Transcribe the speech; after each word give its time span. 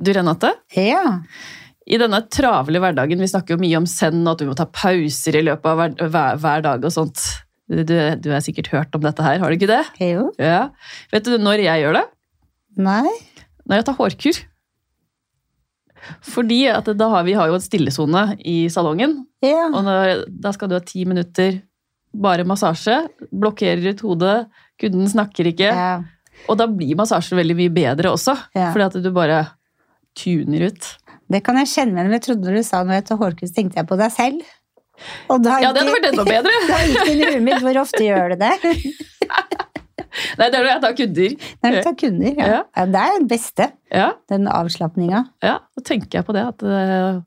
Du, 0.00 0.12
Renate, 0.14 0.52
Ja. 0.76 1.22
i 1.88 1.96
denne 1.98 2.20
travle 2.30 2.78
hverdagen, 2.82 3.18
vi 3.18 3.26
snakker 3.26 3.56
jo 3.56 3.62
mye 3.62 3.78
om 3.80 3.86
send 3.88 4.26
og 4.28 4.34
at 4.36 4.38
du 4.42 4.46
må 4.50 4.54
ta 4.58 4.66
pauser 4.66 5.38
i 5.38 5.42
løpet 5.42 5.66
av 5.66 5.78
hver, 5.80 5.94
hver, 6.12 6.36
hver 6.42 6.62
dag 6.62 6.84
og 6.84 6.92
sånt. 6.94 7.22
Du, 7.68 7.82
du 7.84 8.28
har 8.32 8.40
sikkert 8.44 8.68
hørt 8.72 8.94
om 8.96 9.02
dette 9.04 9.24
her, 9.24 9.38
har 9.42 9.50
du 9.50 9.56
ikke 9.58 9.68
det? 9.68 9.82
Jo. 10.00 10.30
Ja. 10.40 10.68
Vet 11.12 11.24
du 11.26 11.34
når 11.40 11.64
jeg 11.64 11.82
gjør 11.82 11.98
det? 11.98 12.04
Nei. 12.80 13.10
Når 13.68 13.80
jeg 13.80 13.84
tar 13.88 13.98
hårkur. 13.98 14.38
Fordi 16.24 16.60
at 16.70 16.86
da 16.96 17.08
har 17.12 17.24
vi 17.26 17.34
har 17.36 17.50
jo 17.50 17.56
en 17.58 17.64
stillesone 17.64 18.22
i 18.46 18.68
salongen, 18.72 19.24
Ja. 19.44 19.66
og 19.72 19.82
når, 19.84 20.24
da 20.30 20.52
skal 20.54 20.68
du 20.70 20.76
ha 20.78 20.80
ti 20.80 21.04
minutter 21.04 21.60
bare 22.14 22.44
massasje, 22.48 23.02
blokkerer 23.34 23.90
ut 23.92 24.00
hodet, 24.06 24.46
kunden 24.80 25.08
snakker 25.10 25.50
ikke, 25.50 25.68
ja. 25.74 25.90
og 26.48 26.56
da 26.56 26.66
blir 26.70 26.96
massasjen 26.96 27.36
veldig 27.38 27.56
mye 27.58 27.74
bedre 27.74 28.12
også, 28.14 28.36
Ja. 28.54 28.70
fordi 28.72 28.86
at 28.86 29.02
du 29.04 29.10
bare 29.12 29.42
tuner 30.16 30.68
ut. 30.70 30.88
Det 31.28 31.42
kan 31.44 31.58
jeg 31.60 31.68
kjenne 31.68 31.92
igjen, 31.98 32.08
men 32.08 32.16
jeg 32.16 32.24
trodde 32.24 32.54
du 32.54 32.62
sa 32.64 32.80
noe 32.86 32.96
etter 33.02 33.18
hårkurs, 33.20 33.52
tenkte 33.56 33.80
jeg 33.82 33.88
på 33.90 33.98
deg 34.00 34.12
selv. 34.14 34.40
Og 35.30 35.42
da 35.44 35.58
Ja, 35.62 35.72
det 35.74 35.84
hadde 35.84 35.94
vært 35.94 36.08
enda 36.10 36.24
bedre! 36.26 36.54
Da 36.66 36.78
gikk 36.82 37.04
det 37.04 37.12
i 37.14 37.18
huet 37.28 37.44
mitt. 37.46 37.60
Hvor 37.62 37.76
ofte 37.84 38.00
gjør 38.02 38.32
du 38.34 38.40
det? 38.40 38.54
Nei, 40.38 40.48
det 40.48 40.56
er 40.56 40.64
når 40.64 40.70
jeg 40.72 40.82
tar 40.82 40.94
kunder. 40.98 41.34
Når 41.62 41.74
du 41.76 41.78
tar 41.86 41.96
kunder. 42.00 42.32
Ja. 42.40 42.46
Ja. 42.50 42.60
ja 42.80 42.86
det 42.94 43.02
er 43.04 43.16
den 43.20 43.28
beste. 43.30 43.68
Ja, 43.94 44.08
Den 44.32 44.48
avslapninga. 44.50 45.24
ja, 45.44 45.58
da 45.62 45.84
tenker 45.86 46.18
jeg 46.18 46.26
på 46.26 46.34
det 46.34 46.42
at 46.48 46.64
eh, 46.66 47.20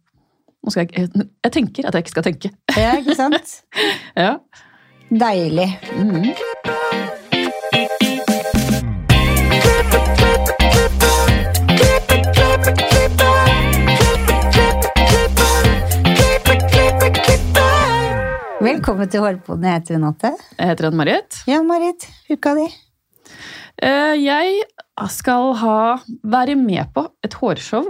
jeg, 0.76 0.92
jeg 1.08 1.52
tenker 1.56 1.88
at 1.88 1.96
jeg 1.96 2.06
ikke 2.06 2.16
skal 2.18 2.28
tenke. 2.28 2.52
Ja, 2.76 2.98
ikke 3.00 3.16
sant? 3.18 3.56
Ja. 4.26 4.36
Deilig. 5.12 5.70
Mhm. 5.96 6.34
Velkommen 18.62 19.10
til 19.10 19.24
Hårpoden. 19.24 19.64
Jeg 19.66 19.80
heter 19.82 19.96
Renate. 19.98 20.32
Jeg 20.60 20.70
heter 20.70 20.88
Ann-Marit. 20.92 21.38
Ja, 21.50 21.62
Marit. 21.66 22.06
Uka 22.30 22.54
di. 22.58 22.68
Eh, 23.82 24.16
Jeg 24.22 24.66
skal 25.10 25.54
ha, 25.58 25.78
være 26.24 26.56
med 26.60 26.92
på 26.94 27.08
et 27.26 27.34
hårshow, 27.34 27.88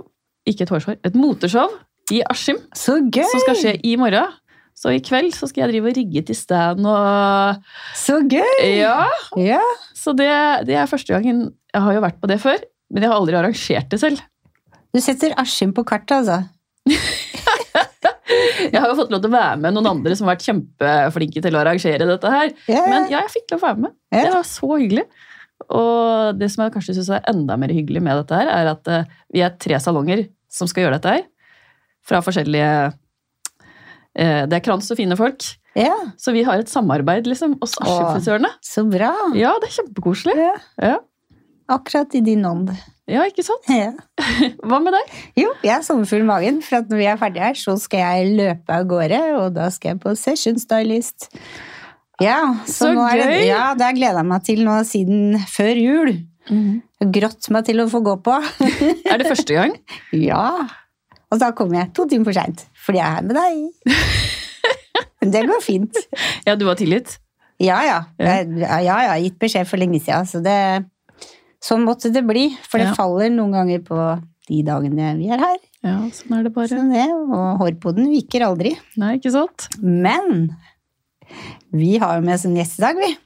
ikke 0.48 0.64
et 0.64 0.70
hårshow, 0.72 0.96
et 1.04 1.16
moteshow 1.20 1.68
i 2.12 2.22
Askim, 2.30 2.58
Så 2.76 3.00
gøy! 3.12 3.26
som 3.32 3.44
skal 3.44 3.56
skje 3.60 3.74
i 3.84 3.96
morgen. 4.00 4.32
Så 4.76 4.94
i 4.96 5.02
kveld 5.04 5.34
så 5.36 5.50
skal 5.50 5.66
jeg 5.66 5.74
drive 5.74 5.92
og 5.92 5.98
rigge 5.98 6.22
til 6.26 6.36
stand 6.40 6.86
og 6.88 7.60
Så 7.96 8.22
gøy! 8.32 8.64
Ja! 8.80 9.10
Ja. 9.38 9.60
Så 9.94 10.14
det, 10.18 10.30
det 10.68 10.76
er 10.80 10.88
første 10.90 11.14
gangen 11.14 11.50
Jeg 11.74 11.82
har 11.84 11.94
jo 11.94 12.02
vært 12.04 12.22
på 12.22 12.28
det 12.32 12.40
før, 12.42 12.58
men 12.92 13.04
jeg 13.04 13.12
har 13.12 13.20
aldri 13.20 13.36
arrangert 13.36 13.92
det 13.92 14.00
selv. 14.00 14.24
Du 14.96 15.00
setter 15.04 15.36
Askim 15.40 15.74
på 15.76 15.84
kartet, 15.88 16.24
altså. 16.24 16.42
Jeg 18.68 18.78
har 18.78 18.88
jo 18.92 18.98
fått 19.00 19.12
lov 19.14 19.22
til 19.24 19.32
å 19.32 19.36
være 19.36 19.58
med 19.64 19.76
noen 19.76 19.90
andre 19.94 20.16
som 20.18 20.28
har 20.28 20.36
vært 20.36 20.46
kjempeflinke 20.48 21.44
til 21.44 21.58
å 21.58 21.62
arrangere 21.64 22.08
dette 22.10 22.32
her. 22.34 22.54
Yeah. 22.70 22.88
Men 22.92 23.10
ja, 23.12 23.24
jeg 23.26 23.34
fikk 23.38 23.46
lov 23.48 23.60
til 23.60 23.62
å 23.62 23.68
være 23.68 23.84
med. 23.88 23.96
Yeah. 24.14 24.26
Det 24.28 24.34
var 24.38 24.48
så 24.50 24.72
hyggelig. 24.76 25.06
Og 25.72 26.40
det 26.40 26.50
som 26.54 26.64
jeg 26.66 26.74
kanskje 26.74 26.96
synes 26.98 27.12
er 27.16 27.28
enda 27.32 27.58
mer 27.62 27.74
hyggelig 27.74 28.02
med 28.04 28.22
dette 28.24 28.40
her, 28.42 28.50
er 28.50 28.72
at 28.74 28.90
eh, 28.92 29.10
vi 29.34 29.44
er 29.46 29.54
tre 29.62 29.78
salonger 29.84 30.26
som 30.52 30.70
skal 30.70 30.88
gjøre 30.88 30.98
dette 31.00 31.16
her. 31.16 31.26
Fra 32.08 32.22
forskjellige 32.26 32.72
eh, 34.18 34.44
Det 34.50 34.58
er 34.58 34.64
krans 34.66 34.90
og 34.92 34.98
fine 35.00 35.18
folk. 35.20 35.46
ja. 35.78 35.94
Så 36.18 36.34
vi 36.36 36.44
har 36.48 36.60
et 36.60 36.72
samarbeid, 36.72 37.30
liksom. 37.30 37.56
Oss 37.62 37.78
Askim-frisørene. 37.80 38.50
Så 38.66 38.84
bra. 38.90 39.14
Ja, 39.38 39.54
det 39.62 39.70
er 39.70 39.78
kjempekoselig. 39.80 40.36
Ja. 40.82 40.98
Ja. 41.72 41.78
Akkurat 41.80 42.16
i 42.16 42.22
din 42.26 42.44
ånd. 42.46 42.70
ja, 43.08 43.24
ikke 43.28 43.44
sant? 43.48 43.68
Ja. 43.72 43.94
Hva 44.68 44.80
med 44.84 44.92
deg? 44.96 45.14
Jo, 45.40 45.54
jeg 45.64 45.72
har 45.78 45.84
sommerfugl 45.88 46.26
i 46.26 46.28
magen, 46.28 46.60
for 46.66 46.82
at 46.82 46.90
når 46.92 47.00
vi 47.00 47.08
er 47.08 47.20
ferdige 47.22 47.46
her, 47.48 47.60
så 47.60 47.78
skal 47.80 48.04
jeg 48.04 48.34
løpe 48.42 48.76
av 48.76 48.88
gårde, 48.92 49.22
og 49.40 49.54
da 49.56 49.70
skal 49.72 49.94
jeg 49.94 50.02
på 50.04 50.16
session 50.20 50.60
stylist. 50.60 51.30
Ja, 52.22 52.42
så, 52.68 52.92
Så 52.92 53.08
er 53.08 53.18
det, 53.18 53.30
gøy! 53.32 53.46
ja, 53.50 53.64
det 53.74 53.86
har 53.88 53.96
jeg 53.96 54.02
gleda 54.02 54.22
meg 54.28 54.44
til 54.46 54.62
nå 54.68 54.76
siden 54.86 55.40
før 55.50 55.72
jul. 55.80 56.12
Mm. 56.52 56.82
Grått 57.16 57.50
meg 57.56 57.66
til 57.66 57.82
å 57.82 57.88
få 57.90 58.04
gå 58.06 58.18
på. 58.26 58.36
Er 59.12 59.22
det 59.22 59.30
første 59.30 59.56
gang? 59.56 59.74
ja. 60.30 60.46
Og 61.32 61.40
da 61.42 61.54
kommer 61.56 61.80
jeg 61.80 61.94
to 61.96 62.06
timer 62.12 62.28
for 62.30 62.36
seint, 62.38 62.66
fordi 62.86 63.00
jeg 63.00 63.08
er 63.08 63.16
her 63.16 63.26
med 63.26 63.38
deg. 63.40 63.98
Men 65.22 65.34
det 65.34 65.44
går 65.48 65.62
fint. 65.64 66.00
Ja, 66.46 66.58
du 66.60 66.66
har 66.68 66.76
tillit? 66.80 67.16
Ja, 67.62 67.78
ja. 67.86 68.00
Jeg, 68.18 68.50
ja, 68.60 68.98
har 69.14 69.22
gitt 69.22 69.38
beskjed 69.42 69.70
for 69.70 69.78
lenge 69.82 70.02
siden, 70.02 70.26
så 70.28 70.42
det 70.44 70.58
Sånn 71.62 71.84
måtte 71.86 72.12
det 72.14 72.24
bli. 72.26 72.50
For 72.68 72.80
det 72.82 72.88
Ja. 72.90 72.94
faller 72.98 73.30
noen 73.30 73.52
ganger 73.54 73.80
på 73.86 73.98
de 74.50 74.64
dagene 74.64 75.18
vi 75.18 75.30
er 75.30 75.38
her. 75.38 75.58
Ja, 75.84 75.98
sånn 76.10 76.40
er 76.40 76.44
det 76.44 76.54
bare. 76.54 76.68
Sånn 76.68 76.92
det, 76.94 77.08
og 77.10 77.60
hårpoden 77.62 78.10
viker 78.10 78.42
aldri. 78.48 78.76
Nei, 78.98 79.18
ikke 79.18 79.32
sant? 79.32 79.68
Men 79.82 80.56
vi 81.72 81.98
har 81.98 82.18
jo 82.20 82.26
med 82.26 82.36
oss 82.36 82.46
en 82.46 82.56
gjest 82.58 82.80
i 82.80 82.82
dag, 82.86 82.98
vi. 82.98 83.18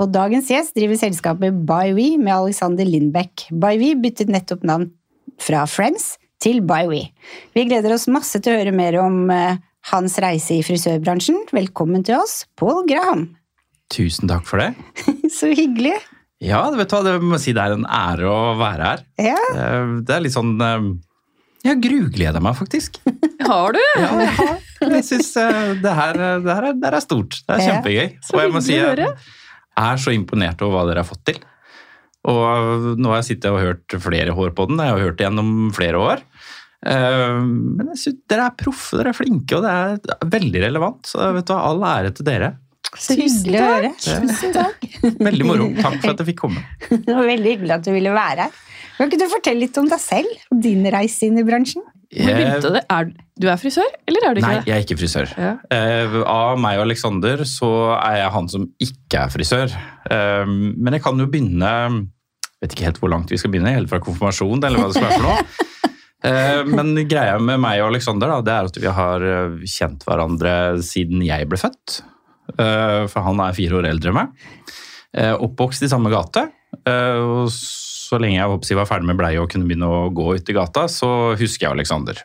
Og 0.00 0.10
dagens 0.12 0.48
gjest 0.48 0.74
driver 0.74 0.96
selskapet 0.96 1.64
ByWe 1.66 2.16
med 2.18 2.32
Alexander 2.32 2.84
Lindbekk. 2.86 3.48
ByWe 3.52 3.96
byttet 4.00 4.28
nettopp 4.32 4.62
navn 4.64 4.90
fra 5.38 5.66
Friends 5.66 6.16
til 6.40 6.60
ByWe. 6.62 7.10
Vi 7.54 7.64
gleder 7.68 7.92
oss 7.92 8.06
masse 8.08 8.40
til 8.40 8.54
å 8.54 8.60
høre 8.62 8.72
mer 8.72 8.96
om 9.02 9.28
eh, 9.34 9.58
hans 9.92 10.16
reise 10.22 10.54
i 10.56 10.62
frisørbransjen. 10.62 11.42
Velkommen 11.52 12.04
til 12.06 12.16
oss, 12.16 12.46
Paul 12.56 12.86
Graham. 12.88 13.36
Tusen 13.90 14.30
takk 14.30 14.46
for 14.46 14.62
det. 14.62 14.70
Så 15.36 15.50
hyggelig. 15.52 15.98
Ja, 16.40 16.62
vet 16.72 16.88
du 16.88 16.96
hva, 16.96 17.02
det 17.04 17.14
må 17.20 17.36
si 17.40 17.52
det 17.56 17.60
er 17.60 17.74
en 17.76 17.84
ære 17.84 18.28
å 18.30 18.54
være 18.60 18.86
her. 18.92 19.02
Ja, 19.20 19.38
Eh, 19.54 19.90
Det 20.06 20.14
er 20.16 20.22
litt 20.24 20.32
sånn 20.36 20.54
eh, 20.64 20.86
Jeg 21.68 21.80
grugleder 21.84 22.40
meg, 22.40 22.56
faktisk. 22.56 22.96
Har 23.50 23.72
du? 23.76 23.80
Ja, 24.00 24.08
jeg 24.22 24.32
har. 24.38 24.56
Jeg 24.94 25.04
syns 25.04 25.30
det, 25.36 25.92
her, 25.96 26.16
det, 26.40 26.48
her 26.54 26.66
er, 26.70 26.74
det 26.78 26.86
her 26.88 26.96
er 26.96 27.04
stort. 27.04 27.36
Det 27.44 27.56
er 27.56 27.64
kjempegøy. 27.66 28.06
Så 28.24 28.36
Og 28.36 28.42
jeg 28.44 28.52
må 28.54 28.62
si 28.64 28.76
jeg 28.78 29.08
er 29.80 30.00
så 30.00 30.12
imponert 30.12 30.60
over 30.64 30.76
hva 30.78 30.82
dere 30.90 31.02
har 31.04 31.08
fått 31.08 31.22
til. 31.30 31.38
Og 32.28 32.96
nå 33.00 33.08
har 33.12 33.20
jeg 33.22 33.28
sittet 33.30 33.48
og 33.52 33.60
hørt 33.62 33.94
flere 34.04 34.34
hår 34.36 34.50
på 34.56 34.66
den. 34.68 34.80
Jeg 34.84 34.92
har 34.92 35.04
hørt 35.06 35.16
det 35.20 35.24
gjennom 35.26 35.52
flere 35.76 36.00
år. 36.04 36.24
Eh, 36.84 37.36
Men 37.44 37.92
jeg 37.94 38.00
synes 38.02 38.18
dere 38.32 38.48
er 38.50 38.56
proffe, 38.60 38.96
dere 39.00 39.12
er 39.12 39.16
flinke, 39.20 39.56
og 39.60 39.64
det 39.64 39.72
er 40.16 40.28
veldig 40.36 40.62
relevant. 40.66 41.08
Så 41.08 41.30
vet 41.36 41.48
du 41.48 41.52
hva, 41.54 41.62
all 41.70 41.84
ære 41.90 42.12
til 42.16 42.28
dere. 42.28 42.52
Så 42.98 43.14
Tusen 43.14 43.22
hyggelig 43.22 43.60
å 43.60 43.68
høre. 43.68 43.92
Tusen 44.02 44.56
takk. 44.56 44.88
Veldig 45.28 45.46
moro. 45.46 45.68
Takk 45.78 46.00
for 46.00 46.12
at 46.14 46.22
jeg 46.22 46.30
fikk 46.32 46.42
komme. 46.42 46.64
Det 47.06 47.14
var 47.14 47.28
veldig 47.28 47.54
hyggelig 47.54 47.76
at 47.76 47.86
du 47.86 47.92
ville 47.94 48.12
være 48.14 48.48
her. 48.48 48.60
Kan 48.98 49.08
ikke 49.08 49.20
du 49.22 49.30
fortelle 49.32 49.64
litt 49.64 49.78
om 49.80 49.88
deg 49.88 50.02
selv 50.02 50.52
og 50.52 50.60
din 50.60 50.84
reise 50.92 51.28
inn 51.28 51.38
i 51.40 51.46
bransjen? 51.46 51.84
Hvor 52.10 52.34
begynte 52.34 52.72
det? 52.74 52.82
Er, 52.90 53.10
du 53.38 53.46
er 53.48 53.58
frisør, 53.60 53.86
eller 54.10 54.24
er 54.26 54.34
du 54.34 54.40
ikke 54.40 54.48
Nei, 54.50 54.56
det? 54.58 54.66
jeg 54.66 54.74
er 54.76 54.84
ikke 54.84 54.98
frisør. 54.98 55.34
Ja. 55.38 55.52
Eh, 55.72 56.16
av 56.26 56.58
meg 56.60 56.80
og 56.80 56.88
Alexander 56.88 57.44
så 57.48 57.70
er 57.94 58.16
jeg 58.24 58.32
han 58.34 58.50
som 58.50 58.66
ikke 58.82 59.22
er 59.22 59.32
frisør. 59.32 59.76
Eh, 60.10 60.50
men 60.50 60.98
jeg 60.98 61.04
kan 61.06 61.22
jo 61.22 61.28
begynne 61.30 61.74
Vet 62.60 62.74
ikke 62.74 62.90
helt 62.90 62.98
hvor 63.00 63.08
langt 63.08 63.30
vi 63.32 63.38
skal 63.40 63.54
begynne, 63.54 63.70
helt 63.72 63.88
fra 63.88 64.02
konfirmasjon 64.04 64.60
eller 64.68 64.82
hva 64.82 64.90
det 64.90 64.98
skal 64.98 65.06
være 65.08 65.20
for 65.20 65.28
noe. 65.30 65.68
Eh, 66.20 66.66
men 66.68 66.90
greia 67.08 67.38
med 67.40 67.62
meg 67.62 67.80
og 67.80 67.94
det 67.96 68.28
er 68.52 68.66
at 68.68 68.74
vi 68.76 68.90
har 68.92 69.22
eh, 69.24 69.62
kjent 69.64 70.02
hverandre 70.04 70.50
siden 70.84 71.22
jeg 71.24 71.48
ble 71.48 71.56
født. 71.56 72.02
Eh, 72.58 73.02
for 73.10 73.26
han 73.26 73.42
er 73.44 73.56
fire 73.56 73.80
år 73.80 73.90
eldre 73.90 74.12
enn 74.12 74.18
meg. 74.20 74.48
Eh, 75.16 75.34
oppvokst 75.34 75.84
i 75.86 75.90
samme 75.90 76.12
gate. 76.12 76.48
eh, 76.86 77.18
og 77.20 77.50
så 78.10 78.18
lenge 78.18 78.40
jeg 78.40 78.50
håper 78.50 78.78
var 78.80 78.88
ferdig 78.90 79.10
med 79.10 79.18
bleie 79.20 79.42
og 79.42 79.50
kunne 79.52 79.68
begynne 79.68 79.86
å 79.86 80.08
gå 80.14 80.32
ut 80.34 80.50
i 80.50 80.56
gata, 80.56 80.86
så 80.90 81.10
husker 81.38 81.68
jeg 81.68 81.76
Alexander. 81.76 82.18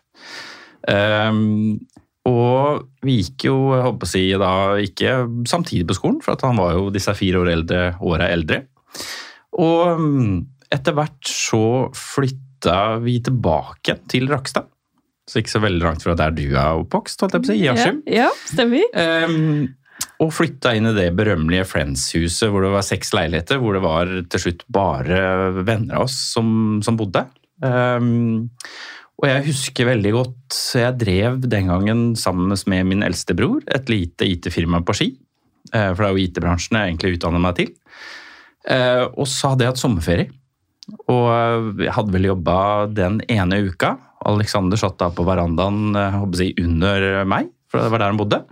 Um, 0.86 1.78
og 2.26 2.88
vi 3.06 3.20
gikk 3.20 3.48
jo, 3.50 3.58
jeg 3.76 3.86
håper 3.86 4.08
å 4.08 4.10
si, 4.10 4.24
da 4.42 4.52
ikke 4.82 5.14
samtidig 5.50 5.86
på 5.92 5.98
skolen, 6.00 6.22
for 6.26 6.34
at 6.34 6.46
han 6.46 6.58
var 6.58 6.74
jo 6.78 6.90
disse 6.94 7.14
fire 7.18 7.44
år 7.44 7.52
eldre, 7.54 7.84
åra 8.02 8.32
eldre. 8.34 8.64
Og 9.62 10.02
um, 10.02 10.40
etter 10.74 10.98
hvert 10.98 11.30
så 11.30 11.92
flytta 11.94 12.80
vi 13.06 13.20
tilbake 13.26 14.00
til 14.10 14.30
Rakstad. 14.32 14.72
Så 15.30 15.42
ikke 15.42 15.54
så 15.56 15.62
veldig 15.62 15.86
langt 15.86 16.06
fra 16.06 16.14
der 16.18 16.34
du 16.34 16.44
er 16.48 16.82
oppvokst, 16.82 17.22
holdt 17.22 17.38
jeg 17.38 17.46
på 17.46 17.50
å 17.50 17.54
si, 17.54 17.62
i 17.62 17.70
Askim. 17.72 18.02
Ja, 18.10 18.26
ja, 18.26 18.34
stemmer. 18.50 18.90
Um, 18.94 19.70
og 20.24 20.32
flytta 20.32 20.72
inn 20.78 20.88
i 20.90 20.96
det 20.96 21.10
berømmelige 21.18 21.66
Friends-huset 21.68 22.52
hvor 22.52 22.64
det 22.64 22.72
var 22.76 22.86
seks 22.88 23.12
leiligheter, 23.16 23.60
hvor 23.60 23.76
det 23.76 23.84
var 23.84 24.12
til 24.32 24.44
slutt 24.46 24.64
bare 24.72 25.20
venner 25.68 26.00
av 26.00 26.06
oss 26.08 26.16
som, 26.36 26.80
som 26.86 26.96
bodde. 27.00 27.26
Um, 27.60 28.48
og 29.16 29.30
jeg 29.30 29.46
husker 29.46 29.88
veldig 29.88 30.12
godt 30.12 30.58
Jeg 30.76 30.98
drev 31.00 31.38
den 31.48 31.70
gangen 31.72 32.00
sammen 32.20 32.52
med 32.68 32.90
min 32.90 33.04
eldste 33.06 33.36
bror 33.38 33.62
et 33.72 33.88
lite 33.92 34.28
IT-firma 34.28 34.82
på 34.84 34.96
Ski. 34.98 35.08
Eh, 35.72 35.92
For 35.96 36.04
det 36.04 36.08
er 36.10 36.16
jo 36.18 36.26
IT-bransjen 36.26 36.80
jeg 36.80 36.92
egentlig 36.92 37.14
utdanner 37.16 37.44
meg 37.44 37.56
til. 37.62 37.72
Eh, 38.68 39.06
Og 39.16 39.28
så 39.32 39.54
hadde 39.54 39.64
jeg 39.66 39.72
hatt 39.74 39.82
sommerferie. 39.82 40.28
Og 41.10 41.80
jeg 41.82 41.96
hadde 41.96 42.14
vel 42.14 42.28
jobba 42.28 42.58
den 42.92 43.22
ene 43.32 43.64
uka. 43.72 43.96
Alexander 44.28 44.78
satt 44.78 45.00
da 45.00 45.08
på 45.14 45.26
verandaen 45.26 45.96
jeg 45.96 46.54
under 46.62 47.24
meg, 47.30 47.48
for 47.72 47.82
det 47.82 47.94
var 47.94 48.04
der 48.04 48.12
han 48.12 48.20
bodde. 48.20 48.44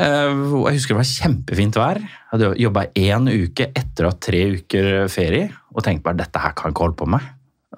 Eh, 0.00 0.32
Jeg 0.32 0.78
husker 0.78 0.94
det 0.94 1.00
var 1.02 1.10
kjempefint 1.10 1.76
vær. 1.76 2.00
Jeg 2.00 2.30
hadde 2.32 2.52
jobba 2.62 2.86
én 2.96 3.28
uke 3.28 3.68
etter 3.76 4.06
å 4.06 4.12
ha 4.12 4.16
tre 4.16 4.44
uker 4.56 5.08
ferie 5.12 5.50
og 5.72 5.84
tenkte 5.84 6.06
bare 6.06 6.20
dette 6.22 6.40
her 6.40 6.54
kan 6.56 6.68
jeg 6.70 6.76
ikke 6.76 6.86
holde 6.86 7.00
på 7.00 7.08
med. 7.12 7.26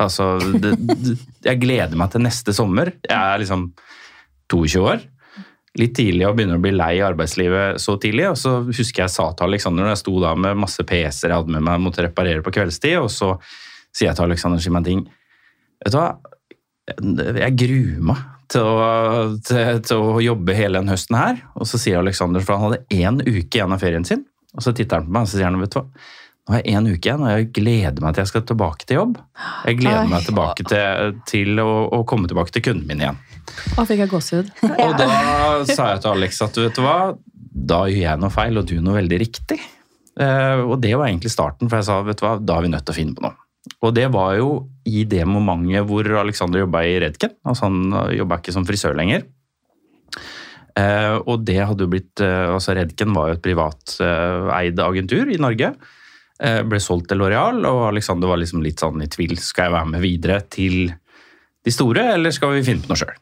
Altså, 0.03 0.29
det, 0.59 0.75
det, 0.79 1.17
jeg 1.47 1.61
gleder 1.63 1.99
meg 1.99 2.11
til 2.11 2.25
neste 2.25 2.55
sommer. 2.55 2.91
Jeg 3.07 3.15
er 3.15 3.43
liksom 3.43 3.69
22 4.51 4.83
år. 4.83 5.05
Litt 5.79 5.95
tidlig 5.99 6.27
og 6.29 6.37
begynner 6.39 6.59
å 6.59 6.63
bli 6.63 6.71
lei 6.75 6.93
arbeidslivet 7.03 7.81
så 7.83 7.97
tidlig. 8.03 8.29
Og 8.31 8.39
så 8.39 8.57
husker 8.67 9.05
jeg 9.05 9.15
sa 9.15 9.29
til 9.35 9.49
Alexander 9.49 9.87
når 9.87 9.95
jeg 9.95 10.03
sto 10.05 10.15
da 10.23 10.35
med 10.39 10.61
masse 10.63 10.87
PC-er 10.87 11.35
jeg 11.35 11.41
hadde 11.41 11.55
med 11.55 11.67
meg, 11.67 11.83
måtte 11.83 12.07
reparere 12.07 12.43
på 12.47 12.55
kveldstid, 12.55 12.99
og 13.03 13.11
så 13.11 13.35
sier 13.95 14.11
jeg 14.11 14.19
til 14.19 14.27
Alexander. 14.27 14.63
Vet 15.85 15.95
du 15.95 15.99
hva, 15.99 16.09
jeg 17.43 17.59
gruer 17.59 18.07
meg 18.11 18.23
til 18.55 18.65
å, 18.65 18.89
til, 19.45 19.81
til 19.85 20.11
å 20.15 20.19
jobbe 20.23 20.57
hele 20.57 20.81
den 20.81 20.93
høsten 20.93 21.19
her. 21.19 21.41
Og 21.59 21.69
så 21.69 21.81
sier 21.81 22.01
Alexander, 22.01 22.45
for 22.45 22.57
han 22.57 22.71
hadde 22.71 22.85
én 22.95 23.21
uke 23.25 23.59
igjen 23.59 23.75
av 23.75 23.83
ferien 23.83 24.07
sin, 24.07 24.25
og 24.55 24.65
så 24.65 24.75
titter 24.75 25.01
han 25.01 25.09
på 25.09 25.17
meg 25.17 25.27
og 25.27 25.33
så 25.33 25.41
sier 25.41 25.51
han, 25.51 25.59
vet 25.63 25.75
du 25.75 25.81
hva, 25.81 25.89
nå 26.45 26.53
har 26.53 26.61
jeg 26.61 26.77
én 26.77 26.89
uke 26.91 27.09
igjen, 27.09 27.23
og 27.25 27.31
jeg 27.33 27.47
gleder 27.57 28.05
meg 28.05 28.17
til 28.17 28.21
jeg 28.21 28.31
skal 28.31 28.43
tilbake 28.51 28.85
til 28.85 28.99
jobb. 28.99 29.15
Jeg 29.65 29.79
gleder 29.79 30.03
Oi. 30.03 30.11
meg 30.13 30.27
tilbake 30.27 30.67
til, 30.69 31.15
til 31.31 31.63
å, 31.63 31.69
å 31.89 32.03
komme 32.09 32.29
tilbake 32.29 32.53
til 32.53 32.67
kunden 32.67 32.91
min 32.91 33.01
igjen. 33.01 33.21
Å, 33.81 33.85
fikk 33.89 34.03
jeg 34.03 34.11
gåsehud. 34.13 34.51
Og 34.69 34.93
da 35.01 35.09
sa 35.71 35.95
jeg 35.95 36.03
til 36.05 36.11
Alex 36.13 36.43
at 36.45 36.61
vet 36.61 36.77
du 36.77 36.85
hva, 36.85 36.99
da 37.73 37.81
gjør 37.89 38.05
jeg 38.11 38.21
noe 38.21 38.35
feil, 38.35 38.61
og 38.61 38.69
du 38.69 38.77
noe 38.85 38.99
veldig 38.99 39.21
riktig. 39.25 39.57
Eh, 40.21 40.61
og 40.61 40.77
det 40.85 40.93
var 40.93 41.09
egentlig 41.09 41.33
starten, 41.33 41.71
for 41.71 41.81
jeg 41.81 41.89
sa 41.89 41.99
vet 42.05 42.21
du 42.21 42.27
hva, 42.27 42.37
da 42.37 42.59
er 42.59 42.67
vi 42.67 42.75
nødt 42.75 42.85
til 42.85 42.93
å 42.93 42.99
finne 42.99 43.17
på 43.17 43.25
noe. 43.25 43.41
Og 43.85 43.95
det 43.97 44.07
var 44.13 44.37
jo 44.39 44.49
i 44.89 45.05
det 45.09 45.23
momentet 45.29 45.87
hvor 45.89 46.09
Alexander 46.21 46.65
jobba 46.65 46.85
i 46.85 46.99
Redken. 47.05 47.33
Altså 47.49 47.69
han 47.69 48.15
jobba 48.17 48.41
ikke 48.41 48.55
som 48.55 48.67
frisør 48.69 48.97
lenger. 48.99 49.25
Eh, 50.75 51.17
og 51.31 51.45
det 51.47 51.61
hadde 51.63 51.87
jo 51.87 51.91
blitt 51.93 52.21
eh, 52.25 52.51
altså 52.51 52.75
Redken 52.75 53.13
var 53.15 53.31
jo 53.31 53.37
et 53.37 53.45
privateid 53.45 54.81
agentur 54.83 55.31
i 55.31 55.39
Norge. 55.41 55.71
Eh, 56.43 56.63
ble 56.67 56.81
solgt 56.83 57.13
til 57.13 57.21
Loreal, 57.23 57.61
og 57.69 57.89
Alexander 57.93 58.33
var 58.33 58.41
liksom 58.43 58.65
litt 58.65 58.83
sånn 58.83 59.05
i 59.05 59.11
tvil. 59.11 59.37
Skal 59.39 59.69
jeg 59.69 59.77
være 59.77 59.93
med 59.93 60.03
videre 60.05 60.41
til 60.51 60.89
de 61.65 61.73
store, 61.73 62.09
eller 62.17 62.35
skal 62.35 62.57
vi 62.57 62.65
finne 62.67 62.83
på 62.85 62.91
noe 62.91 63.01
sjøl? 63.01 63.15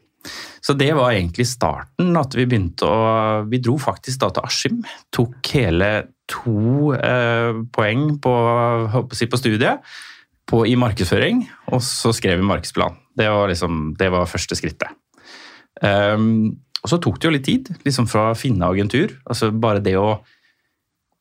Så 0.62 0.77
det 0.79 0.93
var 0.94 1.11
egentlig 1.11 1.44
starten, 1.50 2.15
at 2.17 2.37
vi 2.39 2.47
begynte 2.47 2.87
å 2.87 3.43
Vi 3.50 3.59
dro 3.59 3.75
faktisk 3.83 4.21
da 4.23 4.31
til 4.31 4.47
Askim. 4.47 4.81
Tok 5.12 5.50
hele 5.59 5.91
to 6.31 6.94
eh, 6.94 7.59
poeng 7.75 8.06
på, 8.23 8.35
på 9.11 9.41
studiet 9.41 9.83
på, 10.52 10.66
i 10.69 10.76
markedsføring, 10.76 11.46
og 11.72 11.81
så 11.84 12.12
skrev 12.12 12.38
vi 12.40 12.46
markedsplan. 12.46 12.99
Det 13.16 13.28
var, 13.32 13.49
liksom, 13.49 13.94
det 13.99 14.10
var 14.12 14.28
første 14.28 14.58
skrittet. 14.58 14.93
Um, 15.81 16.60
og 16.82 16.90
så 16.90 16.99
tok 17.00 17.19
det 17.19 17.28
jo 17.28 17.32
litt 17.32 17.46
tid, 17.46 17.72
liksom 17.87 18.08
fra 18.10 18.31
å 18.32 18.38
finne 18.38 18.69
agentur. 18.69 19.14
Altså 19.25 19.52
bare 19.54 19.82
det 19.84 19.96
å 20.00 20.20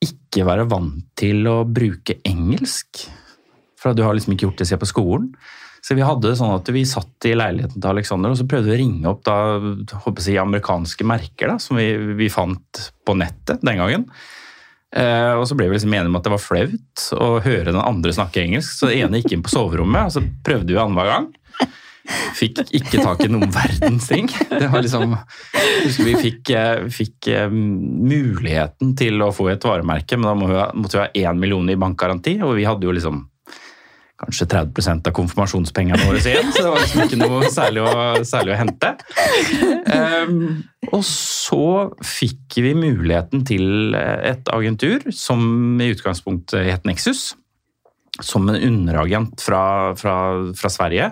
ikke 0.01 0.45
være 0.47 0.67
vant 0.69 1.05
til 1.19 1.45
å 1.49 1.61
bruke 1.69 2.17
engelsk. 2.27 3.05
For 3.79 3.97
du 3.97 4.03
har 4.05 4.17
liksom 4.17 4.33
ikke 4.33 4.47
gjort 4.49 4.61
det 4.61 4.69
siden 4.69 4.81
på 4.81 4.89
skolen. 4.89 5.27
Så 5.81 5.97
vi 5.97 6.05
hadde 6.05 6.29
det 6.29 6.37
sånn 6.37 6.53
at 6.53 6.67
vi 6.73 6.83
satt 6.85 7.25
i 7.25 7.33
leiligheten 7.37 7.81
til 7.81 7.89
Alexander 7.89 8.33
og 8.33 8.37
så 8.37 8.45
prøvde 8.49 8.69
vi 8.69 8.75
å 8.75 8.81
ringe 8.83 9.09
opp 9.09 9.23
da, 9.25 9.37
håper 10.03 10.27
jeg, 10.27 10.37
amerikanske 10.41 11.07
merker 11.09 11.49
da, 11.49 11.55
som 11.61 11.79
vi, 11.79 11.87
vi 12.19 12.29
fant 12.29 12.83
på 13.05 13.15
nettet 13.17 13.63
den 13.65 13.81
gangen. 13.81 14.05
Eh, 14.91 15.33
og 15.39 15.45
så 15.47 15.55
ble 15.55 15.69
vi 15.69 15.77
liksom 15.77 15.93
enige 15.93 16.11
om 16.11 16.17
at 16.19 16.25
det 16.27 16.33
var 16.33 16.43
flaut 16.43 17.05
å 17.15 17.29
høre 17.43 17.69
den 17.71 17.79
andre 17.79 18.11
snakke 18.15 18.43
engelsk, 18.43 18.73
så 18.75 18.89
det 18.89 18.99
ene 18.99 19.21
gikk 19.21 19.37
inn 19.37 19.45
på 19.45 19.53
soverommet, 19.53 20.09
og 20.09 20.17
så 20.17 20.25
prøvde 20.43 20.73
vi 20.73 20.81
annenhver 20.81 21.11
gang. 21.13 21.29
Fikk 22.35 22.63
ikke 22.73 22.99
tak 22.99 23.21
i 23.23 23.29
noen 23.31 23.51
verdens 23.53 24.09
ting. 24.09 24.27
Det 24.49 24.67
var 24.71 24.83
liksom, 24.83 25.13
husker 25.85 26.07
vi 26.09 26.15
fikk, 26.19 26.51
eh, 26.57 26.85
fikk 26.91 27.29
eh, 27.31 27.47
muligheten 27.51 28.95
til 28.99 29.21
å 29.23 29.31
få 29.35 29.51
et 29.53 29.67
varemerke, 29.67 30.19
men 30.19 30.27
da 30.27 30.71
måtte 30.75 30.97
vi 30.97 31.03
ha 31.03 31.31
én 31.31 31.39
million 31.39 31.69
i 31.71 31.79
bankgaranti, 31.79 32.39
og 32.43 32.57
vi 32.59 32.67
hadde 32.67 32.89
jo 32.89 32.95
liksom 32.97 33.27
kanskje 34.21 34.47
30% 34.53 35.09
av 35.09 35.15
konfirmasjonspengene 35.17 36.05
våre 36.05 36.21
igjen, 36.21 36.51
så 36.53 36.63
det 36.63 36.71
var 36.73 36.83
liksom 36.83 37.03
ikke 37.05 37.19
noe 37.21 37.49
særlig 37.51 37.83
å, 37.83 37.93
særlig 38.27 38.53
å 38.53 38.59
hente. 38.59 38.91
Um, 39.91 40.35
og 40.91 41.03
så 41.07 41.65
fikk 42.05 42.59
vi 42.61 42.73
muligheten 42.77 43.45
til 43.47 43.95
et 43.97 44.51
agentur 44.53 45.07
som 45.15 45.81
i 45.81 45.91
utgangspunktet 45.93 46.69
het 46.69 46.87
Nexus, 46.89 47.31
som 48.21 48.49
en 48.51 48.59
underagent 48.59 49.41
fra, 49.41 49.63
fra, 49.97 50.15
fra 50.57 50.71
Sverige. 50.71 51.11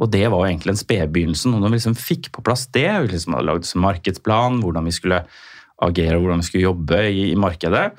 Og 0.00 0.08
det 0.12 0.24
var 0.32 0.46
jo 0.46 0.48
egentlig 0.48 0.74
en 0.74 0.80
spedbegynnelsen. 0.80 1.52
Og 1.52 1.60
når 1.60 1.74
vi 1.74 1.80
liksom 1.80 1.98
fikk 1.98 2.30
på 2.32 2.44
plass 2.46 2.64
det, 2.72 2.88
vi 3.04 3.12
liksom 3.12 3.36
hadde 3.36 3.50
lagd 3.50 3.68
en 3.68 3.84
markedsplan, 3.84 4.62
hvordan 4.64 4.88
vi 4.88 4.94
skulle 4.96 5.20
agere, 5.84 6.16
og 6.16 6.24
hvordan 6.24 6.40
vi 6.40 6.48
skulle 6.48 6.68
jobbe 6.70 7.02
i, 7.10 7.26
i 7.34 7.40
markedet, 7.40 7.90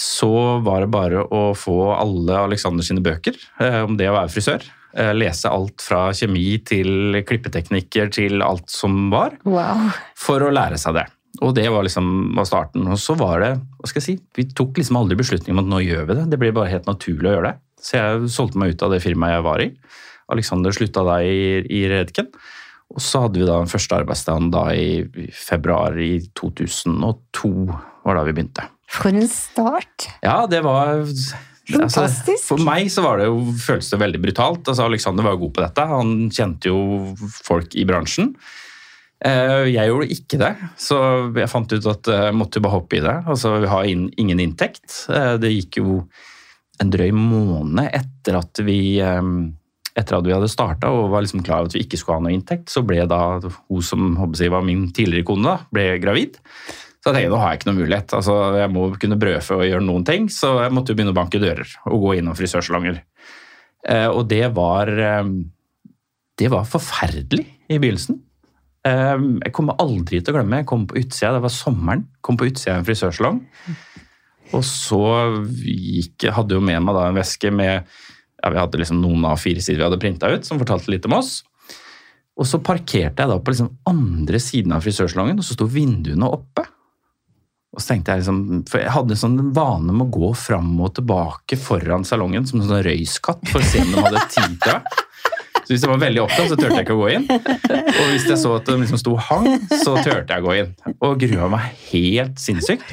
så 0.00 0.30
var 0.64 0.84
det 0.84 0.90
bare 0.94 1.22
å 1.28 1.50
få 1.58 1.76
alle 1.92 2.38
Alexander 2.46 2.86
sine 2.86 3.02
bøker 3.04 3.36
eh, 3.60 3.82
om 3.84 3.98
det 4.00 4.08
å 4.08 4.14
være 4.16 4.32
frisør. 4.32 4.64
Eh, 4.96 5.12
lese 5.14 5.50
alt 5.52 5.84
fra 5.84 6.06
kjemi 6.16 6.56
til 6.66 7.20
klippeteknikker 7.28 8.08
til 8.16 8.40
alt 8.42 8.70
som 8.72 9.10
var, 9.12 9.36
Wow. 9.44 9.90
for 10.18 10.40
å 10.46 10.52
lære 10.54 10.78
seg 10.80 10.96
det. 10.96 11.06
Og 11.44 11.52
det 11.54 11.66
var 11.70 11.84
liksom 11.86 12.08
var 12.36 12.48
starten. 12.48 12.88
Og 12.90 12.98
så 12.98 13.14
var 13.16 13.44
det, 13.44 13.50
hva 13.78 13.90
skal 13.90 14.00
jeg 14.02 14.06
si, 14.08 14.16
vi 14.36 14.48
tok 14.56 14.80
liksom 14.80 14.98
aldri 14.98 15.18
beslutning 15.20 15.54
om 15.54 15.62
at 15.62 15.68
nå 15.70 15.82
gjør 15.84 16.08
vi 16.08 16.16
det. 16.18 16.24
Det 16.32 16.40
blir 16.42 16.56
bare 16.56 16.72
helt 16.72 16.88
naturlig 16.90 17.30
å 17.30 17.36
gjøre 17.36 17.52
det. 17.52 17.60
Så 17.80 17.96
jeg 18.00 18.32
solgte 18.34 18.60
meg 18.60 18.74
ut 18.74 18.82
av 18.84 18.90
det 18.96 19.02
firmaet 19.04 19.36
jeg 19.36 19.46
var 19.46 19.62
i. 19.64 19.68
Alexander 20.32 20.74
slutta 20.74 21.04
da 21.06 21.20
i, 21.22 21.60
i 21.70 21.84
Redken. 21.92 22.32
Og 22.90 22.98
så 23.04 23.22
hadde 23.24 23.38
vi 23.38 23.46
da 23.46 23.60
den 23.60 23.70
første 23.70 24.00
arbeidsdagen 24.00 24.50
da 24.50 24.64
i 24.74 25.04
i 25.22 25.28
februar 25.30 25.94
i 26.02 26.16
2002, 26.36 27.52
var 28.04 28.18
da 28.18 28.24
vi 28.26 28.34
begynte. 28.34 28.66
For 28.90 29.10
en 29.12 29.22
start! 29.30 30.08
Ja, 30.26 30.42
det 30.50 30.62
var 30.66 30.96
altså. 30.98 31.36
For 32.42 32.58
meg 32.66 32.88
så 32.90 33.04
var 33.04 33.20
det 33.20 33.28
jo, 33.28 33.36
føltes 33.62 33.92
det 33.92 34.00
veldig 34.02 34.20
brutalt. 34.24 34.64
Altså, 34.66 34.88
Alexander 34.88 35.22
var 35.26 35.36
jo 35.36 35.44
god 35.44 35.52
på 35.54 35.62
dette. 35.62 35.84
Han 35.92 36.10
kjente 36.34 36.72
jo 36.72 36.80
folk 37.46 37.76
i 37.78 37.84
bransjen. 37.86 38.32
Eh, 39.22 39.68
Jeg 39.70 39.86
gjorde 39.92 40.08
ikke 40.16 40.38
det, 40.40 40.50
så 40.80 40.98
jeg 41.36 41.50
fant 41.52 41.70
ut 41.76 41.86
at 41.92 42.10
jeg 42.10 42.34
måtte 42.34 42.62
bare 42.64 42.74
hoppe 42.78 42.98
i 42.98 43.04
det. 43.04 43.14
Altså, 43.30 43.60
Vi 43.62 43.70
har 43.70 43.84
inn- 43.86 44.10
ingen 44.18 44.40
inntekt. 44.42 45.04
Eh, 45.12 45.36
Det 45.38 45.52
gikk 45.52 45.78
jo 45.84 46.08
en 46.80 46.90
drøy 46.90 47.12
måned 47.12 47.90
etter 47.92 48.38
at 48.40 48.58
vi 48.64 48.98
eh, 48.98 49.22
etter 50.00 50.16
at 50.16 50.24
vi 50.24 50.32
hadde 50.32 50.48
starta 50.48 50.88
og 50.88 51.10
var 51.12 51.22
liksom 51.22 51.42
klar 51.44 51.60
over 51.60 51.66
at 51.70 51.74
vi 51.76 51.82
ikke 51.84 51.98
skulle 52.00 52.16
ha 52.18 52.22
noe 52.24 52.32
inntekt, 52.32 52.70
så 52.72 52.80
ble 52.86 53.04
da 53.06 53.38
hun 53.68 53.82
som 53.82 54.32
jeg, 54.34 54.50
var 54.50 54.62
min 54.64 54.88
tidligere 54.96 55.26
kone, 55.28 55.44
da, 55.44 55.58
ble 55.70 55.98
gravid. 56.00 56.38
Så 57.00 57.08
jeg 57.08 57.16
tenkte 57.16 57.32
nå 57.32 57.40
har 57.40 57.52
jeg 57.52 57.60
ikke 57.60 57.70
noen 57.70 57.80
mulighet. 57.80 58.14
altså 58.16 58.34
Jeg 58.60 58.72
må 58.74 58.82
kunne 59.00 59.20
brødfø 59.20 59.56
og 59.56 59.68
gjøre 59.68 59.84
noen 59.86 60.04
ting, 60.04 60.26
så 60.32 60.52
jeg 60.66 60.72
måtte 60.76 60.92
jo 60.92 60.98
begynne 60.98 61.14
å 61.14 61.16
banke 61.16 61.40
dører 61.40 61.76
og 61.88 62.02
gå 62.04 62.18
innom 62.18 62.36
frisørsalonger. 62.36 63.00
Eh, 63.88 64.08
og 64.12 64.26
det 64.28 64.44
var 64.52 64.90
eh, 64.92 65.30
Det 66.36 66.50
var 66.52 66.68
forferdelig 66.68 67.46
i 67.72 67.78
begynnelsen. 67.80 68.18
Eh, 68.84 69.16
jeg 69.46 69.54
kommer 69.56 69.80
aldri 69.80 70.20
til 70.20 70.32
å 70.32 70.36
glemme 70.36 70.60
Jeg 70.60 70.68
kom 70.68 70.84
på 70.88 70.98
utsida, 71.00 71.32
det 71.36 71.44
var 71.46 71.54
sommeren. 71.54 72.04
Kom 72.20 72.36
på 72.40 72.50
utsida 72.50 72.76
av 72.76 72.82
en 72.82 72.88
frisørsalong. 72.88 73.40
Og 74.56 74.64
så 74.66 75.04
gikk, 75.62 76.26
hadde 76.34 76.56
jo 76.58 76.64
med 76.64 76.82
meg 76.84 76.96
da 76.96 77.06
en 77.08 77.16
veske 77.16 77.52
med 77.54 77.86
ja, 77.86 78.50
Vi 78.50 78.58
hadde 78.58 78.80
liksom 78.80 79.00
noen 79.00 79.24
av 79.30 79.40
fire 79.40 79.62
sider 79.62 79.80
vi 79.80 79.86
hadde 79.86 80.00
printa 80.02 80.28
ut, 80.32 80.44
som 80.44 80.60
fortalte 80.60 80.92
litt 80.92 81.08
om 81.08 81.16
oss. 81.16 81.38
Og 82.40 82.48
så 82.48 82.60
parkerte 82.64 83.24
jeg 83.24 83.30
da 83.30 83.36
på 83.40 83.52
liksom 83.52 83.72
andre 83.88 84.40
siden 84.40 84.72
av 84.76 84.84
frisørsalongen, 84.84 85.40
og 85.40 85.46
så 85.46 85.56
sto 85.56 85.68
vinduene 85.68 86.28
oppe. 86.28 86.64
Og 87.70 87.82
så 87.82 87.92
tenkte 87.92 88.16
jeg 88.16 88.24
liksom, 88.24 88.64
for 88.66 88.82
jeg 88.82 88.90
hadde 88.90 89.18
sånn 89.18 89.36
vane 89.54 89.94
med 89.94 90.08
å 90.08 90.14
gå 90.16 90.32
fram 90.38 90.72
og 90.82 90.96
tilbake 90.96 91.58
foran 91.60 92.06
salongen 92.06 92.48
som 92.48 92.58
en 92.58 92.66
sånn 92.66 92.82
røyskatt 92.82 93.44
for 93.52 93.62
å 93.62 93.68
se 93.68 93.84
om 93.84 93.92
de 93.94 94.02
hadde 94.08 94.24
tid 94.34 94.56
til 94.56 94.72
det. 94.72 95.06
Så 95.60 95.76
hvis 95.76 95.84
jeg 95.84 95.92
var 95.92 96.00
veldig 96.02 96.22
opptatt, 96.24 96.48
så 96.50 96.56
turte 96.58 96.80
jeg 96.80 96.82
ikke 96.82 96.96
å 96.96 97.02
gå 97.04 97.10
inn. 97.14 97.28
Og 97.30 98.08
hvis 98.10 98.26
jeg 98.26 98.40
så 98.42 98.56
at 98.56 98.66
de 98.66 98.74
liksom 98.80 98.98
sto 98.98 99.14
hang, 99.28 99.46
så 99.70 99.94
turte 100.02 100.34
jeg 100.34 100.42
å 100.42 100.48
gå 100.48 100.56
inn. 100.58 100.72
Og 100.98 101.20
grua 101.22 101.46
meg 101.52 101.68
helt 101.92 102.42
sinnssykt. 102.42 102.90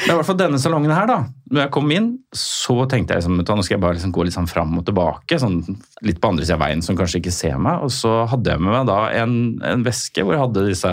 Men 0.00 0.12
i 0.12 0.16
hvert 0.18 0.28
fall 0.28 0.38
denne 0.42 0.60
salongen 0.60 0.92
her, 0.92 1.08
da. 1.08 1.16
Når 1.48 1.64
jeg 1.64 1.72
kom 1.74 1.90
inn, 1.96 2.10
så 2.36 2.76
tenkte 2.84 3.16
jeg 3.16 3.22
liksom, 3.22 3.40
du 3.40 3.48
hva, 3.48 3.56
nå 3.56 3.64
skal 3.64 3.78
jeg 3.78 3.84
bare 3.86 3.96
liksom 3.96 4.12
gå 4.12 4.26
litt 4.28 4.36
sånn 4.36 4.48
fram 4.50 4.76
og 4.76 4.84
tilbake, 4.90 5.40
sånn 5.40 5.58
litt 6.04 6.20
på 6.20 6.30
andre 6.30 6.44
siden 6.44 6.60
av 6.60 6.66
veien 6.66 6.84
som 6.84 7.00
kanskje 7.00 7.22
ikke 7.22 7.34
ser 7.34 7.56
meg. 7.60 7.80
Og 7.84 7.92
så 7.96 8.12
hadde 8.28 8.52
jeg 8.52 8.60
med 8.60 8.76
meg 8.76 8.88
da 8.92 9.00
en, 9.22 9.34
en 9.72 9.84
veske 9.88 10.24
hvor 10.24 10.36
jeg 10.36 10.44
hadde 10.44 10.68
disse 10.68 10.92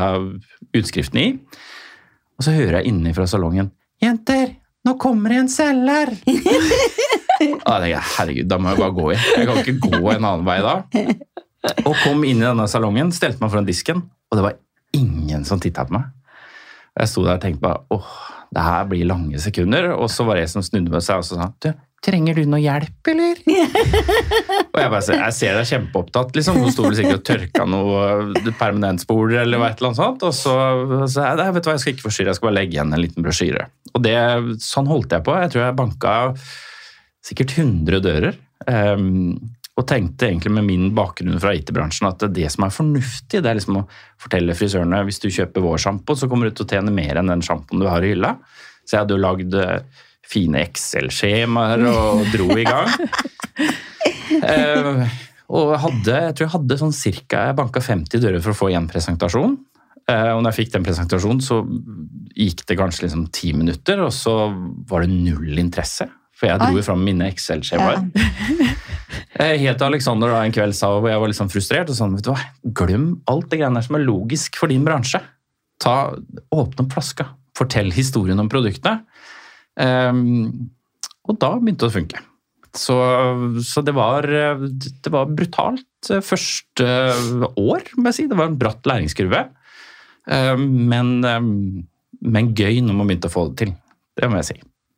utskriftene 0.79 1.25
i. 1.25 1.35
Og 2.37 2.45
så 2.45 2.53
hører 2.53 2.79
jeg 2.79 2.93
inni 2.93 3.13
fra 3.17 3.25
salongen 3.29 3.71
Jenter, 4.01 4.51
nå 4.85 4.93
kommer 5.01 5.33
det 5.33 5.39
en 5.41 5.49
selger! 5.49 6.13
Herregud, 7.37 8.45
da 8.49 8.59
må 8.61 8.71
jeg 8.71 8.81
bare 8.81 8.93
gå 8.93 9.07
inn. 9.13 9.25
Jeg 9.37 9.47
kan 9.49 9.59
ikke 9.61 9.89
gå 9.97 10.11
en 10.13 10.25
annen 10.25 10.45
vei 10.45 10.57
da. 10.61 10.75
Og 11.83 11.93
kom 12.03 12.21
inn 12.25 12.41
i 12.41 12.45
denne 12.45 12.67
salongen, 12.69 13.09
stelte 13.13 13.41
meg 13.41 13.51
foran 13.53 13.67
disken, 13.67 14.03
og 14.29 14.37
det 14.37 14.45
var 14.45 14.57
ingen 14.97 15.43
som 15.49 15.61
titta 15.61 15.85
på 15.87 15.97
meg. 15.97 16.07
Jeg 16.97 17.11
sto 17.11 17.25
der 17.25 17.37
og 17.37 17.43
tenkte 17.43 17.65
bare 17.65 17.83
åh, 17.93 18.13
det 18.53 18.63
her 18.63 18.87
blir 18.89 19.09
lange 19.09 19.41
sekunder. 19.41 19.91
Og 19.97 20.09
så 20.13 20.25
var 20.27 20.37
det 20.37 20.47
en 20.47 20.53
som 20.55 20.65
snudde 20.65 20.93
meg 20.93 21.03
seg 21.05 21.21
og 21.21 21.27
så 21.27 21.37
sa 21.37 21.49
du, 21.61 21.69
trenger 22.05 22.37
du 22.37 22.43
noe 22.47 22.59
hjelp, 22.61 23.09
eller? 23.11 23.39
og 24.73 24.79
jeg 24.79 24.91
bare 24.93 25.01
ser, 25.03 25.19
jeg 25.23 25.35
ser 25.35 25.57
deg 25.57 25.69
kjempeopptatt, 25.71 26.35
liksom. 26.37 26.59
Hun 26.61 26.71
sto 26.73 26.85
vel 26.85 26.95
sikkert 26.99 27.19
og 27.19 27.25
tørka 27.27 27.65
noe 27.67 28.53
permanentspor 28.59 29.33
eller 29.33 29.65
et 29.65 29.81
eller 29.81 29.89
annet 29.89 29.99
sånt. 29.99 30.23
Og 30.27 30.35
så 30.37 30.55
sa 31.09 31.31
jeg, 31.31 31.41
«Nei, 31.41 31.49
vet 31.55 31.65
du 31.65 31.69
hva, 31.71 31.75
jeg 31.75 31.83
skal 31.83 31.95
ikke 31.95 32.07
forstyrre, 32.07 32.31
jeg 32.31 32.39
skal 32.39 32.49
bare 32.51 32.59
legge 32.59 32.77
igjen 32.77 32.93
en 32.93 33.03
liten 33.03 33.25
brosjyre. 33.25 33.67
Og 33.93 34.05
det, 34.05 34.15
sånn 34.63 34.89
holdt 34.91 35.17
jeg 35.17 35.25
på. 35.25 35.35
Jeg 35.41 35.53
tror 35.53 35.65
jeg 35.65 35.77
banka 35.81 36.15
sikkert 37.27 37.57
100 37.57 38.03
dører. 38.05 38.41
Um, 38.69 39.37
Og 39.77 39.85
tenkte 39.85 40.25
egentlig 40.25 40.49
med 40.55 40.65
min 40.65 40.87
bakgrunn 40.97 41.37
fra 41.37 41.51
IT-bransjen 41.53 42.07
at 42.09 42.23
det 42.33 42.47
som 42.49 42.63
er 42.65 42.71
fornuftig, 42.73 43.43
det 43.45 43.49
er 43.51 43.59
liksom 43.59 43.75
å 43.77 43.87
fortelle 44.17 44.55
frisørene 44.57 45.03
hvis 45.05 45.21
du 45.21 45.27
kjøper 45.29 45.61
vår 45.61 45.83
sjampo, 45.83 46.15
så 46.17 46.25
kommer 46.31 46.49
du 46.49 46.55
til 46.57 46.65
å 46.65 46.71
tjene 46.71 46.93
mer 46.93 47.19
enn 47.19 47.29
den 47.29 47.43
sjampoen 47.45 47.83
du 47.83 47.85
har 47.85 48.01
i 48.01 48.09
hylla. 48.15 48.31
Så 48.81 48.95
jeg 48.95 49.03
hadde 49.03 49.13
jo 49.13 49.21
lagd 49.21 49.53
eh, 49.53 50.01
fine 50.27 50.61
Excel-skjemaer 50.67 51.85
og 51.91 52.27
dro 52.33 52.51
i 52.57 52.67
gang. 52.67 52.91
Eh, 54.27 55.13
og 55.55 55.69
hadde, 55.79 56.11
jeg 56.11 56.33
tror 56.35 56.43
jeg 56.43 56.51
hadde 56.51 56.75
sånn 56.77 56.93
cirka 56.93 57.45
Jeg 57.47 57.55
banka 57.57 57.81
50 57.81 58.21
dører 58.21 58.41
for 58.43 58.51
å 58.51 58.57
få 58.59 58.67
én 58.75 58.85
presentasjon. 58.91 59.55
Eh, 60.07 60.29
og 60.35 60.41
når 60.43 60.51
jeg 60.51 60.57
fikk 60.59 60.73
den 60.75 60.85
presentasjonen, 60.85 61.39
så 61.43 61.61
gikk 62.37 62.65
det 62.67 62.77
kanskje 62.79 63.05
liksom 63.05 63.23
ti 63.33 63.53
minutter, 63.55 64.03
og 64.03 64.11
så 64.15 64.35
var 64.91 65.03
det 65.03 65.15
null 65.15 65.57
interesse. 65.63 66.09
For 66.37 66.51
jeg 66.51 66.61
dro 66.61 66.77
jo 66.77 66.83
fram 66.85 67.01
mine 67.01 67.31
Excel-skjemaer. 67.31 68.03
Ja. 68.13 68.67
Helt 69.57 69.79
til 69.79 69.87
Alexander 69.87 70.31
da 70.33 70.43
en 70.45 70.53
kveld 70.53 70.75
sa 70.77 70.91
hvor 70.93 71.09
jeg 71.09 71.21
var 71.21 71.31
litt 71.31 71.39
sånn 71.39 71.49
frustrert. 71.49 71.89
og 71.89 71.97
sånn, 71.97 72.13
vet 72.17 72.27
du 72.27 72.31
hva, 72.33 72.43
Glem 72.77 73.07
alt 73.31 73.49
det 73.49 73.59
greiene 73.61 73.79
der 73.79 73.87
som 73.87 73.97
er 73.97 74.05
logisk 74.05 74.59
for 74.59 74.69
din 74.69 74.85
bransje. 74.85 75.23
Ta, 75.81 76.13
Åpne 76.53 76.85
opp 76.85 76.93
flaska. 76.93 77.31
Fortell 77.57 77.89
historien 77.95 78.37
om 78.41 78.49
produktet. 78.51 79.01
Ehm, 79.81 80.69
og 81.27 81.37
da 81.41 81.53
begynte 81.57 81.85
det 81.85 81.91
å 81.91 81.97
funke. 81.97 82.23
Så, 82.77 82.95
så 83.65 83.81
det, 83.81 83.93
var, 83.97 84.27
det 84.27 85.11
var 85.13 85.29
brutalt 85.33 86.11
eh, 86.13 86.23
første 86.23 86.87
år, 87.57 87.91
må 87.97 88.11
jeg 88.11 88.17
si. 88.17 88.27
Det 88.29 88.37
var 88.37 88.51
en 88.51 88.59
bratt 88.59 88.89
læringskurve. 88.89 89.47
Um, 90.27 90.65
men, 90.91 91.13
um, 91.23 91.51
men 92.19 92.51
gøy 92.57 92.81
når 92.83 92.97
man 92.97 93.09
begynte 93.09 93.31
å 93.31 93.33
få 93.33 93.47
det 93.49 93.61
til. 93.63 93.75
Det 94.17 94.29
må 94.29 94.41
jeg 94.41 94.49
si. 94.51 94.57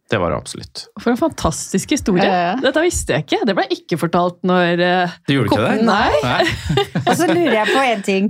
Det 0.09 0.17
var 0.17 0.33
det 0.33 0.37
absolutt. 0.41 0.81
For 0.97 1.11
en 1.13 1.19
fantastisk 1.19 1.91
historie. 1.93 2.25
Ja, 2.25 2.37
ja. 2.47 2.53
Dette 2.63 2.81
visste 2.81 3.13
jeg 3.13 3.27
ikke. 3.27 3.39
Det 3.45 3.53
ble 3.59 3.65
ikke 3.75 3.97
fortalt 4.01 4.39
når 4.47 4.79
Det 4.81 4.91
Du 5.29 5.33
gjorde 5.35 5.51
ikke 5.51 5.67
det? 5.67 5.85
Nei. 5.85 6.09
Nei? 6.25 6.77
Og 7.07 7.11
så 7.19 7.27
lurer 7.29 7.53
jeg 7.59 7.69
på 7.69 7.83
en 7.85 8.01
ting. 8.07 8.29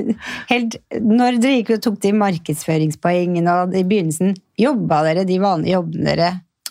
Helt, 0.52 0.76
når 0.98 1.38
dere 1.42 1.60
gikk 1.60 1.74
og 1.76 1.82
tok 1.86 2.00
de 2.02 2.12
markedsføringspoengene 2.18 3.54
og 3.62 3.76
i 3.78 3.84
begynnelsen, 3.86 4.34
jobba 4.58 5.04
dere 5.06 5.26
de 5.28 5.38
vanlige 5.42 5.76
jobbene 5.78 6.08
dere? 6.10 6.30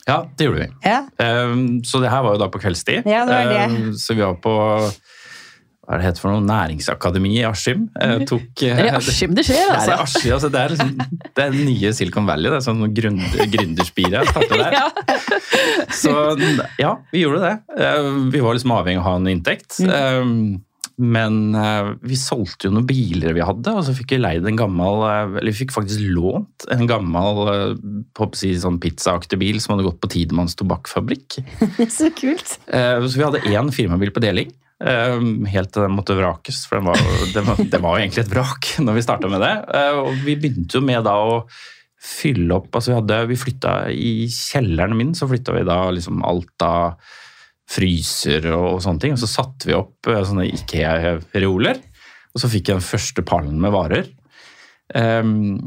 Ja, 0.10 0.24
det 0.36 0.48
gjorde 0.50 0.66
vi. 0.66 0.70
Ja, 0.90 1.00
Um, 1.20 1.82
Så 1.86 2.00
det 2.02 2.10
her 2.12 2.24
var 2.26 2.36
jo 2.36 2.42
da 2.42 2.48
på 2.52 2.60
kveldstid. 2.64 3.08
Ja, 3.08 3.26
det 3.28 3.36
var 3.36 3.52
det. 3.54 3.66
Um, 3.72 3.94
Så 4.00 4.16
vi 4.18 4.24
var 4.26 4.36
på 4.44 4.54
hva 5.90 5.96
er 5.98 6.02
det 6.04 6.06
heter 6.06 6.22
for 6.22 6.30
noe? 6.36 6.44
Næringsakademi 6.46 7.32
i 7.40 7.46
Askim. 7.50 7.88
Eh, 7.98 8.20
Tok, 8.30 8.44
Det 8.62 8.68
er 8.76 8.92
i 8.92 8.94
Askim 8.94 9.34
det 9.34 9.48
skjer, 9.48 9.58
Det 9.74 9.74
er 9.74 9.96
altså. 9.98 10.20
Askim, 10.20 10.34
altså. 10.36 10.52
Det 10.54 10.62
er, 10.62 10.76
liksom, 10.76 10.92
det 11.40 11.46
er 11.48 11.56
nye 11.58 11.94
Silicon 11.98 12.30
Valley. 12.30 12.52
Det 12.54 12.60
er 12.60 12.66
sånn 12.68 12.86
gründ- 12.94 13.38
gründerspire. 13.56 14.22
Ja. 14.80 14.86
Så 15.94 16.14
ja, 16.80 16.94
vi 17.12 17.24
gjorde 17.26 17.42
det. 17.48 17.54
Eh, 17.82 18.10
Vi 18.34 18.42
var 18.46 18.54
liksom 18.58 18.74
avhengig 18.78 19.02
av 19.02 19.06
å 19.06 19.10
ha 19.10 19.16
en 19.20 19.30
inntekt. 19.34 19.80
Mm. 19.82 19.94
Eh, 19.98 20.60
Men 21.00 21.56
eh, 21.56 21.94
vi 22.04 22.18
solgte 22.20 22.68
jo 22.68 22.74
noen 22.76 22.86
biler 22.90 23.32
vi 23.34 23.44
hadde, 23.48 23.72
og 23.72 23.86
så 23.88 23.94
fikk 23.96 24.12
vi 24.18 24.18
leid 24.20 24.44
en 24.50 24.58
gammel 24.60 24.98
eh, 25.08 25.38
Eller 25.40 25.54
vi 25.54 25.62
fikk 25.62 25.72
faktisk 25.72 26.02
lånt 26.12 26.66
en 26.76 26.86
gammel 26.92 27.40
eh, 27.54 28.26
si, 28.36 28.52
sånn 28.60 28.82
pizzaaktig 28.84 29.40
bil 29.40 29.62
som 29.64 29.74
hadde 29.78 29.88
gått 29.88 30.02
på 30.04 30.10
Tidemanns 30.12 30.58
tobakksfabrikk. 30.60 31.40
så 31.98 32.12
kult. 32.20 32.58
Eh, 32.68 33.00
Så 33.08 33.16
vi 33.16 33.24
hadde 33.26 33.42
én 33.48 33.72
firmabil 33.74 34.12
på 34.14 34.22
deling. 34.28 34.52
Eh, 34.84 35.26
Helt 35.54 35.74
til 35.74 35.86
den 35.86 35.96
måtte 35.98 36.18
vrakes, 36.18 36.64
for 36.70 36.80
den 36.80 36.90
var, 36.90 37.02
det, 37.34 37.44
var, 37.48 37.60
det 37.60 37.82
var 37.84 37.98
jo 37.98 38.04
egentlig 38.06 38.26
et 38.26 38.34
vrak 38.34 38.72
når 38.86 39.00
vi 39.00 39.06
starta 39.06 39.32
med 39.32 39.44
det. 39.46 39.54
Eh, 39.76 40.00
Og 40.00 40.24
vi 40.26 40.38
begynte 40.40 40.80
jo 40.80 40.86
med 40.86 41.06
da 41.08 41.16
å 41.20 41.44
fylle 42.00 42.56
opp 42.56 42.78
altså 42.78 42.94
Vi, 42.94 42.96
hadde, 42.96 43.16
vi 43.28 43.36
flytta 43.36 43.72
i 43.92 44.12
kjelleren 44.32 44.96
min, 44.96 45.12
så 45.18 45.28
flytta 45.28 45.52
vi 45.58 45.66
da 45.68 45.82
liksom 45.92 46.22
alt 46.24 46.64
av 46.64 47.00
fryser 47.70 48.48
og 48.56 48.80
sånne 48.84 49.04
ting. 49.04 49.16
Og 49.18 49.22
så 49.22 49.30
satte 49.30 49.70
vi 49.70 49.76
opp 49.78 50.10
eh, 50.10 50.24
sånne 50.26 50.48
Ikea-reoler, 50.50 51.82
og 52.34 52.42
så 52.42 52.50
fikk 52.52 52.72
jeg 52.72 52.80
den 52.80 52.86
første 52.86 53.26
pallen 53.28 53.60
med 53.62 53.74
varer. 53.76 54.08
Um, 54.90 55.60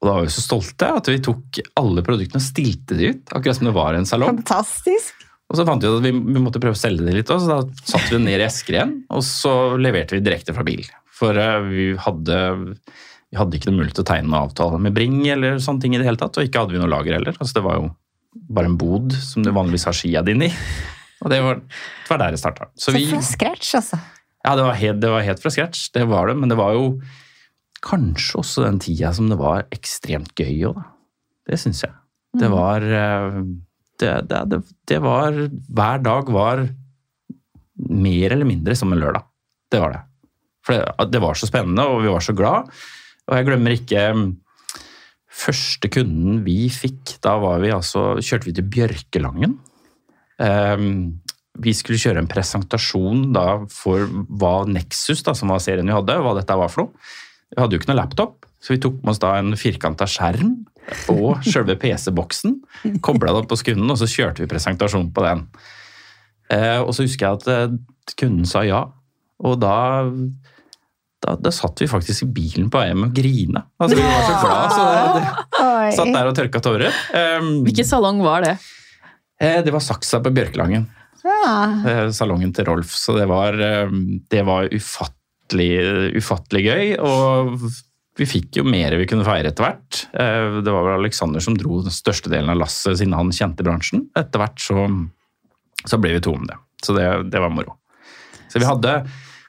og 0.00 0.08
da 0.08 0.14
var 0.16 0.24
vi 0.26 0.32
så 0.34 0.42
stolte 0.42 0.88
at 0.98 1.08
vi 1.08 1.20
tok 1.22 1.60
alle 1.78 2.02
produktene 2.04 2.40
og 2.40 2.44
stilte 2.44 2.96
de 2.98 3.12
ut, 3.12 3.30
akkurat 3.32 3.56
som 3.56 3.68
det 3.68 3.76
var 3.76 3.96
en 3.96 4.08
salong. 4.08 4.40
Fantastisk. 4.42 5.23
Og 5.54 5.58
så 5.60 5.64
fant 5.68 5.84
vi 5.84 5.86
ut 5.86 6.00
at 6.00 6.02
vi, 6.02 6.10
vi 6.10 6.40
måtte 6.42 6.58
prøve 6.58 6.74
å 6.74 6.78
selge 6.80 7.06
det 7.06 7.12
litt, 7.14 7.30
òg, 7.30 7.38
så 7.44 7.52
da 7.52 7.86
satte 7.86 8.08
vi 8.08 8.16
det 8.16 8.24
ned 8.24 8.42
i 8.42 8.46
esker 8.48 8.74
igjen, 8.74 8.94
og 9.14 9.22
så 9.22 9.52
leverte 9.78 10.16
vi 10.16 10.24
direkte 10.26 10.54
fra 10.56 10.64
bil. 10.66 10.82
For 11.14 11.38
eh, 11.38 11.66
vi 11.68 11.84
hadde, 12.02 12.38
vi 13.30 13.38
hadde 13.38 13.60
ikke 13.60 13.70
noe 13.70 13.78
mulighet 13.78 14.00
til 14.00 14.02
å 14.02 14.08
tegne 14.08 14.26
noen 14.26 14.48
avtale 14.48 14.80
med 14.82 14.96
Bring 14.96 15.20
eller 15.30 15.60
sånne 15.62 15.84
ting 15.84 15.94
i 15.94 16.00
det 16.02 16.08
hele 16.08 16.18
tatt, 16.18 16.34
og 16.34 16.48
ikke 16.48 16.64
hadde 16.64 16.74
vi 16.74 16.80
noe 16.82 16.90
lager 16.90 17.14
heller. 17.20 17.38
Altså, 17.38 17.54
det 17.60 17.62
var 17.68 17.78
jo 17.78 17.92
bare 18.50 18.72
en 18.72 18.78
bod 18.80 19.14
som 19.22 19.46
du 19.46 19.52
vanligvis 19.54 19.86
har 19.86 19.94
skia 19.94 20.24
dine 20.26 20.48
i. 20.50 20.56
Og 21.22 21.30
det 21.30 21.38
var, 21.44 21.60
det 21.62 22.10
var 22.10 22.20
der 22.24 22.34
det 22.34 22.40
starta. 22.42 22.66
Så 22.74 22.90
Så 22.90 22.96
vi, 22.98 23.04
fra 23.12 23.22
scratch, 23.22 23.70
altså. 23.78 24.00
ja, 24.42 24.56
det 24.58 24.66
var, 24.66 24.80
helt, 24.80 25.00
det 25.04 25.12
var 25.14 25.22
helt 25.30 25.44
fra 25.44 25.54
scratch, 25.54 25.86
det 25.94 26.08
var 26.10 26.32
det, 26.32 26.34
men 26.40 26.50
det 26.50 26.58
var 26.58 26.74
jo 26.74 26.88
kanskje 27.84 28.40
også 28.42 28.66
den 28.66 28.82
tida 28.82 29.12
som 29.14 29.30
det 29.30 29.38
var 29.38 29.68
ekstremt 29.76 30.34
gøy 30.34 30.66
òg, 30.72 30.82
da. 30.82 30.90
Det 31.44 31.60
syns 31.60 31.84
jeg. 31.84 31.94
Det 32.40 32.48
var 32.50 32.82
eh, 32.82 33.40
det, 34.02 34.14
det, 34.30 34.60
det, 34.88 34.98
var 35.04 35.36
Hver 35.48 36.02
dag 36.04 36.30
var 36.34 36.64
mer 37.90 38.34
eller 38.34 38.48
mindre 38.48 38.76
som 38.78 38.92
en 38.92 39.00
lørdag. 39.00 39.26
Det 39.70 39.80
var 39.82 39.94
det. 39.94 40.02
For 40.64 40.76
det, 40.76 41.10
det 41.12 41.20
var 41.22 41.38
så 41.38 41.48
spennende, 41.50 41.84
og 41.90 42.02
vi 42.04 42.12
var 42.12 42.24
så 42.24 42.34
glad. 42.36 42.70
Og 43.28 43.36
jeg 43.38 43.48
glemmer 43.48 43.74
ikke 43.74 44.04
mm, 44.16 44.24
første 45.34 45.90
kunden 45.92 46.42
vi 46.46 46.68
fikk. 46.72 47.16
Da 47.24 47.36
var 47.42 47.62
vi 47.64 47.74
altså, 47.74 48.14
kjørte 48.20 48.50
vi 48.50 48.56
til 48.56 48.70
Bjørkelangen. 48.76 49.58
Um, 50.38 51.20
vi 51.62 51.74
skulle 51.76 52.00
kjøre 52.02 52.18
en 52.22 52.30
presentasjon 52.30 53.28
da 53.34 53.46
for 53.70 54.08
hva 54.10 54.64
Nexus, 54.66 55.22
da, 55.26 55.36
som 55.38 55.52
var 55.54 55.62
serien 55.62 55.86
vi 55.86 55.94
hadde, 55.94 56.18
hva 56.18 56.34
dette 56.38 56.56
var 56.58 56.72
for 56.72 56.86
noe. 56.86 57.04
Vi 57.54 57.60
hadde 57.62 57.76
jo 57.76 57.82
ikke 57.82 57.92
noe 57.92 58.00
laptop, 58.00 58.48
så 58.58 58.74
vi 58.74 58.80
tok 58.82 58.96
med 59.02 59.12
oss 59.12 59.22
da 59.22 59.36
en 59.38 59.54
firkanta 59.58 60.08
skjerm 60.10 60.56
og 61.12 61.44
selve 61.46 61.76
PC-boksen. 61.80 62.58
Kobla 63.04 63.32
det 63.32 63.44
opp 63.44 63.50
på 63.52 63.60
skunden, 63.60 63.90
og 63.90 64.00
så 64.00 64.08
kjørte 64.10 64.44
vi 64.44 64.50
presentasjon 64.50 65.10
på 65.14 65.24
den. 65.24 65.46
Eh, 66.52 66.80
og 66.80 66.92
så 66.96 67.06
husker 67.06 67.26
jeg 67.26 67.40
at 67.40 67.52
eh, 67.52 67.78
kunden 68.20 68.48
sa 68.48 68.64
ja, 68.66 68.84
og 69.44 69.60
da 69.62 69.76
da, 71.24 71.34
da 71.40 71.52
satt 71.54 71.80
vi 71.80 71.88
faktisk 71.88 72.26
i 72.26 72.30
bilen 72.36 72.66
på 72.68 72.80
vei 72.80 72.90
hjem 72.90 73.06
og 73.06 73.14
grine. 73.16 73.62
Altså, 73.80 73.96
vi 73.96 74.04
var 74.04 74.26
så 74.26 74.34
glad, 74.42 74.74
så 74.74 74.82
det, 74.84 75.22
det, 75.54 75.94
satt 75.96 76.12
der 76.12 76.28
og 76.28 76.36
tørka 76.36 76.60
tårer. 76.64 76.98
Um, 77.40 77.48
Hvilken 77.64 77.88
salong 77.88 78.20
var 78.24 78.44
det? 78.44 78.58
eh, 79.40 79.62
det 79.64 79.72
var 79.72 79.84
Saksa 79.84 80.20
på 80.24 80.32
Bjørkelangen. 80.34 80.84
Ja. 81.24 81.54
eh, 81.88 82.10
salongen 82.12 82.52
til 82.52 82.68
Rolf. 82.68 82.92
Så 82.92 83.16
det 83.16 83.24
var, 83.30 83.56
eh, 83.56 83.88
det 84.30 84.44
var 84.44 84.68
ufattelig, 84.68 85.72
ufattelig 86.20 86.64
gøy. 86.66 86.84
Og 87.00 87.56
vi 88.18 88.26
fikk 88.30 88.60
jo 88.60 88.64
mer 88.66 88.94
vi 88.98 89.06
kunne 89.10 89.26
feire 89.26 89.50
etter 89.50 89.66
hvert. 89.66 90.04
Eh, 90.14 90.60
Det 90.62 90.70
var 90.70 90.86
vel 90.86 91.00
Alexander 91.00 91.42
som 91.42 91.56
dro 91.58 91.80
den 91.82 91.94
største 91.94 92.30
delen 92.30 92.52
av 92.52 92.60
lasset 92.60 93.00
siden 93.00 93.16
han 93.16 93.32
kjente 93.34 93.66
bransjen. 93.66 94.04
Etter 94.18 94.42
hvert 94.42 94.62
så, 94.62 94.84
så 95.84 95.98
ble 95.98 96.14
vi 96.14 96.22
to 96.22 96.34
om 96.36 96.46
det. 96.46 96.58
Så 96.84 96.94
det, 96.94 97.08
det 97.32 97.42
var 97.42 97.50
moro. 97.50 97.78
Så 98.52 98.62
vi 98.62 98.68
hadde 98.68 99.00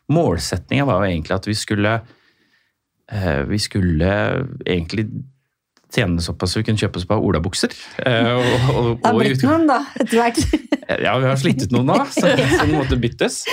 Målsettinga 0.10 0.86
var 0.86 1.02
jo 1.02 1.12
egentlig 1.12 1.34
at 1.36 1.48
vi 1.50 1.56
skulle 1.58 1.92
eh, 3.12 3.42
Vi 3.50 3.58
skulle 3.62 4.10
egentlig 4.66 5.08
tjene 5.96 6.20
såpass 6.22 6.52
så 6.52 6.60
vi 6.60 6.66
kunne 6.68 6.82
kjøpe 6.82 7.00
oss 7.00 7.06
på 7.08 7.16
olabukser. 7.22 7.72
Eh, 8.04 8.32
og, 8.34 8.74
og, 8.74 8.90
og 9.06 9.22
i 9.22 9.30
blitt 9.30 9.46
noen, 9.46 9.64
da, 9.70 9.78
etter 10.02 10.20
hvert. 10.20 10.42
ja, 11.06 11.14
vi 11.22 11.30
har 11.30 11.38
slitt 11.40 11.64
ut 11.64 11.72
noen 11.72 11.94
da, 11.94 12.02
så, 12.12 12.34
så 12.34 12.66
måtte 12.74 12.98
byttes. 13.00 13.44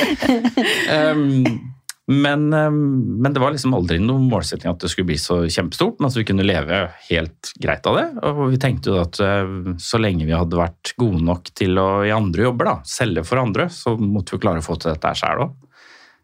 Um, 0.91 1.45
men, 2.13 2.49
um, 2.53 2.79
men 3.23 3.35
det 3.35 3.41
var 3.43 3.55
liksom 3.55 3.75
aldri 3.77 3.99
noen 4.03 4.29
målsetting 4.31 4.71
at 4.71 4.83
det 4.83 4.91
skulle 4.93 5.11
bli 5.11 5.19
så 5.21 5.41
kjempestort, 5.47 5.99
men 6.01 6.11
at 6.11 6.17
vi 6.19 6.25
kunne 6.29 6.47
leve 6.47 6.81
helt 7.09 7.53
greit 7.63 7.87
av 7.89 7.99
det. 7.99 8.07
Og 8.29 8.43
vi 8.53 8.61
tenkte 8.63 8.93
jo 8.93 8.99
at 9.03 9.21
uh, 9.23 9.73
så 9.83 10.01
lenge 10.03 10.27
vi 10.29 10.37
hadde 10.37 10.59
vært 10.59 10.95
gode 11.01 11.23
nok 11.27 11.53
til 11.59 11.79
å 11.81 11.89
i 12.07 12.13
andre 12.15 12.49
jobber, 12.49 12.71
da, 12.71 12.77
selge 12.89 13.25
for 13.29 13.43
andre, 13.43 13.69
så 13.73 13.95
måtte 14.01 14.37
vi 14.37 14.43
klare 14.45 14.63
å 14.63 14.67
få 14.67 14.79
til 14.81 14.93
dette 14.93 15.13
her 15.13 15.21
sjøl 15.23 15.47
òg. 15.47 15.55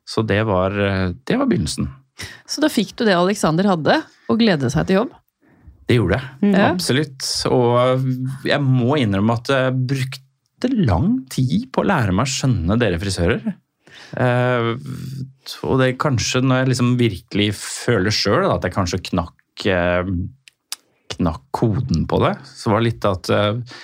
Så 0.09 0.25
det 0.27 0.41
var, 0.49 0.75
uh, 0.75 1.15
det 1.29 1.39
var 1.41 1.51
begynnelsen. 1.51 1.91
Så 2.49 2.65
da 2.65 2.71
fikk 2.73 2.97
du 2.99 3.07
det 3.07 3.15
Alexander 3.15 3.69
hadde, 3.71 4.01
og 4.29 4.41
glede 4.41 4.73
seg 4.73 4.89
til 4.89 5.03
jobb. 5.03 5.15
Det 5.89 5.97
gjorde 5.97 6.19
jeg. 6.19 6.51
Ja. 6.53 6.67
Absolutt. 6.73 7.29
Og 7.49 8.45
jeg 8.45 8.61
må 8.65 8.99
innrømme 9.01 9.39
at 9.39 9.49
jeg 9.55 9.79
brukte 9.95 10.73
lang 10.75 11.23
tid 11.33 11.71
på 11.73 11.81
å 11.81 11.89
lære 11.89 12.13
meg 12.13 12.29
å 12.29 12.33
skjønne 12.35 12.77
dere 12.81 12.99
frisører. 13.01 13.55
Eh, 14.17 14.71
og 15.69 15.81
det 15.81 15.87
er 15.91 16.01
kanskje 16.01 16.43
når 16.45 16.63
jeg 16.63 16.73
liksom 16.73 16.97
virkelig 17.01 17.51
føler 17.61 18.15
sjøl 18.15 18.49
at 18.49 18.65
jeg 18.65 18.75
kanskje 18.75 19.03
knakk, 19.11 19.67
uh, 19.69 20.09
knakk 21.17 21.45
koden 21.57 22.07
på 22.09 22.21
det, 22.25 22.35
så 22.47 22.73
var 22.73 22.81
det 22.81 22.89
litt 22.89 23.09
at 23.09 23.31
uh, 23.33 23.79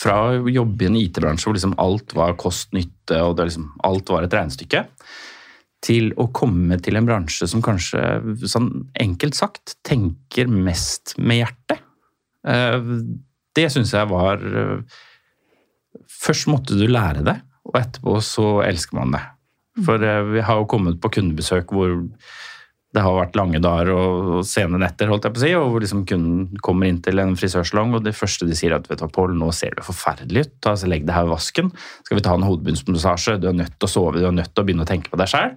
fra 0.00 0.16
å 0.32 0.48
jobbe 0.48 0.86
i 0.86 0.88
en 0.88 0.98
IT-bransje 1.00 1.48
hvor 1.48 1.56
liksom 1.56 1.76
alt 1.80 2.14
var 2.16 2.38
kost-nytte 2.40 3.20
og 3.24 3.40
liksom, 3.42 3.68
alt 3.86 4.12
var 4.12 4.24
et 4.24 4.36
regnestykke, 4.36 4.84
til 5.84 6.10
å 6.20 6.28
komme 6.36 6.76
til 6.84 6.98
en 6.98 7.08
bransje 7.08 7.48
som 7.48 7.62
kanskje, 7.64 8.00
sånn 8.48 8.70
enkelt 9.00 9.36
sagt, 9.36 9.78
tenker 9.86 10.48
mest 10.48 11.14
med 11.16 11.40
hjertet. 11.40 11.80
Det 13.56 13.64
syns 13.72 13.94
jeg 13.96 14.08
var 14.10 14.44
Først 16.20 16.50
måtte 16.52 16.76
du 16.76 16.84
lære 16.84 17.24
det, 17.24 17.38
og 17.64 17.80
etterpå 17.80 18.18
så 18.24 18.46
elsker 18.66 18.98
man 19.00 19.16
det. 19.16 19.22
For 19.78 20.02
eh, 20.02 20.22
vi 20.34 20.44
har 20.44 20.60
jo 20.60 20.70
kommet 20.70 21.00
på 21.02 21.12
kundebesøk 21.18 21.74
hvor 21.74 21.98
det 22.90 23.02
har 23.04 23.14
vært 23.14 23.36
lange 23.38 23.60
dager 23.62 23.92
og 23.94 24.40
sene 24.46 24.80
netter, 24.82 25.10
holdt 25.12 25.28
jeg 25.28 25.34
på 25.34 25.38
å 25.38 25.42
si, 25.44 25.50
og 25.54 25.68
hvor 25.70 25.84
liksom 25.84 26.02
kunden 26.10 26.62
kommer 26.64 26.88
inn 26.88 26.98
til 27.04 27.22
en 27.22 27.36
frisørsalong, 27.38 27.94
og 27.94 28.02
det 28.02 28.16
første 28.18 28.48
de 28.48 28.56
sier 28.58 28.74
er 28.74 28.80
at 28.80 28.88
vet 28.90 28.98
du 28.98 29.06
Pål, 29.14 29.36
nå 29.38 29.52
ser 29.54 29.76
det 29.78 29.86
forferdelig 29.86 30.48
ut, 30.48 30.56
altså, 30.72 30.88
legg 30.90 31.06
det 31.06 31.14
her 31.14 31.28
i 31.28 31.30
vasken, 31.30 31.70
skal 32.02 32.18
vi 32.18 32.24
ta 32.26 32.34
en 32.34 32.46
hodebunnsmassasje, 32.48 33.36
du 33.38 33.46
er 33.52 33.60
nødt 33.60 33.76
til 33.76 33.86
å 33.86 33.92
sove, 33.92 34.18
du 34.18 34.26
er 34.26 34.34
nødt 34.34 34.50
til 34.50 34.64
å 34.64 34.66
begynne 34.66 34.86
å 34.86 34.90
tenke 34.90 35.12
på 35.12 35.20
deg 35.20 35.30
sjæl. 35.30 35.54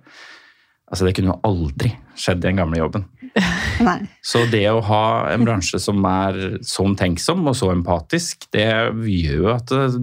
Altså, 0.94 1.08
det 1.08 1.16
kunne 1.18 1.34
jo 1.34 1.40
aldri 1.50 1.90
skjedd 2.22 2.44
i 2.44 2.48
den 2.52 2.60
gamle 2.62 2.78
jobben. 2.78 3.08
Nei. 3.88 3.98
Så 4.22 4.44
det 4.52 4.68
å 4.70 4.84
ha 4.86 5.06
en 5.32 5.48
bransje 5.48 5.82
som 5.82 6.06
er 6.06 6.60
så 6.62 6.86
omtenksom 6.86 7.42
og 7.50 7.58
så 7.58 7.72
empatisk, 7.74 8.46
det 8.54 8.68
gjør 9.10 9.40
jo 9.40 9.50
at 9.56 9.74
eh, 9.74 9.98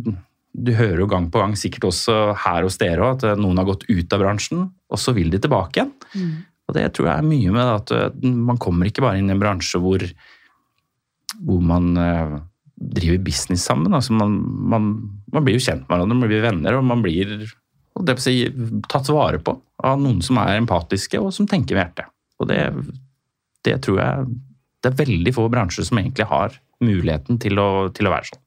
du 0.53 0.73
hører 0.75 1.05
jo 1.05 1.09
gang 1.11 1.29
på 1.31 1.41
gang, 1.43 1.55
sikkert 1.59 1.89
også 1.91 2.17
her 2.45 2.65
hos 2.67 2.79
dere 2.81 3.13
at 3.15 3.25
noen 3.39 3.61
har 3.61 3.69
gått 3.69 3.87
ut 3.89 4.15
av 4.17 4.23
bransjen, 4.23 4.65
og 4.91 4.99
så 5.01 5.15
vil 5.17 5.31
de 5.33 5.39
tilbake 5.43 5.79
igjen. 5.79 5.93
Og 6.71 6.77
det 6.77 6.85
tror 6.95 7.11
jeg 7.11 7.23
er 7.23 7.27
mye 7.27 7.55
med 7.55 7.67
at 7.67 7.93
eh, 7.95 8.29
man 8.31 8.61
kommer 8.63 8.87
ikke 8.87 9.03
bare 9.03 9.19
inn 9.19 9.31
i 9.31 9.35
en 9.35 9.43
bransje 9.43 9.81
hvor, 9.83 10.05
hvor 11.43 11.65
man 11.67 11.91
eh, 11.99 12.37
driver 12.81 13.25
business 13.27 13.65
sammen. 13.67 13.95
Altså 13.97 14.15
man, 14.15 14.37
man, 14.71 14.93
man 15.35 15.47
blir 15.47 15.59
jo 15.59 15.65
kjent 15.67 15.83
med 15.87 15.97
hverandre, 15.97 16.19
man 16.21 16.31
blir 16.31 16.45
venner, 16.47 16.79
og 16.79 16.87
man 16.87 17.03
blir 17.05 17.35
og 17.99 18.13
si, 18.23 18.45
tatt 18.89 19.11
vare 19.13 19.41
på 19.43 19.57
av 19.85 19.99
noen 20.01 20.21
som 20.25 20.39
er 20.41 20.61
empatiske 20.61 21.19
og 21.21 21.33
som 21.35 21.49
tenker 21.51 21.77
med 21.77 21.83
hjertet. 21.83 22.13
Og 22.41 22.49
det, 22.49 22.61
det 23.67 23.81
tror 23.85 23.99
jeg 24.01 24.31
det 24.81 24.93
er 24.93 25.01
veldig 25.03 25.33
få 25.37 25.49
bransjer 25.53 25.85
som 25.85 25.99
egentlig 26.01 26.25
har 26.31 26.55
muligheten 26.81 27.37
til 27.43 27.61
å, 27.61 27.91
til 27.93 28.09
å 28.09 28.15
være 28.15 28.31
sånn. 28.31 28.41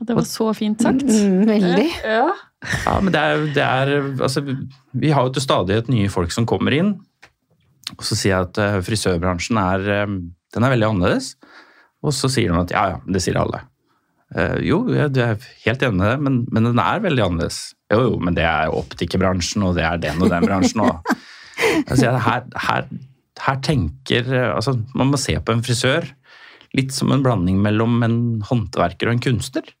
Det 0.00 0.14
var 0.14 0.26
så 0.28 0.50
fint 0.56 0.82
sagt. 0.82 1.06
Mm, 1.06 1.42
veldig. 1.48 1.88
Ja. 2.04 2.28
Ja, 2.58 2.96
men 2.98 3.12
det 3.14 3.20
er, 3.22 3.44
det 3.54 3.62
er 3.62 3.92
altså, 4.18 4.42
Vi 4.98 5.12
har 5.14 5.26
jo 5.26 5.34
til 5.34 5.44
stadighet 5.44 5.90
nye 5.92 6.10
folk 6.10 6.34
som 6.34 6.46
kommer 6.48 6.74
inn. 6.74 6.96
Og 7.96 8.04
så 8.04 8.18
sier 8.18 8.34
jeg 8.34 8.48
at 8.50 8.60
eh, 8.62 8.78
frisørbransjen 8.84 9.58
er, 9.62 9.86
eh, 9.94 10.14
den 10.54 10.66
er 10.66 10.74
veldig 10.74 10.88
annerledes. 10.90 11.32
Og 12.04 12.14
så 12.14 12.30
sier 12.30 12.52
de 12.52 12.60
at 12.60 12.74
ja, 12.74 12.84
ja, 12.94 12.98
det 13.08 13.22
sier 13.24 13.38
alle. 13.40 13.64
Uh, 14.28 14.58
jo, 14.60 14.82
jeg 14.92 15.08
jeg 15.16 15.24
er 15.24 15.44
helt 15.64 15.82
enig 15.86 15.96
med 15.96 16.10
det, 16.10 16.16
men, 16.20 16.34
men 16.52 16.66
den 16.68 16.80
er 16.82 17.00
veldig 17.00 17.22
annerledes. 17.24 17.60
Jo, 17.88 18.02
jo, 18.04 18.18
men 18.20 18.36
det 18.36 18.44
er 18.44 18.74
optikerbransjen, 18.76 19.64
og 19.64 19.78
det 19.78 19.86
er 19.88 20.02
den 20.02 20.20
og 20.20 20.28
den 20.28 20.44
bransjen. 20.44 20.82
Og, 20.84 21.14
altså, 21.90 22.12
her, 22.26 22.44
her, 22.66 22.90
her 23.46 23.62
tenker 23.64 24.28
eh, 24.28 24.50
altså, 24.52 24.76
Man 24.98 25.14
må 25.14 25.20
se 25.20 25.38
på 25.40 25.54
en 25.54 25.64
frisør 25.64 26.06
litt 26.76 26.92
som 26.92 27.14
en 27.14 27.24
blanding 27.24 27.62
mellom 27.64 28.02
en 28.04 28.18
håndverker 28.44 29.08
og 29.08 29.16
en 29.16 29.24
kunstner. 29.24 29.72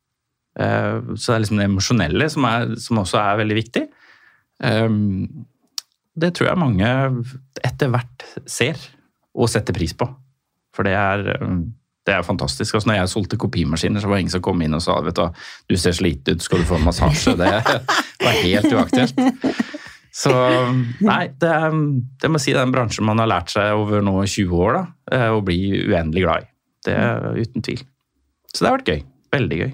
Eh, 0.58 1.00
Så 1.14 1.30
det 1.32 1.36
er 1.36 1.42
liksom 1.44 1.60
det 1.62 1.68
emosjonelle 1.70 2.28
som, 2.34 2.44
er, 2.48 2.74
som 2.82 2.98
også 3.04 3.20
er 3.22 3.40
veldig 3.44 3.58
viktig. 3.62 3.84
Eh, 4.62 4.88
Det 6.18 6.32
tror 6.34 6.48
jeg 6.50 6.58
mange 6.58 6.88
etter 7.64 7.90
hvert 7.94 8.24
ser 8.50 8.78
og 9.38 9.48
setter 9.52 9.72
pris 9.76 9.92
på. 9.94 10.08
For 10.74 10.82
det 10.86 10.94
er, 10.98 11.22
eh, 11.36 11.58
det 12.08 12.14
er 12.16 12.22
fantastisk. 12.26 12.74
Altså, 12.74 12.88
når 12.90 12.96
jeg 13.02 13.12
solgte 13.12 13.36
kopimaskiner, 13.38 14.00
så 14.02 14.08
var 14.08 14.16
det 14.16 14.24
ingen 14.26 14.32
som 14.34 14.42
kom 14.42 14.62
inn 14.64 14.74
og 14.74 14.82
sa 14.82 14.98
vet 15.04 15.14
du, 15.14 15.28
du 15.68 15.76
ser 15.76 15.92
sliten 15.94 16.34
ut, 16.34 16.42
skal 16.42 16.58
du 16.62 16.64
få 16.64 16.78
en 16.80 16.86
massasje? 16.88 17.36
Det 17.38 17.52
var 18.24 18.38
helt 18.42 18.72
uaktuelt. 18.72 19.14
Så 20.18 20.32
nei, 21.04 21.28
det, 21.38 21.50
det 22.18 22.30
må 22.32 22.40
si 22.42 22.50
det 22.50 22.58
er 22.58 22.66
en 22.66 22.72
bransje 22.74 23.04
man 23.06 23.20
har 23.22 23.28
lært 23.30 23.52
seg 23.52 23.76
over 23.78 24.00
nå 24.02 24.16
20 24.24 24.56
år 24.64 24.72
da, 24.74 24.80
eh, 25.14 25.28
å 25.36 25.42
bli 25.44 25.58
uendelig 25.86 26.24
glad 26.24 26.46
i. 26.46 26.48
Det 26.88 26.94
er 26.98 27.36
uten 27.38 27.62
tvil. 27.62 27.84
Så 28.50 28.64
det 28.64 28.70
har 28.72 28.78
vært 28.80 28.90
gøy. 28.90 29.02
Veldig 29.36 29.58
gøy. 29.60 29.70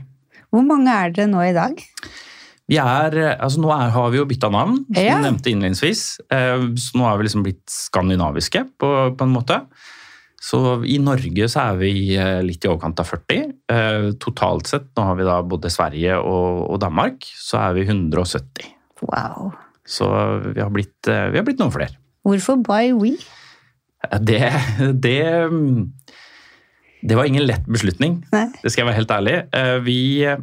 Hvor 0.55 0.63
mange 0.67 0.93
er 0.95 1.11
dere 1.15 1.27
nå 1.33 1.43
i 1.49 1.55
dag? 1.57 1.81
Vi 2.71 2.79
er, 2.81 3.17
altså 3.35 3.61
Nå 3.61 3.69
er, 3.75 3.91
har 3.93 4.13
vi 4.15 4.17
jo 4.23 4.25
bytta 4.31 4.49
navn, 4.55 4.79
som 4.87 5.03
Ja. 5.05 5.19
du 5.19 5.27
nevnte 5.27 5.51
innledningsvis. 5.53 6.05
Eh, 6.33 6.63
Så 6.81 6.97
nå 6.97 7.05
er 7.11 7.19
vi 7.19 7.27
liksom 7.27 7.43
blitt 7.45 7.67
skandinaviske 7.69 8.63
på, 8.81 8.93
på 9.19 9.27
en 9.27 9.35
måte. 9.35 9.59
Så 10.45 10.59
i 10.85 10.99
Norge 11.01 11.47
så 11.49 11.61
er 11.73 11.77
vi 11.81 11.91
eh, 12.21 12.41
litt 12.45 12.65
i 12.65 12.69
overkant 12.69 13.01
av 13.01 13.07
40. 13.09 13.53
Eh, 13.73 14.09
Totalt 14.21 14.69
sett, 14.69 14.89
nå 14.97 15.05
har 15.11 15.17
vi 15.21 15.25
da 15.29 15.39
både 15.43 15.71
Sverige 15.73 16.17
og, 16.21 16.65
og 16.71 16.81
Danmark, 16.83 17.25
så 17.41 17.61
er 17.69 17.77
vi 17.79 17.87
170. 17.89 18.71
Wow. 19.09 19.53
Så 19.85 20.09
vi 20.55 20.61
har 20.61 20.71
blitt, 20.73 20.97
eh, 21.09 21.31
vi 21.33 21.41
har 21.41 21.45
blitt 21.49 21.61
noen 21.61 21.73
flere. 21.75 21.97
Hvorfor 22.25 22.61
By 22.65 22.93
We? 22.97 23.15
Det, 24.21 24.41
det, 25.05 25.21
det 27.05 27.17
var 27.19 27.29
ingen 27.29 27.45
lett 27.45 27.67
beslutning, 27.69 28.23
Nei. 28.33 28.47
det 28.63 28.73
skal 28.73 28.85
jeg 28.85 28.89
være 28.91 29.01
helt 29.03 29.15
ærlig. 29.15 29.37
Eh, 29.53 29.79
Vi 29.85 29.99
eh, 30.25 30.39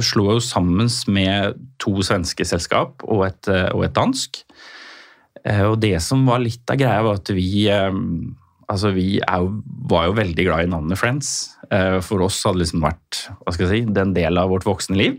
slo 0.00 0.30
jo 0.32 0.40
sammen 0.40 0.88
med 1.12 1.58
to 1.82 1.98
svenske 2.06 2.46
selskap 2.48 3.04
og 3.04 3.26
et, 3.28 3.48
eh, 3.52 3.68
og 3.74 3.84
et 3.84 3.96
dansk. 3.96 4.44
Og 5.40 5.78
det 5.80 5.94
som 6.04 6.26
var 6.28 6.42
litt 6.42 6.68
av 6.68 6.76
greia, 6.76 7.00
var 7.00 7.16
at 7.22 7.30
vi 7.32 7.64
Altså, 8.70 8.92
vi 8.94 9.16
jo, 9.18 9.46
var 9.90 10.04
jo 10.06 10.12
veldig 10.14 10.44
glad 10.46 10.62
i 10.62 10.68
navnet 10.70 10.98
Friends. 11.00 11.56
For 12.06 12.22
oss 12.22 12.36
hadde 12.44 12.60
det 12.60 12.66
liksom 12.66 12.84
vært 12.84 13.16
hva 13.40 13.54
skal 13.56 13.64
jeg 13.66 13.70
si, 13.72 13.94
den 13.96 14.12
del 14.14 14.38
av 14.38 14.52
vårt 14.52 14.66
voksne 14.68 14.94
liv. 15.00 15.16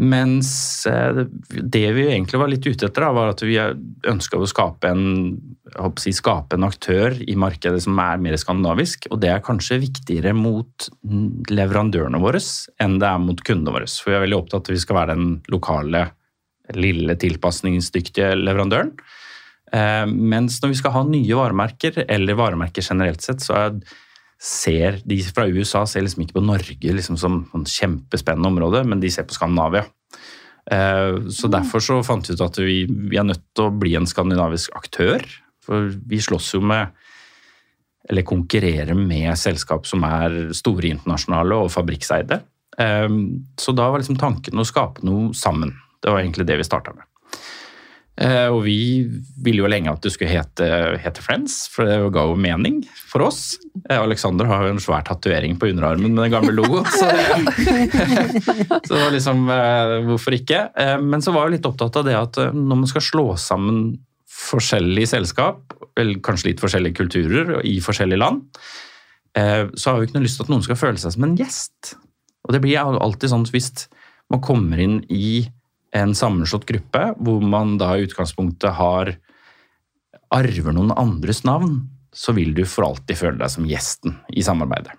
Mens 0.00 0.86
eh, 0.88 1.24
det 1.60 1.88
vi 1.92 2.06
egentlig 2.08 2.38
var 2.40 2.48
litt 2.48 2.64
ute 2.64 2.88
etter, 2.88 3.04
da, 3.04 3.10
var 3.12 3.34
at 3.34 3.42
vi 3.44 3.58
ønska 4.08 4.38
å 4.40 4.48
skape 4.48 4.88
en, 4.88 5.34
si, 6.00 6.14
skape 6.16 6.56
en 6.56 6.64
aktør 6.64 7.18
i 7.20 7.36
markedet 7.36 7.82
som 7.84 7.98
er 8.00 8.22
mer 8.22 8.38
skandinavisk. 8.40 9.10
Og 9.12 9.20
det 9.20 9.28
er 9.34 9.44
kanskje 9.44 9.80
viktigere 9.82 10.32
mot 10.36 10.88
leverandørene 11.52 12.20
våre 12.22 12.40
enn 12.80 12.96
det 13.02 13.10
er 13.10 13.20
mot 13.20 13.44
kundene 13.44 13.76
våre. 13.76 13.90
For 13.90 14.14
vi 14.14 14.16
er 14.16 14.24
veldig 14.24 14.38
opptatt 14.38 14.62
av 14.62 14.64
at 14.64 14.72
vi 14.72 14.84
skal 14.86 15.00
være 15.02 15.18
den 15.18 15.32
lokale, 15.52 16.04
lille, 16.78 17.18
tilpasningsdyktige 17.20 18.32
leverandøren. 18.40 18.94
Eh, 19.74 20.06
Mens 20.08 20.62
når 20.62 20.72
vi 20.72 20.80
skal 20.80 20.96
ha 20.96 21.04
nye 21.04 21.42
varemerker, 21.42 22.06
eller 22.08 22.40
varemerker 22.40 22.88
generelt 22.88 23.20
sett, 23.26 23.44
så 23.44 23.58
er, 23.66 23.82
ser 24.40 25.02
de 25.04 25.18
fra 25.26 25.44
USA 25.52 25.84
ser 25.88 26.06
liksom 26.06 26.24
ikke 26.24 26.38
på 26.38 26.46
Norge 26.46 26.94
liksom 26.96 27.18
som 27.20 27.42
et 27.58 27.68
kjempespennende 27.68 28.48
område, 28.48 28.80
men 28.88 29.02
de 29.02 29.10
ser 29.12 29.26
på 29.28 29.36
Skandinavia. 29.36 29.84
Eh, 30.70 31.28
Så 31.28 31.50
derfor 31.52 31.84
så 31.84 32.00
fant 32.06 32.26
vi 32.28 32.34
ut 32.34 32.40
at 32.46 32.56
vi, 32.62 32.86
vi 32.88 33.20
er 33.20 33.28
nødt 33.28 33.44
til 33.54 33.68
å 33.68 33.74
bli 33.76 33.94
en 33.98 34.08
skandinavisk 34.08 34.72
aktør. 34.76 35.20
For 35.60 35.92
vi 35.92 36.22
slåss 36.24 36.54
jo 36.56 36.62
med 36.64 36.88
eller 38.10 38.24
konkurrerer 38.26 38.96
med 38.96 39.36
selskap 39.38 39.84
som 39.86 40.02
er 40.08 40.54
store 40.56 40.88
internasjonale 40.88 41.60
og 41.60 41.70
fabrikkseide. 41.70 42.40
Eh, 42.80 43.08
Så 43.60 43.76
da 43.76 43.90
var 43.90 44.00
liksom 44.00 44.18
tanken 44.18 44.56
å 44.58 44.64
skape 44.66 45.04
noe 45.04 45.34
sammen. 45.36 45.76
Det 46.00 46.10
var 46.10 46.22
egentlig 46.24 46.46
det 46.48 46.56
vi 46.56 46.64
starta 46.64 46.96
med. 46.96 47.04
Eh, 48.20 48.48
Og 48.52 48.64
vi 48.66 49.06
ville 49.40 49.62
jo 49.62 49.68
lenge 49.70 49.92
at 49.92 50.02
det 50.04 50.12
skulle 50.12 50.32
hete, 50.32 50.66
hete 51.00 51.22
Friends, 51.24 51.62
for 51.72 51.88
det 51.88 51.96
ga 52.12 52.26
jo 52.28 52.36
mening 52.36 52.82
for 53.08 53.24
oss. 53.24 53.54
Eh, 53.88 53.96
Alexander 53.96 54.48
har 54.50 54.66
jo 54.66 54.74
en 54.74 54.82
svær 54.82 55.06
tatovering 55.06 55.56
på 55.60 55.70
underarmen 55.70 56.12
med 56.12 56.26
den 56.26 56.34
gamle 56.34 56.52
logoen, 56.52 56.84
så 57.00 57.08
så 58.84 58.92
det 58.92 59.00
var 59.00 59.14
liksom 59.14 59.46
eh, 59.54 59.94
Hvorfor 60.10 60.36
ikke? 60.36 60.60
Men 61.00 61.24
så 61.24 61.32
var 61.32 61.48
jeg 61.48 61.58
litt 61.58 61.70
opptatt 61.70 61.96
av 62.00 62.06
det 62.08 62.18
at 62.18 62.40
når 62.52 62.82
man 62.82 62.90
skal 62.90 63.04
slå 63.04 63.26
sammen 63.40 63.98
forskjellige 64.40 65.12
selskap, 65.14 65.74
eller 66.00 66.20
kanskje 66.24 66.50
litt 66.50 66.62
forskjellige 66.62 66.96
kulturer 66.96 67.58
i 67.68 67.76
forskjellige 67.84 68.20
land, 68.20 68.46
så 69.36 69.92
har 69.92 69.98
vi 70.00 70.08
ikke 70.08 70.16
noe 70.16 70.24
lyst 70.24 70.38
til 70.40 70.46
at 70.46 70.52
noen 70.52 70.64
skal 70.64 70.78
føle 70.80 70.98
seg 70.98 71.12
som 71.12 71.26
en 71.26 71.34
gjest. 71.38 71.92
Og 72.46 72.54
det 72.54 72.62
blir 72.64 72.80
alltid 72.80 73.30
sånn 73.30 73.44
hvis 73.52 73.68
man 74.32 74.40
kommer 74.42 74.80
inn 74.80 74.96
i 75.12 75.44
en 75.96 76.14
sammenslått 76.14 76.68
gruppe, 76.68 77.10
hvor 77.18 77.42
man 77.42 77.76
da 77.80 77.94
i 77.96 78.04
utgangspunktet 78.06 78.76
har 78.78 79.14
arver 80.30 80.74
noen 80.76 80.92
andres 80.94 81.42
navn, 81.42 81.80
så 82.14 82.34
vil 82.34 82.54
du 82.54 82.64
for 82.66 82.86
alltid 82.86 83.18
føle 83.18 83.38
deg 83.40 83.50
som 83.50 83.66
gjesten 83.66 84.16
i 84.34 84.44
samarbeidet. 84.46 84.94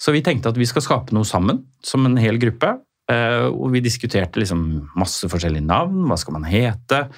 Så 0.00 0.14
vi 0.14 0.22
tenkte 0.24 0.50
at 0.50 0.58
vi 0.58 0.68
skal 0.68 0.84
skape 0.84 1.14
noe 1.14 1.26
sammen, 1.28 1.64
som 1.84 2.06
en 2.06 2.16
hel 2.18 2.38
gruppe. 2.40 2.78
eh, 3.10 3.46
Og 3.50 3.72
vi 3.74 3.82
diskuterte 3.84 4.40
liksom 4.40 4.90
masse 4.96 5.28
forskjellige 5.28 5.66
navn. 5.66 6.06
Hva 6.08 6.16
skal 6.16 6.38
man 6.38 6.46
hete? 6.48 7.08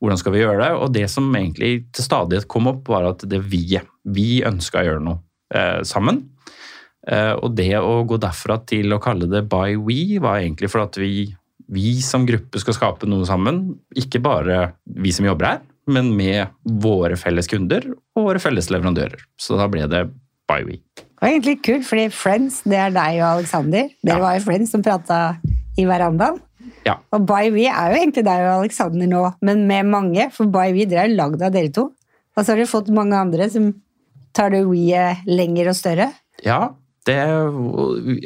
Hvordan 0.00 0.18
skal 0.18 0.32
vi 0.32 0.40
gjøre 0.40 0.62
det? 0.62 0.70
Og 0.78 0.92
det 0.94 1.10
som 1.10 1.26
egentlig 1.34 1.92
til 1.92 2.04
stadighet 2.06 2.48
kom 2.48 2.70
opp, 2.70 2.88
var 2.88 3.10
at 3.10 3.26
det 3.28 3.42
vi, 3.44 3.78
vi 4.04 4.42
ønska 4.46 4.80
å 4.80 4.86
gjøre 4.86 5.04
noe 5.04 5.20
eh, 5.52 5.82
sammen. 5.82 6.30
Eh, 7.06 7.34
og 7.34 7.54
det 7.56 7.74
å 7.76 8.04
gå 8.08 8.16
derfra 8.16 8.60
til 8.64 8.92
å 8.92 9.00
kalle 9.02 9.28
det 9.28 9.44
By 9.50 9.76
We, 9.76 10.18
var 10.22 10.40
egentlig 10.40 10.70
for 10.70 10.86
at 10.86 10.96
vi, 10.96 11.34
vi 11.70 12.00
som 12.02 12.24
gruppe 12.26 12.58
skal 12.62 12.74
skape 12.76 13.06
noe 13.08 13.26
sammen. 13.28 13.62
Ikke 13.98 14.20
bare 14.22 14.72
vi 14.84 15.12
som 15.14 15.26
jobber 15.28 15.46
her, 15.52 15.60
men 15.90 16.10
med 16.18 16.50
våre 16.82 17.16
felles 17.20 17.46
kunder 17.50 17.86
og 18.16 18.26
våre 18.26 18.42
felles 18.42 18.68
leverandører. 18.72 19.22
Så 19.40 19.58
da 19.60 19.68
ble 19.70 19.86
det 19.90 20.04
Byweek. 20.50 20.82
Det 20.98 21.22
var 21.22 21.30
egentlig 21.30 21.56
kult, 21.62 21.84
fordi 21.86 22.08
Friends, 22.10 22.62
det 22.66 22.78
er 22.80 22.90
deg 22.94 23.18
og 23.20 23.38
Alexander. 23.38 23.90
Dere 24.02 24.16
Ja. 24.16 24.22
var 24.24 24.34
jo 24.38 24.44
Friends 24.46 24.70
som 24.72 24.82
prata 24.82 25.36
i 25.78 25.84
verandaen. 25.86 26.40
Ja. 26.86 26.96
Og 27.12 27.26
Bywe 27.28 27.66
er 27.68 27.92
jo 27.92 28.00
egentlig 28.00 28.24
deg 28.24 28.40
og 28.46 28.62
Alexander 28.64 29.06
nå, 29.06 29.22
men 29.42 29.66
med 29.68 29.86
mange, 29.86 30.30
for 30.32 30.46
Bywe 30.46 30.88
dere 30.88 31.04
er 31.06 31.14
lagd 31.14 31.42
av 31.42 31.52
dere 31.52 31.70
to. 31.70 31.90
Og 32.36 32.44
så 32.44 32.52
har 32.52 32.56
dere 32.56 32.66
fått 32.70 32.88
mange 32.88 33.14
andre 33.18 33.48
som 33.52 33.74
tar 34.32 34.50
det 34.50 34.64
We-et 34.66 35.26
lenger 35.26 35.68
og 35.68 35.76
større. 35.76 36.10
Ja, 36.44 36.70
det, 37.08 37.20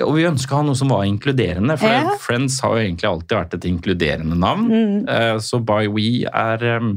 og 0.02 0.14
vi 0.16 0.24
ønska 0.26 0.62
noe 0.66 0.74
som 0.78 0.90
var 0.90 1.04
inkluderende, 1.06 1.76
for 1.78 1.92
Ja. 1.92 2.16
Friends 2.20 2.56
har 2.64 2.74
jo 2.74 2.82
egentlig 2.82 3.06
alltid 3.10 3.36
vært 3.38 3.54
et 3.54 3.68
inkluderende 3.70 4.36
navn. 4.38 4.64
Mm. 4.66 5.08
Eh, 5.08 5.36
Så 5.38 5.60
By 5.64 5.86
We 5.86 6.24
er 6.26 6.64
eh, 6.64 6.88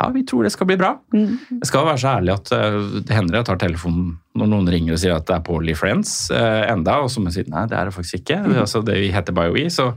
Ja, 0.00 0.08
vi 0.10 0.24
tror 0.26 0.42
det 0.42 0.50
skal 0.50 0.66
bli 0.66 0.76
bra. 0.76 0.98
Mm. 1.14 1.38
Jeg 1.62 1.66
skal 1.70 1.86
være 1.86 2.00
så 2.02 2.16
ærlig 2.18 2.32
at 2.34 2.50
eh, 2.52 2.78
det 3.06 3.14
hender 3.14 3.38
jeg 3.38 3.46
tar 3.46 3.60
telefonen 3.62 4.16
når 4.34 4.50
noen 4.50 4.68
ringer 4.74 4.96
og 4.96 4.98
sier 4.98 5.14
at 5.14 5.26
det 5.28 5.36
er 5.36 5.44
Paulie 5.46 5.76
Friends 5.78 6.30
eh, 6.34 6.64
enda, 6.72 6.98
og 7.04 7.12
så 7.14 7.22
må 7.22 7.30
jeg 7.30 7.44
si 7.46 7.50
nei, 7.54 7.62
det 7.70 7.78
er 7.78 7.86
det 7.86 7.94
faktisk 7.94 8.18
ikke. 8.24 8.40
Altså, 8.58 8.82
det 8.82 8.98
vi 8.98 9.12
heter 9.14 9.32
By 9.32 9.52
We, 9.54 9.68
så 9.70 9.92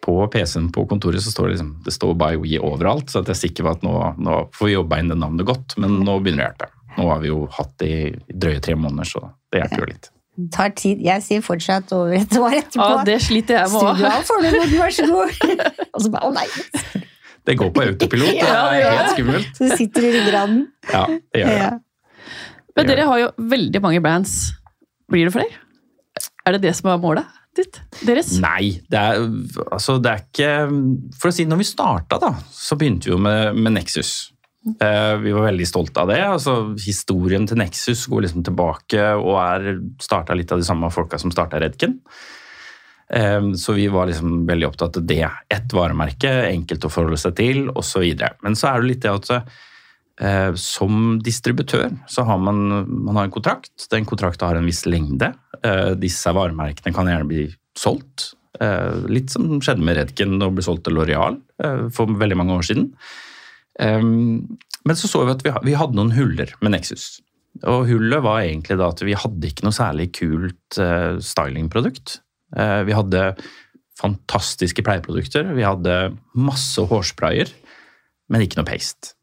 på 0.00 0.14
PC-en 0.32 0.70
på 0.72 0.86
kontoret 0.88 1.20
så 1.20 1.28
står 1.30 1.50
det 1.50 1.58
liksom, 1.58 1.74
det 1.84 1.92
står 1.92 2.14
By 2.16 2.32
We 2.40 2.56
overalt, 2.64 3.12
så 3.12 3.20
jeg 3.20 3.34
er 3.34 3.40
sikker 3.42 3.68
på 3.68 3.74
at 3.76 3.82
nå, 3.84 3.92
nå 4.24 4.38
får 4.56 4.70
vi 4.70 4.72
jobba 4.78 4.98
inn 5.02 5.12
det 5.12 5.18
navnet 5.20 5.44
godt, 5.52 5.76
men 5.76 6.00
nå 6.00 6.16
begynner 6.24 6.48
det 6.48 6.48
å 6.48 6.52
hjelpe. 6.54 6.70
Nå 6.96 7.06
har 7.10 7.20
vi 7.22 7.30
jo 7.30 7.44
hatt 7.54 7.74
det 7.82 7.90
i 7.90 8.08
drøye 8.32 8.62
tre 8.64 8.74
måneder, 8.78 9.08
så 9.08 9.22
det 9.52 9.62
hjelper 9.62 9.84
jo 9.84 9.90
litt. 9.92 10.10
Det 10.40 10.48
Tar 10.54 10.70
tid. 10.78 11.00
Jeg 11.04 11.22
sier 11.24 11.42
fortsatt 11.44 11.90
over 11.92 12.16
et 12.16 12.36
år 12.38 12.54
etterpå. 12.62 12.86
Ja, 12.86 13.04
det 13.04 13.18
sliter 13.24 13.58
jeg 13.58 13.72
med 13.72 13.82
òg. 13.82 13.98
Studio 14.00 14.20
Fornebu, 14.30 14.76
vær 14.78 14.94
så 14.96 15.06
god. 15.10 15.34
Og 15.94 16.04
så 16.04 16.12
bare, 16.14 16.30
å 16.30 16.32
nei. 16.34 16.46
Det 17.50 17.56
går 17.60 17.72
på 17.74 17.82
autopilot, 17.84 18.30
det 18.38 18.46
er 18.48 18.86
helt 18.94 19.12
skummelt. 19.16 19.50
Så 19.58 19.68
du 19.68 19.76
sitter 19.80 20.06
i 20.06 20.12
ryggraden. 20.16 20.62
Ja, 20.92 21.02
det 21.10 21.42
gjør 21.42 21.52
det. 21.52 21.58
Ja. 21.60 21.70
Men 22.78 22.88
dere 22.88 23.10
har 23.10 23.20
jo 23.20 23.28
veldig 23.50 23.82
mange 23.84 24.00
brands. 24.04 24.38
Blir 25.10 25.28
det 25.28 25.34
flere? 25.34 25.60
Er 26.46 26.56
det 26.56 26.62
det 26.64 26.74
som 26.78 26.90
er 26.92 27.00
målet 27.02 27.38
ditt? 27.58 27.80
Deres? 28.06 28.32
Nei, 28.40 28.78
det 28.92 29.00
er, 29.00 29.24
altså 29.74 29.98
det 30.00 30.12
er 30.12 30.20
ikke 30.22 30.50
For 31.18 31.32
å 31.32 31.34
si, 31.34 31.44
når 31.50 31.60
vi 31.60 31.66
starta, 31.68 32.20
da, 32.22 32.30
så 32.54 32.78
begynte 32.78 33.10
vi 33.10 33.14
jo 33.16 33.20
med, 33.20 33.58
med 33.58 33.74
Nexus. 33.76 34.30
Eh, 34.60 35.16
vi 35.16 35.32
var 35.32 35.46
veldig 35.48 35.68
stolte 35.68 36.02
av 36.02 36.10
det. 36.12 36.20
altså 36.20 36.74
Historien 36.84 37.46
til 37.48 37.60
Nexus 37.60 38.04
går 38.10 38.26
liksom 38.26 38.44
tilbake 38.44 39.06
og 39.16 39.38
er 39.40 39.80
starta 40.02 40.36
litt 40.36 40.52
av 40.52 40.60
de 40.60 40.68
samme 40.68 40.90
folka 40.92 41.18
som 41.20 41.32
starta 41.32 41.60
Redken. 41.62 41.96
Eh, 43.10 43.52
så 43.56 43.76
vi 43.76 43.88
var 43.88 44.10
liksom 44.10 44.44
veldig 44.48 44.68
opptatt 44.68 45.00
av 45.00 45.06
det. 45.08 45.24
Ett 45.48 45.72
varemerke, 45.72 46.32
enkelt 46.50 46.84
å 46.84 46.92
forholde 46.92 47.20
seg 47.20 47.38
til, 47.40 47.68
osv. 47.72 48.04
Men 48.44 48.58
så 48.58 48.72
er 48.72 48.80
det 48.80 48.90
litt 48.90 49.06
det 49.06 49.14
at 49.14 49.32
eh, 50.20 50.52
som 50.60 51.16
distributør 51.24 51.88
så 52.10 52.26
har 52.28 52.42
man, 52.42 52.60
man 53.08 53.16
har 53.16 53.30
en 53.30 53.34
kontrakt. 53.38 53.72
Den 53.88 54.04
kontrakten 54.08 54.46
har 54.46 54.60
en 54.60 54.68
viss 54.68 54.84
lengde. 54.86 55.32
Disse 56.00 56.32
varemerkene 56.32 56.92
kan 56.96 57.08
gjerne 57.08 57.28
bli 57.28 57.42
solgt. 57.76 58.30
Litt 59.12 59.32
som 59.32 59.58
skjedde 59.60 59.84
med 59.84 59.98
Redken 59.98 60.38
og 60.40 60.54
ble 60.56 60.64
solgt 60.64 60.86
til 60.86 60.96
Loreal 60.96 61.36
for 61.92 62.08
veldig 62.20 62.38
mange 62.40 62.56
år 62.56 62.64
siden. 62.64 62.86
Eh, 63.78 64.00
men 64.00 64.98
så 64.98 65.10
så 65.10 65.24
vi 65.26 65.34
at 65.34 65.44
vi, 65.46 65.52
vi 65.70 65.76
hadde 65.78 65.98
noen 65.98 66.14
huller 66.16 66.54
med 66.64 66.74
Nexus. 66.74 67.20
Og 67.66 67.88
hullet 67.90 68.24
var 68.24 68.44
egentlig 68.44 68.78
da 68.80 68.90
at 68.92 69.02
vi 69.04 69.16
hadde 69.18 69.48
ikke 69.48 69.66
noe 69.66 69.74
særlig 69.74 70.10
kult 70.16 70.78
uh, 70.80 71.18
stylingprodukt. 71.24 72.20
Uh, 72.56 72.82
vi 72.86 72.94
hadde 72.96 73.24
fantastiske 74.00 74.84
pleieprodukter. 74.86 75.50
Vi 75.56 75.66
hadde 75.66 75.96
masse 76.38 76.80
hårsprayer, 76.88 77.50
men 78.32 78.44
ikke 78.46 78.60
noe 78.60 78.68
paste. 78.68 79.16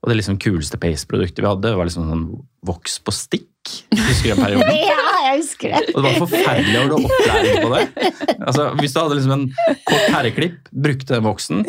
Og 0.00 0.10
det 0.10 0.20
liksom 0.20 0.38
kuleste 0.40 0.78
paste-produktet 0.80 1.42
vi 1.42 1.48
hadde, 1.48 1.74
var 1.76 1.88
liksom 1.88 2.06
sånn 2.08 2.28
voks 2.68 3.00
på 3.04 3.14
stikk. 3.16 3.49
Husker 3.94 4.30
du 4.30 4.34
den 4.34 4.42
perioden? 4.44 4.74
ja, 4.90 4.98
jeg 5.26 5.38
husker 5.42 5.76
det. 5.76 5.84
Og 5.94 6.00
det 6.00 6.08
var 6.08 6.18
forferdelig 6.24 6.80
å 6.80 6.82
ha 6.82 6.98
opplæring 6.98 7.62
på 7.64 7.70
det. 7.74 8.10
Altså, 8.40 8.66
hvis 8.80 8.96
du 8.96 9.00
hadde 9.02 9.20
liksom 9.20 9.36
en 9.36 9.46
kort 9.86 10.10
herreklipp, 10.16 10.60
brukte 10.88 11.16
den 11.16 11.26
voksen, 11.28 11.64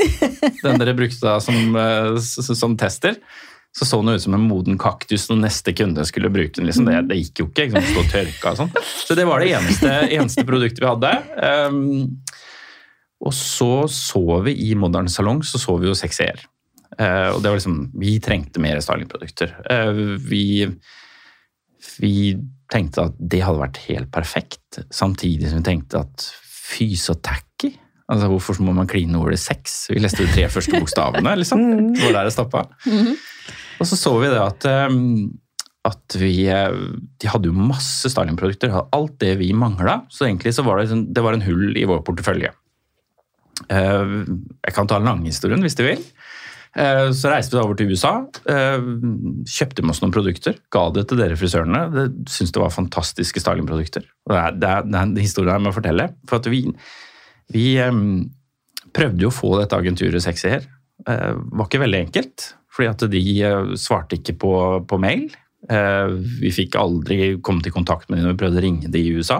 den 0.63 0.81
dere 0.81 0.97
brukte 0.97 1.37
som, 1.45 1.79
eh, 1.85 2.19
som 2.61 2.77
tester, 2.79 3.17
så 3.77 3.85
så 3.85 4.01
den 4.01 4.15
ut 4.15 4.21
som 4.21 4.33
en 4.35 4.47
moden 4.49 4.77
kaktus 4.79 5.29
når 5.29 5.45
neste 5.45 5.73
kunde 5.75 6.03
skulle 6.07 6.31
bruke 6.33 6.57
den. 6.57 6.67
Liksom. 6.67 6.87
Det, 6.89 6.97
det 7.07 7.19
gikk 7.21 7.41
jo 7.43 7.47
ikke. 7.47 7.69
ikke 7.69 7.79
sant? 7.79 7.99
Og 8.01 8.09
tørka 8.11 8.51
og 8.51 8.59
sånn. 8.59 8.71
Så 9.07 9.15
det 9.15 9.25
var 9.29 9.43
det 9.43 9.53
eneste, 9.55 9.91
eneste 10.11 10.45
produktet 10.47 10.83
vi 10.83 10.89
hadde. 10.89 11.11
Um, 11.71 12.09
og 13.21 13.35
så 13.37 13.85
så 13.91 14.41
vi 14.43 14.57
i 14.67 14.73
Modern 14.75 15.07
Salong 15.11 15.39
så 15.47 15.61
så 15.61 15.77
vi 15.79 15.87
jo 15.87 15.95
6ER. 15.95 16.43
uh, 16.99 17.29
og 17.31 17.39
det 17.39 17.47
var 17.47 17.59
liksom, 17.61 17.79
Vi 17.95 18.17
trengte 18.19 18.63
mer 18.63 18.81
stylingprodukter. 18.83 19.55
Uh, 19.63 20.17
vi, 20.19 20.67
vi 21.99 22.37
tenkte 22.71 23.07
at 23.09 23.15
det 23.19 23.41
hadde 23.43 23.59
vært 23.61 23.79
helt 23.89 24.11
perfekt, 24.13 24.79
samtidig 24.93 25.49
som 25.51 25.59
vi 25.61 25.67
tenkte 25.69 26.01
at 26.05 26.27
fy 26.71 26.93
så 26.95 27.15
tacky. 27.19 27.73
Altså, 28.11 28.27
Hvorfor 28.31 28.59
må 28.63 28.73
man 28.75 28.87
kline 28.91 29.15
ordet 29.19 29.39
sex? 29.39 29.87
Vi 29.91 29.99
leste 30.03 30.25
de 30.25 30.31
tre 30.33 30.47
første 30.51 30.79
bokstavene, 30.79 31.33
liksom. 31.39 31.61
Det 31.95 32.03
var 32.05 32.17
der 32.19 32.27
det 32.29 32.33
stoppa. 32.35 32.65
Og 33.79 33.87
så 33.87 33.97
så 33.97 34.11
vi 34.21 34.29
det 34.31 34.39
at, 34.41 34.65
um, 34.91 35.31
at 35.87 36.15
vi 36.19 36.45
eh, 36.51 36.75
De 37.19 37.29
hadde 37.31 37.49
jo 37.49 37.55
masse 37.55 38.11
Stalin-produkter. 38.11 38.69
alt 38.93 39.15
det 39.23 39.37
vi 39.39 39.51
mangla. 39.57 40.01
Så 40.11 40.27
egentlig 40.27 40.53
så 40.53 40.63
var 40.67 40.77
det, 40.81 40.89
sånn- 40.91 41.07
det 41.11 41.23
var 41.23 41.33
en 41.37 41.45
hull 41.47 41.71
i 41.79 41.85
vår 41.89 42.03
portefølje. 42.07 42.51
Eh, 43.69 44.13
Jeg 44.67 44.73
kan 44.75 44.87
ta 44.89 44.97
en 44.99 45.07
lang 45.07 45.23
historien 45.25 45.61
hvis 45.63 45.75
du 45.79 45.83
vil. 45.87 46.03
Eh, 46.77 47.11
Så 47.11 47.27
reiste 47.31 47.57
vi 47.57 47.61
over 47.61 47.75
til 47.75 47.91
USA, 47.91 48.25
eh, 48.47 48.79
kjøpte 49.43 49.83
med 49.83 49.91
oss 49.91 50.01
noen 50.01 50.13
produkter, 50.15 50.55
ga 50.71 50.89
det 50.95 51.07
til 51.09 51.19
dere 51.19 51.35
frisørene. 51.35 51.81
Det 51.91 52.05
syntes 52.31 52.53
det 52.55 52.61
var 52.63 52.71
fantastiske 52.71 53.43
stylingprodukter. 53.43 54.05
Det 54.29 54.59
det 54.61 54.69
er, 54.69 54.83
det 54.87 54.95
er 54.95 55.01
en 55.01 55.15
historie 55.17 55.51
jeg 55.51 55.65
må 55.65 55.73
fortelle. 55.75 56.13
For 56.27 56.39
vi, 56.47 56.63
vi 57.51 57.75
eh, 57.77 57.91
prøvde 58.95 59.25
jo 59.25 59.31
å 59.31 59.35
få 59.35 59.59
dette 59.59 59.75
agenturet 59.75 60.23
sexy 60.23 60.49
her. 60.49 60.67
Det 61.01 61.17
var 61.57 61.65
ikke 61.65 61.81
veldig 61.81 61.99
enkelt, 62.05 62.43
fordi 62.71 62.87
at 62.91 63.03
de 63.09 63.21
svarte 63.79 64.19
ikke 64.19 64.35
på, 64.37 64.51
på 64.85 64.99
mail. 65.01 65.31
Vi 66.41 66.51
fikk 66.53 66.75
aldri 66.77 67.39
kommet 67.41 67.65
i 67.65 67.73
kontakt 67.73 68.09
med 68.09 68.19
dem 68.19 68.27
når 68.27 68.35
vi 68.35 68.41
prøvde 68.43 68.61
å 68.61 68.63
ringe 68.67 68.91
dem 68.91 69.01
i 69.01 69.15
USA. 69.17 69.39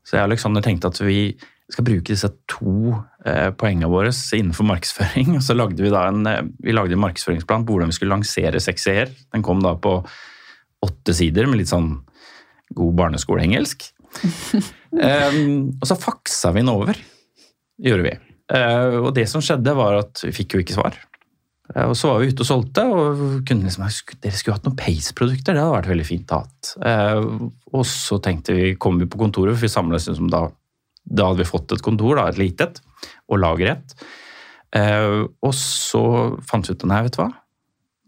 Så 0.00 0.16
jeg 0.16 0.24
og 0.24 0.30
Alexander 0.30 0.64
tenkte 0.64 0.88
at 0.88 1.00
vi 1.04 1.36
skal 1.72 1.86
bruke 1.86 2.12
disse 2.12 2.28
to 2.50 2.92
eh, 3.26 3.48
poengene 3.56 3.90
våre 3.90 4.12
innenfor 4.12 4.68
markedsføring. 4.68 5.34
Og 5.38 5.44
så 5.44 5.56
lagde 5.56 5.84
vi 5.84 5.92
da 5.92 6.06
en, 6.10 6.26
eh, 6.28 6.44
vi 6.62 6.74
lagde 6.76 6.96
en 6.96 7.04
markedsføringsplan 7.04 7.66
på 7.66 7.76
hvordan 7.76 7.92
vi 7.92 7.98
skulle 7.98 8.14
lansere 8.14 8.60
Sexy 8.62 8.92
Hair. 8.92 9.14
Den 9.32 9.44
kom 9.46 9.62
da 9.64 9.74
på 9.80 10.00
åtte 10.82 11.14
sider 11.14 11.48
med 11.48 11.62
litt 11.62 11.70
sånn 11.70 11.94
god 12.76 12.98
barneskoleengelsk. 12.98 13.86
um, 14.92 15.72
og 15.80 15.86
så 15.88 15.96
faksa 15.96 16.50
vi 16.52 16.62
den 16.62 16.72
over, 16.72 16.98
gjorde 17.82 18.06
vi. 18.08 18.12
Uh, 18.52 18.98
og 19.06 19.12
det 19.16 19.28
som 19.30 19.44
skjedde 19.44 19.72
var 19.76 20.00
at 20.00 20.24
vi 20.26 20.32
fikk 20.34 20.56
jo 20.56 20.62
ikke 20.64 20.76
svar. 20.76 20.96
Uh, 21.70 21.86
og 21.86 21.94
så 21.96 22.10
var 22.10 22.20
vi 22.20 22.32
ute 22.32 22.42
og 22.42 22.48
solgte, 22.48 22.84
og 22.90 23.22
kunne 23.48 23.68
liksom, 23.68 23.86
dere 24.24 24.40
skulle 24.40 24.56
hatt 24.58 24.66
noen 24.66 24.80
Pace-produkter. 24.80 25.54
Det 25.54 25.62
hadde 25.62 25.76
vært 25.76 25.92
veldig 25.92 26.08
fint 26.08 26.34
å 26.34 26.40
ha. 26.40 26.72
Eh, 26.90 27.28
og 27.72 27.86
så 27.88 28.18
tenkte 28.24 28.56
vi, 28.56 28.72
kom 28.80 28.98
vi 29.00 29.08
på 29.08 29.20
kontoret, 29.20 29.54
for 29.54 29.68
vi 29.68 29.72
samla 29.72 30.00
oss 30.00 30.10
som 30.10 30.28
da 30.32 30.48
da 31.04 31.30
hadde 31.30 31.42
vi 31.42 31.48
fått 31.48 31.74
et 31.74 31.84
kontor, 31.84 32.16
da, 32.18 32.28
et 32.30 32.40
lite 32.40 32.68
et, 32.68 32.82
og 33.30 33.40
lager 33.42 33.74
et. 33.74 33.96
Eh, 34.76 35.24
og 35.42 35.54
så 35.56 36.04
fant 36.48 36.68
vi 36.68 36.76
ut 36.76 36.86
nei, 36.88 37.02
vet 37.06 37.16
du 37.16 37.24
hva, 37.24 37.32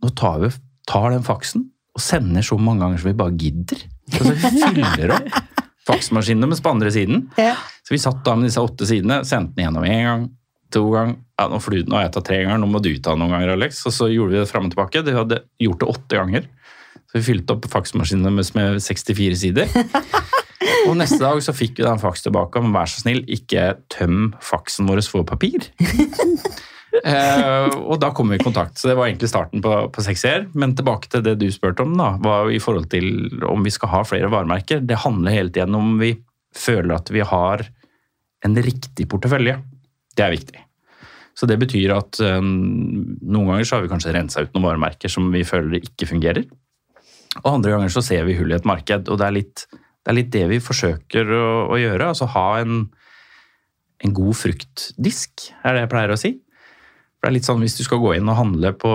nå 0.05 0.13
tar 0.19 0.39
vi 0.45 0.53
tar 0.89 1.11
den 1.15 1.25
faksen 1.25 1.69
og 1.95 2.03
sender 2.03 2.45
så 2.45 2.59
mange 2.61 2.83
ganger 2.83 3.01
som 3.01 3.11
vi 3.11 3.19
bare 3.19 3.37
gidder. 3.39 3.85
og 4.19 4.31
vi 4.31 4.35
fyller 4.41 5.15
opp 5.15 5.37
faksmaskinene 5.89 6.49
mens 6.49 6.63
på 6.65 6.73
andre 6.73 6.91
siden. 6.93 7.29
Ja. 7.39 7.55
Så 7.85 7.95
vi 7.95 8.01
satt 8.03 8.25
da 8.27 8.35
med 8.39 8.49
disse 8.49 8.63
åtte 8.63 8.89
sidene, 8.89 9.21
sendte 9.29 9.59
den 9.59 9.69
gjennom 9.69 9.87
én 9.87 10.07
gang, 10.09 10.25
to 10.75 10.83
ganger, 10.91 11.19
ja, 11.39 11.47
nå 11.51 11.61
flyr 11.63 11.85
den, 11.85 11.95
og 11.95 12.03
jeg 12.03 12.13
tar 12.17 12.25
tre 12.27 12.41
ganger, 12.43 12.61
nå 12.63 12.69
må 12.73 12.81
du 12.83 12.91
ta 13.05 13.15
noen 13.19 13.35
ganger, 13.37 13.53
Alex. 13.55 13.83
Og 13.87 13.95
så 13.95 14.09
gjorde 14.11 14.35
vi 14.35 14.41
det 14.41 14.51
fram 14.51 14.67
og 14.67 14.75
tilbake. 14.75 15.05
Vi 15.07 15.15
hadde 15.15 15.43
gjort 15.63 15.83
det 15.83 15.91
åtte 15.93 16.19
ganger. 16.19 16.49
Så 17.05 17.19
vi 17.21 17.27
fylte 17.29 17.55
opp 17.55 17.69
faksmaskinene 17.71 18.33
med, 18.35 18.49
med 18.57 18.81
64 18.83 19.39
sider. 19.45 19.77
Og 20.89 20.97
neste 20.99 21.21
dag 21.21 21.41
så 21.45 21.55
fikk 21.57 21.79
vi 21.79 21.87
da 21.87 21.95
en 21.95 22.03
faks 22.03 22.25
tilbake 22.27 22.61
om 22.61 22.75
vær 22.75 22.91
så 22.91 23.03
snill, 23.03 23.23
ikke 23.31 23.75
tøm 23.93 24.33
faksen 24.45 24.89
vår 24.89 25.03
for 25.09 25.27
papir. 25.29 25.67
eh, 27.05 27.69
og 27.81 27.97
da 28.03 28.11
kom 28.17 28.33
vi 28.33 28.39
i 28.39 28.45
kontakt. 28.45 28.79
Så 28.79 28.91
det 28.91 28.99
var 28.99 29.09
egentlig 29.09 29.31
starten 29.33 29.65
på, 29.65 29.77
på 29.95 30.05
6R. 30.05 30.51
Men 30.59 30.77
tilbake 30.79 31.11
til 31.13 31.25
det 31.27 31.37
du 31.43 31.49
spurte 31.53 31.87
om, 31.87 31.97
da, 32.01 32.15
var 32.25 32.53
i 32.53 32.61
forhold 32.63 32.91
til 32.93 33.09
om 33.49 33.65
vi 33.65 33.73
skal 33.75 33.93
ha 33.95 34.03
flere 34.09 34.33
varemerker. 34.33 34.85
Det 34.85 35.03
handler 35.05 35.39
hele 35.39 35.55
tiden 35.55 35.79
om 35.79 35.97
vi 36.03 36.15
føler 36.55 36.97
at 36.97 37.11
vi 37.13 37.25
har 37.27 37.65
en 38.45 38.61
riktig 38.63 39.09
portefølje. 39.11 39.59
Det 40.15 40.25
er 40.25 40.35
viktig. 40.35 40.61
Så 41.35 41.49
det 41.51 41.57
betyr 41.59 41.97
at 41.97 42.21
eh, 42.23 42.43
noen 42.43 43.49
ganger 43.51 43.67
så 43.67 43.79
har 43.79 43.87
vi 43.87 43.91
kanskje 43.91 44.13
rensa 44.15 44.45
ut 44.45 44.53
noen 44.55 44.69
varemerker 44.69 45.11
som 45.11 45.33
vi 45.35 45.43
føler 45.47 45.81
ikke 45.83 46.09
fungerer. 46.13 46.45
Og 47.43 47.49
andre 47.57 47.73
ganger 47.75 47.91
så 47.91 48.05
ser 48.05 48.23
vi 48.29 48.37
hull 48.39 48.53
i 48.53 48.57
et 48.57 48.69
marked, 48.69 49.09
og 49.11 49.19
det 49.19 49.27
er 49.27 49.35
litt 49.35 49.65
det, 50.05 50.13
er 50.13 50.19
litt 50.19 50.33
det 50.35 50.45
vi 50.53 50.61
forsøker 50.61 51.31
å, 51.33 51.47
å 51.73 51.81
gjøre. 51.81 52.11
Altså 52.13 52.29
ha 52.35 52.47
en, 52.61 52.83
en 54.05 54.17
god 54.17 54.37
fruktdisk, 54.37 55.49
er 55.65 55.77
det 55.77 55.87
jeg 55.87 55.93
pleier 55.95 56.13
å 56.13 56.19
si. 56.21 56.35
For 57.17 57.27
det 57.27 57.31
er 57.31 57.37
litt 57.39 57.49
sånn 57.49 57.63
Hvis 57.65 57.79
du 57.79 57.87
skal 57.87 58.03
gå 58.03 58.11
inn 58.19 58.29
og 58.29 58.37
handle 58.37 58.75
på, 58.77 58.93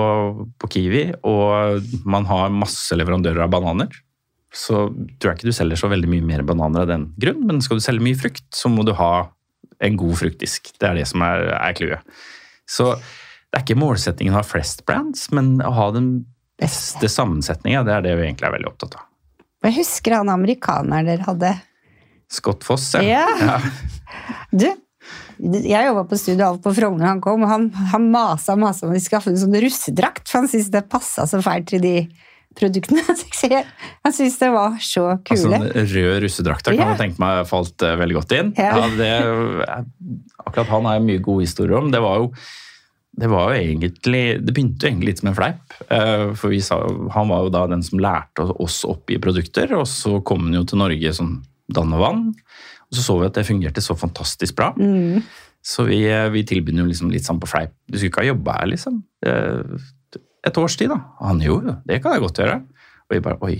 på 0.61 0.69
Kiwi, 0.75 1.03
og 1.25 1.89
man 2.05 2.29
har 2.29 2.53
masse 2.53 2.93
leverandører 2.93 3.47
av 3.47 3.55
bananer, 3.55 3.89
så 4.53 4.87
tror 5.17 5.31
jeg 5.31 5.39
ikke 5.39 5.49
du 5.49 5.57
selger 5.57 5.81
så 5.81 5.89
veldig 5.89 6.09
mye 6.09 6.25
mer 6.25 6.43
bananer 6.45 6.85
av 6.85 6.91
den 6.91 7.09
grunn, 7.21 7.41
men 7.49 7.61
skal 7.61 7.81
du 7.81 7.85
selge 7.85 8.05
mye 8.05 8.17
frukt, 8.17 8.45
så 8.53 8.69
må 8.69 8.85
du 8.85 8.93
ha 8.97 9.29
en 9.81 9.97
god 9.97 10.17
fruktdisk. 10.21 10.73
Det 10.77 10.89
er 10.89 10.99
det 10.99 11.07
som 11.09 11.25
er, 11.25 11.49
clouet. 11.77 12.21
Så 12.69 12.91
det 12.99 13.57
er 13.57 13.65
ikke 13.65 13.81
målsettingen 13.81 14.35
å 14.35 14.41
ha 14.41 14.45
flest 14.45 14.85
brands, 14.89 15.29
men 15.33 15.57
å 15.65 15.73
ha 15.73 15.89
den 15.95 16.11
beste 16.59 17.09
sammensetninga. 17.09 17.85
Det 17.87 17.95
er 17.95 18.05
det 18.05 18.17
vi 18.19 18.27
egentlig 18.27 18.49
er 18.49 18.57
veldig 18.57 18.71
opptatt 18.73 18.99
av. 18.99 19.08
Jeg 19.65 19.75
husker 19.81 20.15
han 20.19 20.29
amerikaneren 20.31 21.05
dere 21.09 21.25
hadde. 21.27 21.53
Scott 22.31 22.63
Foss, 22.63 22.91
ja. 22.95 23.25
Ja. 23.25 23.57
Du, 24.51 24.65
jeg 25.39 25.85
jobba 25.87 26.01
på 26.09 26.17
studio 26.19 26.47
Alf 26.49 26.63
på 26.65 26.71
Frogner 26.75 27.07
han 27.13 27.21
kom, 27.23 27.43
og 27.45 27.49
han, 27.51 27.67
han 27.93 28.07
masa 28.11 28.55
og 28.57 28.59
masa 28.65 28.87
om 28.87 28.91
de 28.95 28.99
skulle 28.99 29.21
ha 29.23 29.31
en 29.31 29.37
sånn 29.39 29.55
russedrakt, 29.63 30.25
for 30.27 30.41
han 30.41 30.49
syntes 30.51 30.67
det 30.73 30.81
passa 30.91 31.23
så 31.29 31.39
fælt 31.45 31.69
til 31.71 31.83
de 31.85 31.93
produktene. 32.59 33.03
Han 34.03 34.11
syntes 34.11 34.39
det 34.41 34.49
var 34.51 34.73
så 34.83 35.03
Altså, 35.13 35.47
kule. 35.47 35.59
en 35.69 35.85
rød 35.93 36.17
russedrakter 36.25 36.73
kan 36.75 36.81
Ja. 36.81 36.87
jeg 36.95 36.99
tenke 37.03 37.21
meg 37.21 37.45
falt 37.47 37.85
eh, 37.85 37.93
veldig 38.01 38.17
godt 38.17 38.33
inn. 38.35 38.49
Ja. 38.57 38.71
Ja, 38.81 38.87
det, 38.97 39.11
akkurat 40.43 40.67
han 40.73 40.87
har 40.89 40.97
jeg 40.97 41.05
mye 41.07 41.21
gode 41.23 41.45
historier 41.45 41.77
om. 41.79 41.91
Det 41.93 42.01
var 42.03 42.17
jo 42.23 42.31
det 43.19 43.27
var 43.31 43.49
jo 43.51 43.59
egentlig, 43.59 44.23
det 44.45 44.53
begynte 44.55 44.85
jo 44.85 44.89
egentlig 44.93 45.09
litt 45.11 45.19
som 45.21 45.29
en 45.31 45.37
fleip. 45.37 45.75
eh, 45.91 46.25
For 46.39 46.53
vi 46.53 46.61
sa, 46.63 46.77
han 47.15 47.27
var 47.31 47.43
jo 47.45 47.51
da 47.53 47.65
den 47.67 47.83
som 47.83 47.99
lærte 47.99 48.45
oss 48.63 48.81
opp 48.87 49.11
i 49.11 49.19
produkter, 49.21 49.73
og 49.77 49.85
så 49.91 50.21
kom 50.23 50.47
han 50.47 50.55
jo 50.61 50.63
til 50.69 50.79
Norge 50.81 51.13
som 51.17 51.35
dann 51.69 51.93
og 51.93 51.99
vann. 52.05 52.23
Og 52.89 52.97
så 52.97 53.03
så 53.05 53.19
vi 53.19 53.27
at 53.27 53.35
det 53.37 53.45
fungerte 53.45 53.83
så 53.85 53.93
fantastisk 53.99 54.55
bra. 54.57 54.71
Mm. 54.79 55.21
Så 55.61 55.83
vi, 55.85 55.99
vi 56.33 56.45
tilbød 56.47 56.79
jo 56.79 56.87
liksom 56.87 57.11
litt 57.11 57.27
sånn 57.27 57.41
på 57.43 57.49
fleip. 57.51 57.75
Du 57.85 57.97
skulle 57.99 58.09
ikke 58.13 58.23
ha 58.23 58.29
jobba 58.31 58.55
her, 58.61 58.71
liksom. 58.71 59.01
Eh, 59.27 59.79
Et 60.47 60.55
års 60.57 60.77
tid, 60.79 60.87
da. 60.87 60.95
Og 61.19 61.25
han 61.33 61.41
jo, 61.43 61.57
jo, 61.67 61.73
det 61.85 61.97
kan 62.01 62.13
jeg 62.15 62.21
godt 62.23 62.39
gjøre. 62.39 62.61
Og 63.09 63.11
vi 63.17 63.19
bare 63.25 63.41
oi. 63.43 63.57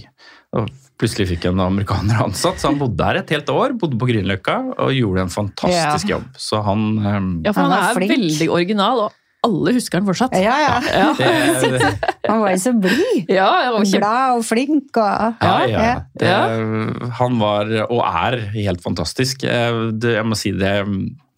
Og 0.55 0.69
plutselig 0.97 1.27
fikk 1.33 1.49
en 1.49 1.59
amerikaner 1.59 2.21
ansatt, 2.23 2.57
så 2.61 2.69
han 2.71 2.79
bodde 2.79 3.03
her 3.05 3.19
et 3.19 3.33
helt 3.35 3.49
år. 3.51 3.73
Bodde 3.81 3.99
på 3.99 4.07
Grünerløkka 4.07 4.55
og 4.79 4.93
gjorde 4.95 5.25
en 5.27 5.33
fantastisk 5.33 6.07
Ja. 6.07 6.15
jobb. 6.15 6.29
Så 6.39 6.61
han 6.65 6.85
um, 7.03 7.27
Ja, 7.43 7.51
for 7.51 7.67
Han 7.67 7.71
han, 7.75 7.83
er, 7.83 7.89
er 7.91 7.99
flink. 7.99 8.13
veldig 8.15 8.47
original, 8.55 9.03
og 9.09 9.18
alle 9.45 9.73
husker 9.77 10.01
han 10.01 10.07
fortsatt. 10.09 10.33
Ja, 10.35 10.55
ja. 10.59 10.73
Ja, 10.91 11.11
det, 11.63 11.91
Han 12.27 12.41
var 12.43 12.51
jo 12.53 12.59
så 12.63 12.73
blid. 12.75 13.29
ja. 13.31 13.49
Glad 13.87 14.39
og 14.39 14.43
flink 14.47 14.99
og 14.99 15.39
Ja, 15.41 15.53
ja. 15.69 15.85
Ja. 15.85 15.93
Det, 16.19 17.11
Han 17.21 17.39
var, 17.39 17.71
og 17.87 18.03
er, 18.03 18.39
helt 18.57 18.83
fantastisk. 18.83 19.45
Eh, 19.47 19.79
Det, 19.95 20.17
jeg 20.19 20.27
må 20.27 20.35
si 20.39 20.51
det 20.51 20.73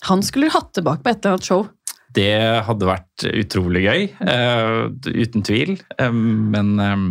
Han 0.10 0.26
skulle 0.26 0.50
hatt 0.54 0.74
tilbake 0.74 1.06
på 1.06 1.14
et 1.14 1.22
eller 1.22 1.38
annet 1.38 1.52
show. 1.52 1.68
Det 2.12 2.32
hadde 2.68 2.90
vært 2.90 3.28
utrolig 3.30 3.86
gøy, 3.86 4.02
Uh, 4.20 4.90
uten 5.08 5.46
tvil. 5.48 5.78
Eh, 5.96 6.12
men 6.12 6.74
eh, 6.84 7.06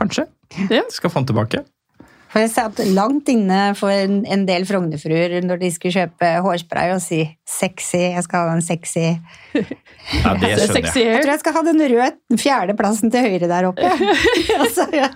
kanskje. 0.00 0.24
Ja. 0.72 0.84
Skal 0.92 1.12
få 1.12 1.20
han 1.20 1.28
tilbake. 1.28 1.64
For 2.32 2.40
jeg 2.40 2.52
satt 2.54 2.80
langt 2.96 3.28
inne 3.28 3.60
for 3.76 3.92
en, 3.92 4.22
en 4.24 4.46
del 4.48 4.64
Frognerfruer 4.68 5.36
når 5.44 5.60
de 5.60 5.70
skulle 5.74 5.92
kjøpe 5.92 6.30
hårspray 6.46 6.94
og 6.94 7.02
si 7.04 7.20
'sexy', 7.52 8.14
jeg 8.14 8.24
skal 8.24 8.48
ha 8.48 8.56
en 8.56 8.64
sexy 8.64 9.02
Ja, 9.04 10.32
det 10.32 10.40
Det 10.40 10.48
er 10.48 10.62
skjønner 10.62 10.86
jeg. 10.88 11.06
Jeg 11.12 11.22
tror 11.22 11.32
jeg 11.34 11.42
skal 11.42 11.56
ha 11.56 11.62
den 11.66 11.82
røde 11.92 12.38
fjerdeplassen 12.40 13.12
til 13.12 13.26
høyre 13.26 13.50
der 13.50 13.68
oppe. 13.68 13.90
altså, 14.56 14.86
ja. 15.02 15.10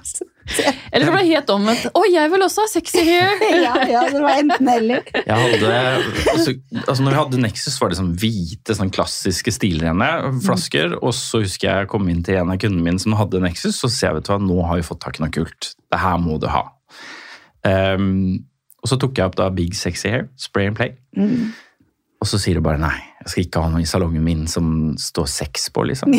Eller 0.93 1.09
så 1.09 1.15
ble 1.15 1.23
det 1.25 1.31
helt 1.33 1.51
omvendt. 1.51 1.89
Å, 1.91 2.03
jeg 2.13 2.31
vil 2.31 2.45
også 2.47 2.67
ha 2.67 2.71
sexy 2.71 3.03
hair! 3.09 3.33
ja, 3.67 3.73
ja, 3.91 4.05
det 4.13 4.21
var 4.23 4.43
enten 4.43 4.71
eller. 4.77 5.09
Jeg 5.17 5.41
hadde, 5.41 5.73
altså, 6.35 6.55
altså 6.85 7.01
når 7.01 7.11
vi 7.11 7.19
hadde 7.23 7.43
Nexus, 7.43 7.81
var 7.81 7.91
det 7.91 7.99
sånn 7.99 8.13
hvite, 8.21 8.77
sånn 8.79 8.93
klassiske 8.95 9.57
stilrene 9.57 10.13
flasker. 10.45 10.99
Og 11.01 11.17
så 11.17 11.43
husker 11.43 11.71
jeg 11.71 11.87
jeg 11.87 11.93
kom 11.97 12.07
inn 12.13 12.23
til 12.27 12.43
en 12.43 12.53
av 12.53 12.61
kundene 12.63 12.85
mine 12.85 13.03
som 13.03 13.17
hadde 13.19 13.43
Nexus, 13.43 13.81
og 13.81 13.89
så 13.89 13.95
sier 13.97 14.13
jeg 14.13 14.21
vet 14.21 14.29
du 14.29 14.35
hva, 14.37 14.41
nå 14.53 14.63
har 14.69 14.79
vi 14.79 14.87
fått 14.87 15.03
tak 15.09 15.19
i 15.19 15.25
noe 15.25 15.35
kult. 15.35 15.73
Det 15.91 16.05
her 16.05 16.21
må 16.23 16.39
du 16.43 16.51
ha. 16.53 16.67
Ehm, 17.67 18.45
og 18.83 18.91
så 18.91 18.99
tok 19.01 19.19
jeg 19.19 19.27
opp 19.27 19.39
da 19.39 19.49
Big 19.55 19.75
Sexy 19.75 20.11
Hair, 20.13 20.29
Spray 20.39 20.71
and 20.71 20.79
Play. 20.79 20.95
Mm. 21.19 21.51
Og 22.23 22.31
så 22.31 22.39
sier 22.41 22.59
du 22.59 22.65
bare 22.65 22.81
nei, 22.81 22.97
jeg 23.25 23.33
skal 23.33 23.45
ikke 23.45 23.65
ha 23.65 23.73
noe 23.73 23.83
i 23.83 23.89
salongen 23.89 24.25
min 24.25 24.47
som 24.51 24.95
står 25.01 25.27
sex 25.31 25.69
på, 25.75 25.85
liksom. 25.91 26.15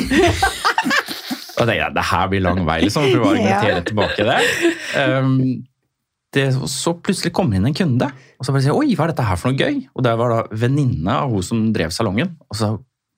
og 1.57 1.63
det, 1.69 1.77
ja, 1.79 1.87
det 1.93 2.05
her 2.11 2.27
blir 2.31 2.43
lang 2.45 2.61
vei, 2.67 2.81
liksom, 2.85 3.07
for 3.09 3.23
å 3.23 3.31
argumentere 3.31 3.85
tilbake 3.87 4.27
det. 4.27 4.37
Um, 4.99 5.39
det. 6.35 6.49
Så 6.69 6.93
plutselig 7.01 7.33
kommer 7.35 7.57
inn 7.57 7.69
en 7.69 7.77
kunde, 7.77 8.11
og 8.11 8.45
så 8.45 8.53
bare 8.53 8.67
sier 8.67 8.77
oi, 8.77 8.91
hva 8.93 9.07
er 9.07 9.15
dette 9.15 9.25
her 9.25 9.39
for 9.39 9.49
noe 9.49 9.57
gøy? 9.57 9.87
Og 9.95 10.05
det 10.05 10.13
var 10.19 10.35
da 10.35 10.43
venninne 10.65 11.17
av 11.23 11.33
hun 11.33 11.45
som 11.45 11.65
drev 11.73 11.95
salongen. 11.95 12.35
Og 12.51 12.59
så 12.59 12.75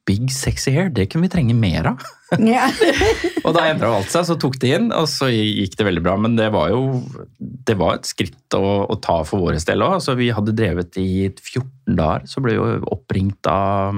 Big 0.09 0.31
sexy 0.33 0.73
hair, 0.73 0.89
det 0.93 1.05
kunne 1.11 1.27
vi 1.27 1.33
trenge 1.35 1.55
mer 1.57 1.93
av. 1.93 2.05
Ja. 2.45 2.67
Og 3.47 3.55
da 3.55 3.63
endra 3.71 3.87
alt 3.97 4.11
seg, 4.13 4.27
så 4.27 4.35
tok 4.37 4.59
det 4.61 4.69
inn, 4.75 4.91
og 4.93 5.07
så 5.09 5.31
gikk 5.31 5.73
det 5.79 5.85
veldig 5.87 6.03
bra. 6.05 6.13
Men 6.21 6.35
det 6.37 6.51
var 6.53 6.69
jo 6.69 6.99
det 7.39 7.73
var 7.79 7.95
et 7.97 8.05
skritt 8.05 8.53
å, 8.57 8.61
å 8.85 8.97
ta 9.01 9.15
for 9.25 9.41
våre 9.41 9.57
del 9.57 9.81
òg. 9.81 9.95
Altså, 9.97 10.13
vi 10.19 10.27
hadde 10.35 10.53
drevet 10.57 10.99
i 11.01 11.29
14 11.31 11.95
dager, 11.97 12.27
så 12.29 12.43
ble 12.45 12.53
vi 12.59 12.75
oppringt 12.93 13.49
av, 13.49 13.97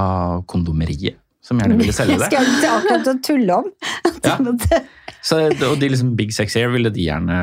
av 0.00 0.46
kondomeriet, 0.48 1.18
som 1.44 1.60
gjerne 1.60 1.76
ville 1.82 1.92
selge 1.96 2.16
det. 2.22 2.28
skal 2.32 2.48
ikke 2.54 2.72
akkurat 2.78 3.12
å 3.12 3.16
tulle 3.28 3.58
om. 3.60 3.68
Ja. 4.24 4.38
Så, 5.24 5.42
og 5.68 5.76
de 5.80 5.92
liksom 5.92 6.14
Big 6.16 6.32
Sexy 6.36 6.62
Hair 6.62 6.72
ville 6.72 6.92
de 6.92 7.04
gjerne 7.10 7.42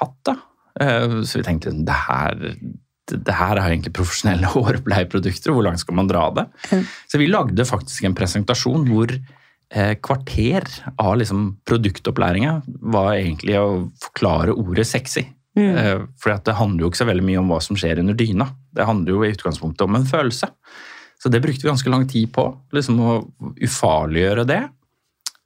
hatt, 0.00 0.18
da. 0.28 0.36
Eh, 0.80 1.18
Så 1.24 1.40
vi 1.40 1.46
tenkte 1.48 1.72
det 1.72 1.98
her, 2.04 2.44
det 3.12 3.34
her 3.38 3.56
er 3.58 3.70
egentlig 3.72 3.94
profesjonelle 3.96 4.50
hårpleieprodukter, 4.54 5.52
hvor 5.54 5.64
langt 5.66 5.80
skal 5.84 5.96
man 5.98 6.08
dra 6.10 6.26
det? 6.36 6.46
Så 7.08 7.18
vi 7.20 7.26
lagde 7.30 7.64
faktisk 7.68 8.04
en 8.08 8.16
presentasjon 8.18 8.86
hvor 8.90 9.12
eh, 9.14 9.94
kvarter 10.04 10.66
av 10.98 11.16
liksom 11.20 11.48
produktopplæringa 11.68 12.58
var 12.94 13.14
egentlig 13.16 13.58
å 13.60 13.66
forklare 14.04 14.54
ordet 14.56 14.86
sexy. 14.88 15.26
Eh, 15.58 16.04
For 16.22 16.30
det 16.44 16.54
handler 16.54 16.84
jo 16.84 16.90
ikke 16.92 17.00
så 17.02 17.08
veldig 17.08 17.24
mye 17.26 17.40
om 17.40 17.48
hva 17.50 17.58
som 17.64 17.76
skjer 17.80 17.98
under 18.04 18.14
dyna. 18.14 18.46
Det 18.76 18.86
handler 18.86 19.10
jo 19.16 19.24
i 19.26 19.32
utgangspunktet 19.34 19.82
om 19.88 19.96
en 19.98 20.06
følelse. 20.06 20.46
Så 21.18 21.32
det 21.34 21.40
brukte 21.42 21.64
vi 21.66 21.72
ganske 21.72 21.90
lang 21.90 22.04
tid 22.06 22.30
på, 22.30 22.44
liksom 22.76 23.00
å 23.02 23.14
ufarliggjøre 23.66 24.44
det. 24.46 24.60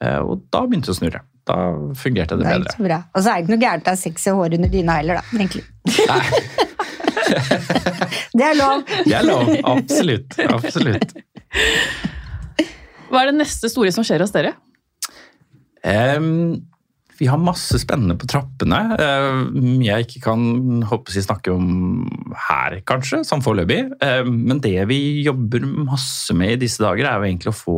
Eh, 0.03 0.19
Og 0.21 0.43
da 0.53 0.61
begynte 0.67 0.91
det 0.91 0.97
å 0.97 0.99
snurre. 0.99 1.23
Da 1.43 1.55
fungerte 1.99 2.37
det 2.39 2.45
Det 2.45 2.77
bedre. 2.77 2.99
Og 3.15 3.23
så 3.25 3.31
er 3.33 3.33
det 3.35 3.43
ikke 3.43 3.55
noe 3.55 3.63
gærent 3.65 3.87
å 3.89 3.95
ha 3.95 3.99
sexy 3.99 4.31
hår 4.31 4.53
under 4.59 4.69
dyna 4.71 4.99
heller, 5.01 5.17
da. 5.19 5.23
egentlig. 5.33 5.65
det 8.33 8.45
er 8.49 8.57
lov. 8.59 8.83
Det 9.05 9.15
er 9.19 9.25
lov. 9.27 9.49
Absolutt. 9.75 10.37
Absolutt. 10.49 11.15
Hva 13.09 13.21
er 13.23 13.31
det 13.31 13.39
neste 13.43 13.69
store 13.69 13.91
som 13.93 14.05
skjer 14.07 14.23
hos 14.25 14.33
dere? 14.33 14.55
Um, 15.83 16.61
vi 17.19 17.27
har 17.29 17.37
masse 17.37 17.77
spennende 17.79 18.15
på 18.17 18.25
trappene. 18.27 18.79
eh, 18.97 19.35
Mye 19.53 19.85
jeg 19.85 20.07
ikke 20.07 20.21
kan 20.25 20.81
håper 20.89 21.13
jeg, 21.13 21.25
snakke 21.27 21.53
om 21.53 22.07
her, 22.47 22.79
kanskje, 22.89 23.21
sånn 23.27 23.43
foreløpig. 23.45 23.83
Eh, 24.01 24.23
Men 24.25 24.59
det 24.63 24.79
vi 24.89 25.21
jobber 25.27 25.61
masse 25.85 26.33
med 26.35 26.55
i 26.55 26.61
disse 26.65 26.81
dager, 26.83 27.05
er 27.05 27.21
jo 27.21 27.27
egentlig 27.29 27.53
å 27.53 27.59
få 27.59 27.77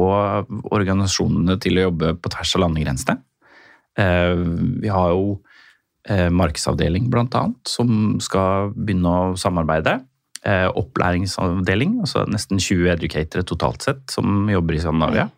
organisasjonene 0.72 1.60
til 1.62 1.78
å 1.82 1.88
jobbe 1.89 2.13
på 2.24 2.32
tvers 2.32 2.56
av 2.56 2.63
landegrensene. 2.63 3.18
Eh, 4.00 4.36
Vi 4.86 4.88
har 4.94 5.12
jo 5.12 5.41
eh, 6.10 6.28
markedsavdeling, 6.30 7.08
annet, 7.13 7.62
som 7.68 8.20
skal 8.24 8.74
begynne 8.76 9.10
å 9.10 9.34
samarbeide. 9.39 10.00
Eh, 10.46 10.68
Opplæringsavdeling, 10.70 12.00
altså 12.06 12.26
nesten 12.30 12.62
20 12.62 12.91
educatere 12.94 13.44
totalt 13.44 13.82
sett, 13.82 14.06
som 14.13 14.50
jobber 14.50 14.78
i 14.78 14.84
Skandinavia 14.84 15.30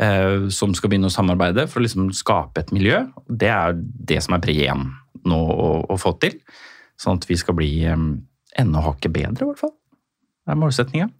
eh, 0.00 0.48
som 0.52 0.74
skal 0.76 0.92
begynne 0.92 1.10
å 1.10 1.14
samarbeide 1.14 1.66
for 1.70 1.80
å 1.80 1.86
liksom 1.86 2.10
skape 2.16 2.62
et 2.62 2.74
miljø. 2.74 3.04
Det 3.28 3.50
er 3.52 3.76
det 3.78 4.20
som 4.24 4.36
er 4.36 4.52
én 4.54 4.86
nå 5.28 5.38
å, 5.38 5.72
å 5.92 5.98
få 6.00 6.14
til. 6.22 6.38
Sånn 7.00 7.20
at 7.20 7.26
vi 7.28 7.38
skal 7.40 7.56
bli 7.58 7.72
eh, 7.88 8.06
enda 8.58 8.84
hakket 8.84 9.14
bedre, 9.14 9.44
i 9.44 9.50
hvert 9.50 9.62
fall. 9.62 9.74
Det 10.42 10.54
er 10.54 10.60
målsettinga. 10.60 11.10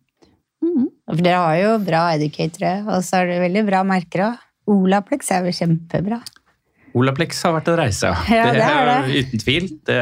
For 0.62 1.20
dere 1.20 1.42
har 1.42 1.56
jo 1.58 1.72
bra 1.82 2.02
educatere, 2.16 2.76
og 2.86 3.02
så 3.04 3.20
er 3.20 3.32
det 3.32 3.42
veldig 3.42 3.64
bra 3.66 3.82
merker 3.86 4.28
òg. 4.28 4.48
Olaplex 4.70 5.32
er 5.34 5.48
jo 5.48 5.54
kjempebra. 5.56 6.20
Olaplex 6.98 7.42
har 7.46 7.54
vært 7.56 7.68
en 7.72 7.78
reise, 7.80 8.10
Ja, 8.32 8.46
det 8.52 8.64
er 8.66 8.90
det. 8.90 9.22
Uten 9.26 9.42
tvil. 9.44 9.68
Det, 9.88 10.00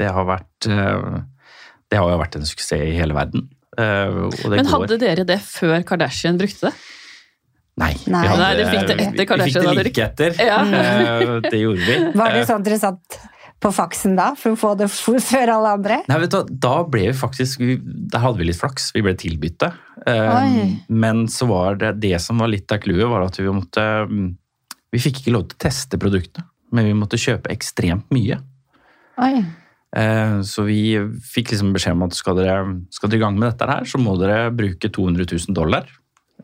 det, 0.00 0.08
har 0.16 0.24
vært, 0.28 0.68
eh, 0.68 1.20
det 1.92 2.00
har 2.00 2.10
jo 2.14 2.20
vært 2.22 2.38
en 2.40 2.46
suksess 2.48 2.80
i 2.90 2.96
hele 2.98 3.14
verden. 3.16 3.48
Eh, 3.78 4.08
Og 4.28 4.34
det 4.50 4.58
Men 4.58 4.66
går. 4.66 4.72
hadde 4.74 4.98
dere 5.00 5.24
det 5.28 5.38
før 5.46 5.82
Kardashian 5.88 6.38
brukte 6.40 6.68
det? 6.70 6.74
Nei, 7.80 7.94
Nei. 8.04 8.20
vi 8.20 8.28
hadde, 8.28 8.42
Nei, 8.42 8.54
dere 8.58 8.72
fikk 8.74 8.88
det 8.90 8.96
etter 9.06 9.28
Kardashian. 9.30 9.62
Vi 9.64 9.68
fikk 9.68 9.78
det 9.78 9.84
like 9.86 10.08
etter. 10.10 10.34
Ja. 10.44 10.58
Eh, 10.60 11.36
Det 11.50 11.60
gjorde 11.62 11.86
vi. 11.86 11.94
Var 12.20 12.34
det 12.36 12.42
sånn 12.50 12.66
dere 12.66 12.76
satt 12.82 13.20
på 13.62 13.70
faksen 13.72 14.16
da, 14.18 14.32
for 14.36 14.52
å 14.52 14.58
få 14.58 14.72
det 14.76 14.88
før 14.90 15.52
alle 15.54 15.70
andre? 15.78 16.00
Nei, 16.10 16.18
vet 16.24 16.32
du 16.34 16.36
hva, 16.40 16.44
da 16.66 16.72
ble 16.90 17.04
vi 17.06 17.14
faktisk 17.16 17.62
Der 18.10 18.18
hadde 18.24 18.40
vi 18.42 18.48
litt 18.50 18.58
flaks. 18.58 18.90
Vi 18.92 19.04
ble 19.06 19.14
tilbudt 19.16 19.56
det. 19.62 19.70
Eh, 20.10 20.74
men 20.90 21.24
så 21.30 21.46
var 21.48 21.78
det 21.80 21.94
det 22.02 22.16
som 22.20 22.42
var 22.42 22.50
litt 22.52 22.70
av 22.74 22.82
clouet, 22.82 23.06
var 23.08 23.24
at 23.30 23.38
vi 23.40 23.46
måtte 23.54 23.84
mm, 24.10 24.28
Vi 24.92 25.00
fikk 25.00 25.22
ikke 25.22 25.32
lov 25.34 25.48
til 25.48 25.56
å 25.56 25.62
teste 25.64 25.98
produktene, 26.00 26.44
men 26.72 26.88
vi 26.90 26.94
måtte 26.96 27.20
kjøpe 27.20 27.52
ekstremt 27.52 28.10
mye. 28.12 28.38
Oi. 29.22 29.34
Eh, 29.96 30.38
så 30.48 30.64
vi 30.64 30.96
fikk 31.34 31.52
liksom 31.52 31.72
beskjed 31.74 31.96
om 31.98 32.06
at 32.06 32.16
skal 32.16 32.38
dere, 32.38 32.60
skal 32.92 33.12
dere 33.12 33.20
i 33.20 33.24
gang 33.26 33.40
med 33.40 33.50
dette 33.50 33.68
her, 33.68 33.88
så 33.88 34.00
må 34.00 34.14
dere 34.20 34.52
bruke 34.56 34.88
200 34.92 35.26
000 35.28 35.56
dollar 35.56 35.88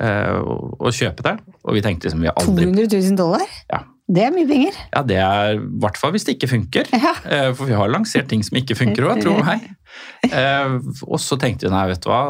eh, 0.00 0.34
og, 0.36 0.74
og 0.80 0.92
kjøpe 0.96 1.24
det. 1.24 1.36
Og 1.64 1.78
vi 1.78 1.84
tenkte 1.84 2.08
liksom 2.08 2.24
vi 2.26 2.32
aldri 2.32 2.68
200 2.68 2.90
000 2.92 3.20
dollar? 3.20 3.46
Ja. 3.72 3.84
Det 4.08 4.22
er 4.24 4.30
mye 4.32 4.48
penger. 4.48 4.76
Ja, 4.94 5.00
det 5.04 5.16
er 5.20 5.58
i 5.58 5.64
hvert 5.84 5.98
fall 6.00 6.14
hvis 6.14 6.24
det 6.24 6.38
ikke 6.38 6.48
funker. 6.48 6.88
Ja. 6.96 7.12
Eh, 7.28 7.50
For 7.56 7.68
vi 7.68 7.76
har 7.76 7.90
lansert 7.92 8.30
ting 8.30 8.44
som 8.44 8.56
ikke 8.56 8.76
funker 8.78 9.04
òg, 9.10 9.20
tro 9.24 9.34
meg. 9.44 9.66
Og 11.04 11.18
så 11.20 11.36
tenkte 11.40 11.68
vi 11.68 11.74
nei, 11.74 11.82
vet 11.90 12.00
du 12.04 12.08
hva, 12.08 12.22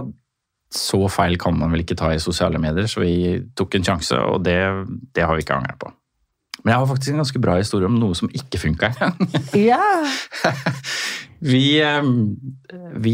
så 0.75 1.01
feil 1.11 1.39
kan 1.41 1.55
man 1.57 1.71
vel 1.73 1.85
ikke 1.85 1.97
ta 1.99 2.11
i 2.13 2.19
sosiale 2.23 2.59
medier, 2.61 2.91
så 2.91 3.01
vi 3.01 3.39
tok 3.57 3.79
en 3.79 3.87
sjanse, 3.87 4.19
og 4.19 4.43
det, 4.45 4.59
det 5.17 5.25
har 5.25 5.39
vi 5.39 5.47
ikke 5.47 5.57
angra 5.57 5.79
på. 5.81 5.93
Men 6.65 6.73
jeg 6.73 6.81
har 6.83 6.89
faktisk 6.91 7.13
en 7.15 7.21
ganske 7.23 7.41
bra 7.43 7.57
historie 7.61 7.87
om 7.89 7.99
noe 8.01 8.17
som 8.19 8.31
ikke 8.35 8.59
funka 8.63 8.89
engang. 8.93 9.17
Ja. 9.57 9.83
Vi, 11.39 11.79
eh, 11.87 12.03
vi 12.99 13.13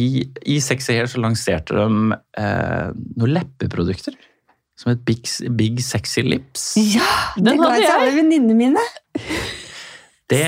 I 0.49 0.55
Sexy 0.65 0.95
Hair 0.97 1.11
så 1.13 1.21
lanserte 1.21 1.77
de 1.77 2.17
eh, 2.41 2.87
noen 3.21 3.35
leppeprodukter. 3.37 4.15
Som 4.81 4.95
het 4.95 5.03
Big, 5.07 5.29
Big 5.59 5.83
Sexy 5.85 6.25
Lips. 6.25 6.71
ja 6.81 7.05
Den 7.37 7.51
det 7.53 7.59
ga 7.61 7.69
hadde 7.69 7.75
jeg 7.77 7.85
til 7.85 7.91
jeg. 7.91 8.01
alle 8.01 8.17
venninnene 8.17 8.57
mine. 8.57 8.87
Det, 10.31 10.39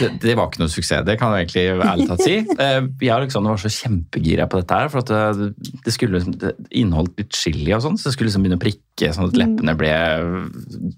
det, 0.00 0.08
det 0.18 0.32
var 0.34 0.48
ikke 0.50 0.58
noe 0.64 0.72
suksess, 0.72 1.04
det 1.06 1.14
kan 1.20 1.30
jeg 1.36 1.44
egentlig 1.46 1.84
ærlig 1.86 2.06
talt 2.08 2.24
si. 2.24 2.32
Eh, 2.64 2.80
Jeg 3.04 3.12
og 3.12 3.20
Alexander 3.20 3.54
var 3.54 3.60
så 3.62 3.70
kjempegira 3.70 4.48
på 4.50 4.58
dette 4.58 4.78
her, 4.80 4.90
for 4.90 5.04
at 5.04 5.12
det, 5.38 5.52
det 5.86 5.94
skulle 5.94 6.18
liksom- 6.18 6.34
det 6.42 6.50
inneholdt 6.80 7.14
litt 7.22 7.38
chili 7.38 7.70
og 7.76 7.84
sånn, 7.84 7.98
så 8.00 8.08
det 8.10 8.16
skulle 8.16 8.32
liksom 8.32 8.42
begynne 8.42 8.58
å 8.58 8.64
prikke 8.64 9.12
sånn 9.14 9.28
at 9.30 9.38
leppene 9.38 9.76
ble, 9.78 9.92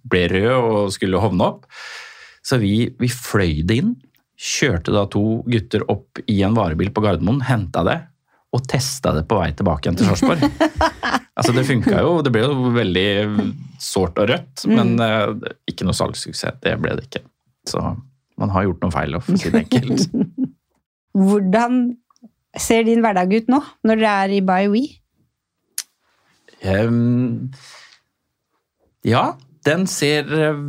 ble 0.09 0.23
røde 0.33 0.57
og 0.57 0.95
skulle 0.97 1.21
hovne 1.21 1.51
opp. 1.51 1.69
Så 2.45 2.57
vi, 2.61 2.73
vi 3.01 3.09
fløy 3.13 3.61
det 3.69 3.77
inn, 3.83 3.93
kjørte 4.41 4.93
da 4.97 5.05
to 5.13 5.43
gutter 5.49 5.85
opp 5.93 6.19
i 6.29 6.41
en 6.49 6.57
varebil 6.57 6.91
på 6.97 7.05
Gardermoen, 7.05 7.45
henta 7.47 7.85
det 7.87 7.99
og 8.55 8.65
testa 8.71 9.13
det 9.17 9.25
på 9.29 9.37
vei 9.41 9.51
tilbake 9.57 9.85
igjen 9.89 9.97
til 9.99 10.09
Sarpsborg. 10.09 10.45
altså 11.37 11.53
det 11.57 11.65
funka 11.69 12.01
jo, 12.07 12.17
det 12.25 12.31
ble 12.35 12.45
jo 12.47 12.73
veldig 12.75 13.07
sårt 13.83 14.21
og 14.23 14.29
rødt, 14.31 14.65
men 14.71 14.95
eh, 15.03 15.55
ikke 15.71 15.85
noe 15.89 15.97
salgssuksess. 15.99 16.61
Det 16.63 16.77
ble 16.81 16.95
det 16.97 17.09
ikke. 17.09 17.25
Så 17.69 17.81
man 18.41 18.53
har 18.55 18.67
gjort 18.67 18.83
noen 18.85 18.95
feil, 18.95 19.19
for 19.23 19.37
å 19.37 19.41
si 19.41 19.53
det 19.53 19.65
enkelt. 19.65 20.09
Hvordan 21.25 21.81
ser 22.59 22.87
din 22.87 23.03
hverdag 23.05 23.33
ut 23.35 23.51
nå, 23.51 23.61
når 23.87 24.03
dere 24.03 24.15
er 24.25 24.35
i 24.35 24.45
BioWe? 24.45 24.85
Um, 26.65 27.51
ja, 29.05 29.25
den 29.65 29.87
ser 29.89 30.29
eh, 30.33 30.61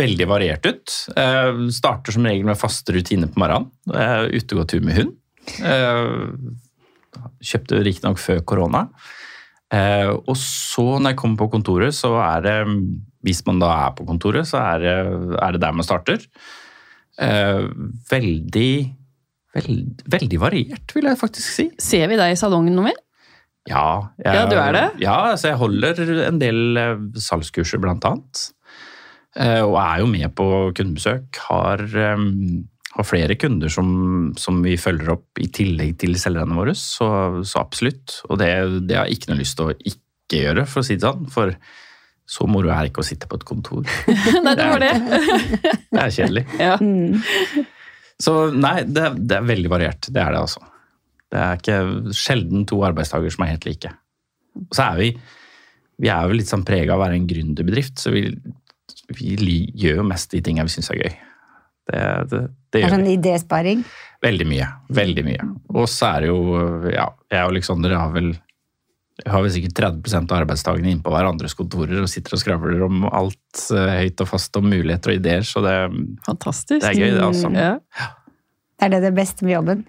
veldig 0.00 0.26
variert 0.28 0.66
ut. 0.68 0.96
Uh, 1.16 1.68
starter 1.72 2.14
som 2.16 2.26
regel 2.28 2.48
med 2.48 2.58
faste 2.60 2.94
rutiner 2.96 3.30
på 3.30 3.40
morgenen. 3.42 3.70
Uh, 3.88 4.28
ute 4.32 4.56
og 4.56 4.62
gå 4.62 4.66
tur 4.74 4.84
med 4.86 4.98
hund. 5.00 5.16
Uh, 5.60 6.30
kjøpte 7.44 7.80
riktignok 7.84 8.20
før 8.20 8.44
korona. 8.46 8.86
Uh, 9.70 10.16
og 10.26 10.34
så 10.40 10.86
når 10.98 11.12
jeg 11.12 11.20
kommer 11.20 11.40
på 11.44 11.50
kontoret, 11.52 11.94
så 11.94 12.16
er 12.18 12.42
det 12.42 12.56
Hvis 13.22 13.44
man 13.46 13.60
da 13.60 13.68
er 13.86 13.92
på 13.94 14.06
kontoret, 14.08 14.48
så 14.48 14.58
er 14.62 14.78
det, 14.80 14.96
er 15.36 15.52
det 15.52 15.60
der 15.62 15.76
man 15.76 15.86
starter. 15.86 16.24
Eh, 17.20 17.66
veldig, 18.10 18.70
veld, 19.56 20.02
veldig 20.08 20.38
variert, 20.40 20.94
vil 20.96 21.08
jeg 21.10 21.20
faktisk 21.20 21.52
si. 21.58 21.66
Ser 21.80 22.08
vi 22.10 22.16
deg 22.20 22.32
i 22.32 22.38
salongen 22.40 22.76
noe 22.78 22.88
mer? 22.90 23.00
Ja, 23.68 24.08
jeg, 24.16 24.32
Ja, 24.38 24.46
du 24.48 24.56
er 24.56 24.72
det? 24.72 24.86
Ja, 25.04 25.18
altså 25.34 25.50
jeg 25.50 25.60
holder 25.60 26.00
en 26.30 26.40
del 26.40 26.80
eh, 26.80 26.94
salgskurser 27.20 27.82
blant 27.82 28.06
annet. 28.08 28.46
Eh, 29.36 29.60
Og 29.62 29.76
er 29.78 30.00
jo 30.00 30.08
med 30.10 30.32
på 30.34 30.46
kundebesøk. 30.74 31.36
Har, 31.50 31.84
har 31.84 33.06
flere 33.06 33.36
kunder 33.38 33.70
som, 33.70 34.32
som 34.40 34.62
vi 34.64 34.78
følger 34.80 35.12
opp 35.14 35.38
i 35.44 35.50
tillegg 35.54 35.98
til 36.00 36.16
selgerne 36.18 36.56
våre, 36.56 36.74
så, 36.74 37.10
så 37.46 37.60
absolutt. 37.60 38.22
Og 38.30 38.40
det, 38.40 38.50
det 38.88 38.96
har 38.96 39.06
jeg 39.10 39.20
ikke 39.20 39.34
noe 39.34 39.42
lyst 39.44 39.60
til 39.60 39.68
å 39.70 39.76
ikke 39.76 40.40
gjøre, 40.40 40.64
for 40.66 40.80
å 40.80 40.88
si 40.88 40.96
det 40.96 41.04
sånn. 41.06 41.28
For 41.30 41.52
så 42.30 42.46
moro 42.46 42.70
er 42.70 42.84
det 42.84 42.92
ikke 42.92 43.02
å 43.02 43.08
sitte 43.08 43.26
på 43.30 43.40
et 43.40 43.46
kontor. 43.48 43.86
Nei, 44.46 44.54
det 44.58 44.68
var 44.70 44.84
det. 44.84 44.92
Det 45.90 46.02
er 46.04 46.14
kjedelig. 46.14 46.46
Ja. 46.60 46.76
Mm. 46.78 47.18
Så 48.20 48.34
nei, 48.52 48.82
det, 48.84 49.06
det 49.16 49.38
er 49.38 49.46
veldig 49.48 49.70
variert. 49.72 50.06
Det 50.12 50.20
er 50.20 50.34
det, 50.34 50.42
altså. 50.44 50.60
Det 51.32 51.40
er 51.40 51.60
ikke 51.60 52.12
sjelden 52.12 52.66
to 52.68 52.82
arbeidsdager 52.84 53.32
som 53.32 53.46
er 53.46 53.54
helt 53.54 53.64
like. 53.64 53.92
Og 54.60 54.76
så 54.76 54.90
er 54.90 54.98
vi 55.00 55.08
vi 56.00 56.08
er 56.08 56.28
jo 56.28 56.36
litt 56.36 56.48
sånn 56.48 56.64
prega 56.66 56.94
av 56.94 57.00
å 57.00 57.04
være 57.04 57.18
en 57.18 57.26
gründerbedrift, 57.28 57.98
så 58.00 58.12
vi, 58.14 58.22
vi 59.16 59.58
gjør 59.76 60.00
jo 60.00 60.06
mest 60.08 60.32
de 60.32 60.40
tingene 60.44 60.68
vi 60.68 60.72
syns 60.72 60.88
er 60.94 61.00
gøy. 61.02 61.16
Det, 61.90 62.04
det, 62.30 62.40
det 62.70 62.80
gjør 62.80 62.86
er 62.86 62.86
gjør 62.86 62.96
sånn 62.96 63.10
idésparing. 63.12 63.82
Veldig 64.24 64.46
mye. 64.48 64.68
Veldig 65.00 65.24
mye. 65.26 65.48
Og 65.74 65.88
så 65.90 66.12
er 66.14 66.24
det 66.24 66.30
jo 66.30 66.40
Ja, 66.92 67.08
jeg 67.32 67.44
og 67.44 67.52
Aleksander 67.52 67.96
har 67.96 68.14
vel 68.14 68.32
har 69.26 69.42
vi 69.44 69.52
sikkert 69.54 69.76
30% 69.78 70.32
av 70.32 70.42
arbeidsdagene 70.42 70.92
inne 70.94 71.04
på 71.04 71.12
hverandres 71.12 71.56
kontorer 71.58 72.02
og 72.02 72.10
sitter 72.10 72.36
og 72.36 72.42
skravler 72.42 72.84
om 72.86 73.04
alt 73.08 73.62
eh, 73.74 73.94
høyt 74.04 74.22
og 74.24 74.30
fast 74.30 74.56
om 74.60 74.68
muligheter 74.70 75.12
og 75.12 75.20
ideer, 75.20 75.46
så 75.46 75.62
det, 75.64 75.76
Fantastisk. 76.26 76.80
det 76.84 76.92
er 76.92 76.98
gøy, 76.98 77.14
det, 77.14 77.24
altså. 77.26 77.52
Ja. 77.54 77.72
Er 78.80 78.92
det 78.94 79.02
det 79.04 79.14
beste 79.16 79.46
med 79.46 79.58
jobben? 79.58 79.84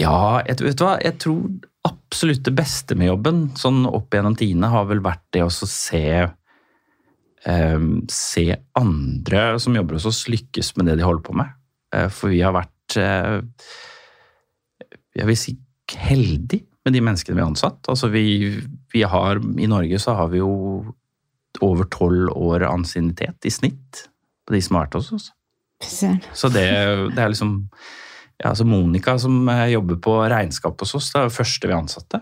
Ja, 0.00 0.16
jeg, 0.44 0.60
vet 0.60 0.78
du 0.78 0.84
hva? 0.84 0.96
jeg 1.00 1.18
tror 1.22 1.42
absolutt 1.86 2.44
det 2.46 2.54
beste 2.56 2.96
med 2.98 3.10
jobben 3.10 3.44
sånn 3.58 3.84
opp 3.88 4.14
gjennom 4.14 4.36
tidene 4.38 4.70
har 4.72 4.88
vel 4.88 5.02
vært 5.04 5.24
det 5.36 5.44
å 5.46 5.52
se 5.52 6.06
um, 7.46 7.90
Se 8.10 8.46
andre 8.78 9.44
som 9.62 9.76
jobber 9.76 9.98
hos 9.98 10.08
oss, 10.10 10.24
lykkes 10.32 10.74
med 10.76 10.90
det 10.90 10.98
de 11.00 11.06
holder 11.06 11.24
på 11.26 11.36
med. 11.38 11.52
Uh, 11.94 12.08
for 12.12 12.32
vi 12.32 12.42
har 12.44 12.54
vært 12.56 12.98
uh, 13.00 13.38
Jeg 15.16 15.28
vil 15.30 15.40
si 15.40 15.56
heldig 15.96 16.64
med 16.86 16.94
de 16.94 17.02
menneskene 17.02 17.36
vi 17.36 17.42
har 17.42 17.50
ansatt. 17.50 17.82
Altså 17.90 18.10
vi, 18.12 18.24
vi 18.94 19.02
har, 19.02 19.42
I 19.42 19.68
Norge 19.70 19.98
så 20.02 20.14
har 20.18 20.30
vi 20.32 20.40
jo 20.40 20.52
over 21.64 21.88
tolv 21.90 22.30
år 22.36 22.66
ansiennitet 22.68 23.48
i 23.48 23.52
snitt 23.52 24.06
på 24.46 24.54
de 24.54 24.62
som 24.62 24.78
har 24.78 24.86
vært 24.86 24.98
hos 25.00 25.12
oss. 25.16 25.30
Så 26.32 26.48
det, 26.52 26.66
det 27.12 27.22
er 27.22 27.32
liksom 27.32 27.58
ja, 28.36 28.50
altså 28.50 28.66
Monica 28.68 29.16
som 29.20 29.48
jobber 29.70 29.98
på 30.04 30.16
regnskap 30.30 30.80
hos 30.84 30.94
oss, 30.98 31.10
det 31.12 31.20
er 31.20 31.30
det 31.30 31.36
første 31.36 31.70
vi 31.70 31.76
ansatte. 31.76 32.20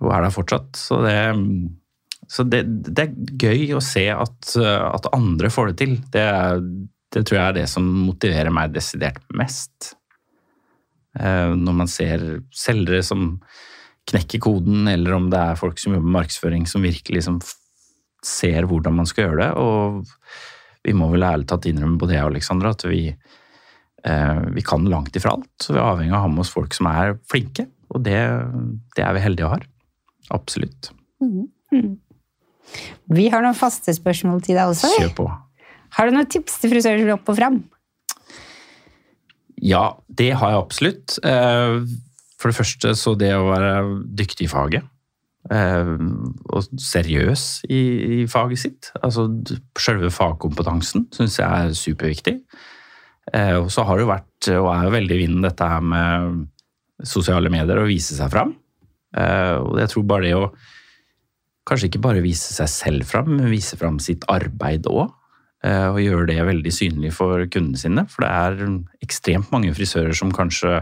Hun 0.00 0.14
er 0.14 0.24
der 0.24 0.34
fortsatt. 0.34 0.78
Så 0.78 1.00
det, 1.04 1.18
så 2.30 2.44
det, 2.48 2.62
det 2.88 3.04
er 3.04 3.36
gøy 3.42 3.76
å 3.76 3.82
se 3.84 4.06
at, 4.14 4.54
at 4.56 5.10
andre 5.16 5.50
får 5.52 5.72
det 5.72 5.78
til. 5.82 5.96
Det, 6.14 6.26
det 7.14 7.24
tror 7.24 7.38
jeg 7.38 7.44
er 7.44 7.58
det 7.60 7.66
som 7.70 7.86
motiverer 8.06 8.54
meg 8.54 8.74
desidert 8.76 9.20
mest. 9.36 9.94
Eh, 11.16 11.54
Når 11.56 11.78
man 11.80 11.88
ser 11.90 12.42
selgere 12.52 13.02
som 13.06 13.40
knekker 14.08 14.40
koden, 14.40 14.88
eller 14.88 15.16
om 15.16 15.28
det 15.32 15.38
er 15.38 15.58
folk 15.60 15.80
som 15.80 15.92
jobber 15.92 16.08
med 16.08 16.16
markedsføring 16.22 16.66
som 16.68 16.84
virkelig 16.84 17.20
liksom 17.20 17.40
ser 18.24 18.66
hvordan 18.68 18.96
man 18.96 19.08
skal 19.08 19.28
gjøre 19.28 19.42
det. 19.42 19.50
Og 19.60 20.06
vi 20.86 20.94
må 20.96 21.10
vel 21.12 21.26
ærlig 21.28 21.48
talt 21.50 21.68
innrømme 21.68 22.00
både 22.00 22.16
jeg 22.16 22.24
og 22.24 22.32
Alexandra 22.32 22.72
at 22.72 22.86
vi, 22.88 23.02
eh, 24.04 24.40
vi 24.56 24.64
kan 24.64 24.88
langt 24.88 25.16
ifra 25.16 25.36
alt. 25.36 25.50
Så 25.60 25.74
vi 25.74 25.80
er 25.80 25.90
avhengig 25.90 26.14
av 26.14 26.22
å 26.22 26.24
ha 26.24 26.32
med 26.32 26.44
oss 26.44 26.54
folk 26.54 26.76
som 26.76 26.88
er 26.90 27.18
flinke, 27.28 27.68
og 27.92 28.04
det, 28.06 28.18
det 28.96 29.04
er 29.04 29.16
vi 29.16 29.24
heldige 29.24 29.48
å 29.48 29.54
ha. 29.56 29.60
Absolutt. 30.34 30.92
Mhm. 31.24 31.48
Vi 33.08 33.28
har 33.32 33.40
noen 33.40 33.56
faste 33.56 33.94
spørsmål 33.96 34.42
til 34.44 34.58
deg 34.58 34.68
også. 34.68 34.90
Kjør 34.98 35.14
på. 35.16 35.28
Har 35.96 36.08
du 36.08 36.12
noen 36.12 36.28
tips 36.28 36.58
til 36.60 36.72
frisører 36.74 37.14
opp 37.14 37.30
og 37.32 37.38
fram? 37.38 37.62
Ja, 39.62 39.96
det 40.08 40.32
har 40.38 40.52
jeg 40.54 40.62
absolutt. 40.62 41.18
Eh, 41.26 41.80
For 42.38 42.52
det 42.52 42.58
første 42.60 42.92
så 42.94 43.16
det 43.18 43.32
å 43.34 43.48
være 43.50 43.72
dyktig 44.14 44.46
i 44.46 44.52
faget. 44.52 44.84
eh, 45.50 45.94
Og 46.54 46.62
seriøs 46.78 47.64
i, 47.68 47.80
i 48.22 48.26
faget 48.30 48.58
sitt. 48.62 48.90
Altså 49.02 49.26
selve 49.78 50.10
fagkompetansen 50.14 51.08
syns 51.12 51.38
jeg 51.40 51.48
er 51.48 51.74
superviktig. 51.74 52.36
Eh, 53.32 53.56
Og 53.58 53.70
så 53.74 53.84
har 53.84 53.96
det 53.98 54.06
jo 54.06 54.12
vært, 54.12 54.48
og 54.60 54.70
er 54.76 54.84
jo 54.86 54.94
veldig 54.94 55.14
i 55.16 55.22
vinden, 55.26 55.42
dette 55.42 55.66
her 55.68 55.80
med 55.80 56.46
sosiale 57.04 57.50
medier, 57.50 57.78
og 57.78 57.88
vise 57.90 58.14
seg 58.16 58.30
fram. 58.30 58.54
Og 59.18 59.78
jeg 59.78 59.88
tror 59.88 60.02
bare 60.04 60.22
det 60.26 60.34
å 60.36 60.48
kanskje 61.68 61.86
ikke 61.88 62.00
bare 62.02 62.20
vise 62.24 62.52
seg 62.54 62.68
selv 62.68 63.04
fram, 63.06 63.28
men 63.36 63.50
vise 63.52 63.76
fram 63.78 63.98
sitt 64.02 64.24
arbeid 64.28 64.86
òg. 64.90 65.10
Og 65.66 65.96
gjøre 65.98 66.28
det 66.28 66.36
veldig 66.46 66.70
synlig 66.70 67.08
for 67.16 67.42
kundene 67.50 67.80
sine. 67.80 68.04
For 68.06 68.22
det 68.22 68.28
er 68.30 68.60
ekstremt 69.02 69.48
mange 69.50 69.72
frisører 69.74 70.14
som 70.14 70.30
kanskje 70.30 70.76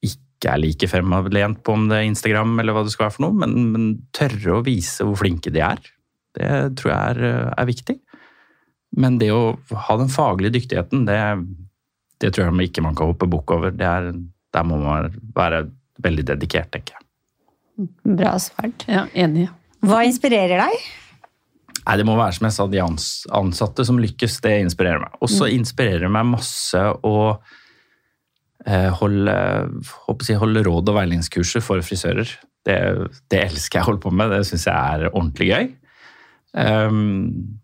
ikke 0.00 0.52
er 0.54 0.60
like 0.62 0.88
fremadlent 0.88 1.60
på 1.66 1.74
om 1.76 1.88
det 1.90 1.98
er 1.98 2.08
Instagram 2.08 2.54
eller 2.62 2.76
hva 2.76 2.86
det 2.86 2.94
skal 2.94 3.08
være 3.08 3.16
for 3.16 3.26
noe, 3.26 3.36
men, 3.42 3.56
men 3.74 3.86
tørre 4.16 4.54
å 4.56 4.64
vise 4.64 5.04
hvor 5.04 5.18
flinke 5.20 5.52
de 5.52 5.60
er. 5.66 5.82
Det 6.38 6.50
tror 6.78 6.92
jeg 6.92 7.16
er, 7.16 7.50
er 7.52 7.68
viktig. 7.68 7.98
Men 8.96 9.18
det 9.20 9.32
å 9.34 9.58
ha 9.88 9.96
den 10.00 10.12
faglige 10.12 10.54
dyktigheten, 10.56 11.04
det, 11.08 11.18
det 12.22 12.32
tror 12.32 12.48
jeg 12.48 12.70
ikke 12.70 12.84
man 12.86 12.96
kan 12.96 13.10
hoppe 13.10 13.28
bukk 13.30 13.52
over. 13.56 13.74
Det 13.74 13.88
er, 13.88 14.12
der 14.54 14.68
må 14.68 14.78
man 14.80 15.12
være 15.36 15.66
veldig 16.04 16.28
dedikert, 16.32 16.70
tenker 16.72 16.96
jeg. 16.96 17.04
Bra 18.18 18.36
svart. 18.42 18.86
Ja, 18.90 19.04
enig. 19.14 19.48
Hva 19.86 20.00
inspirerer 20.06 20.64
deg? 20.64 20.88
Nei, 21.88 21.96
Det 21.96 22.04
må 22.04 22.18
være 22.18 22.36
som 22.36 22.44
jeg 22.44 22.54
sa, 22.54 22.66
de 22.68 22.82
ansatte 22.84 23.86
som 23.88 24.00
lykkes, 24.02 24.42
det 24.44 24.58
inspirerer 24.66 25.00
meg. 25.06 25.14
Og 25.24 25.30
så 25.32 25.48
inspirerer 25.48 26.04
det 26.04 26.10
meg 26.12 26.26
masse 26.34 26.82
å 27.08 27.14
eh, 28.66 28.90
holde, 29.00 29.36
jeg, 30.28 30.36
holde 30.42 30.64
råd- 30.66 30.92
og 30.92 30.98
veiledningskurser 30.98 31.64
for 31.64 31.80
frisører. 31.86 32.34
Det, 32.68 32.76
det 33.32 33.40
elsker 33.46 33.80
jeg 33.80 33.86
å 33.86 33.88
holde 33.88 34.04
på 34.04 34.12
med, 34.12 34.34
det 34.34 34.42
syns 34.50 34.66
jeg 34.68 34.76
er 34.76 35.08
ordentlig 35.14 35.48
gøy. 35.48 35.70
Um, 36.58 37.56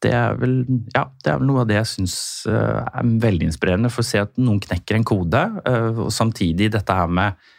det 0.00 0.12
er 0.14 0.38
vel 0.38 0.54
ja, 0.94 1.04
det 1.22 1.32
er 1.32 1.42
noe 1.44 1.62
av 1.62 1.68
det 1.68 1.76
jeg 1.76 1.90
syns 1.90 2.14
er 2.48 3.10
veldig 3.26 3.50
inspirerende. 3.50 3.90
For 3.92 4.04
å 4.04 4.10
se 4.12 4.22
at 4.22 4.38
noen 4.38 4.62
knekker 4.62 4.96
en 4.96 5.08
kode, 5.10 5.42
eh, 5.66 5.90
og 6.06 6.14
samtidig 6.14 6.70
dette 6.76 7.00
her 7.00 7.10
med 7.10 7.50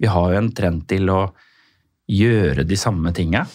Vi 0.00 0.08
har 0.12 0.32
jo 0.32 0.40
en 0.40 0.50
trend 0.52 0.82
til 0.88 1.08
å 1.08 1.20
gjøre 2.12 2.66
de 2.68 2.76
samme 2.76 3.12
tinga 3.16 3.46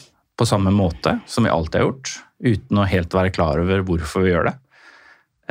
på 0.41 0.49
samme 0.49 0.73
måte 0.73 1.19
som 1.29 1.45
vi 1.45 1.53
alltid 1.53 1.79
har 1.79 1.87
gjort, 1.87 2.15
uten 2.41 2.81
å 2.81 2.89
helt 2.89 3.13
være 3.13 3.33
klar 3.35 3.61
over 3.61 3.85
hvorfor 3.85 4.25
vi 4.25 4.33
gjør 4.33 4.49
det. 4.49 4.55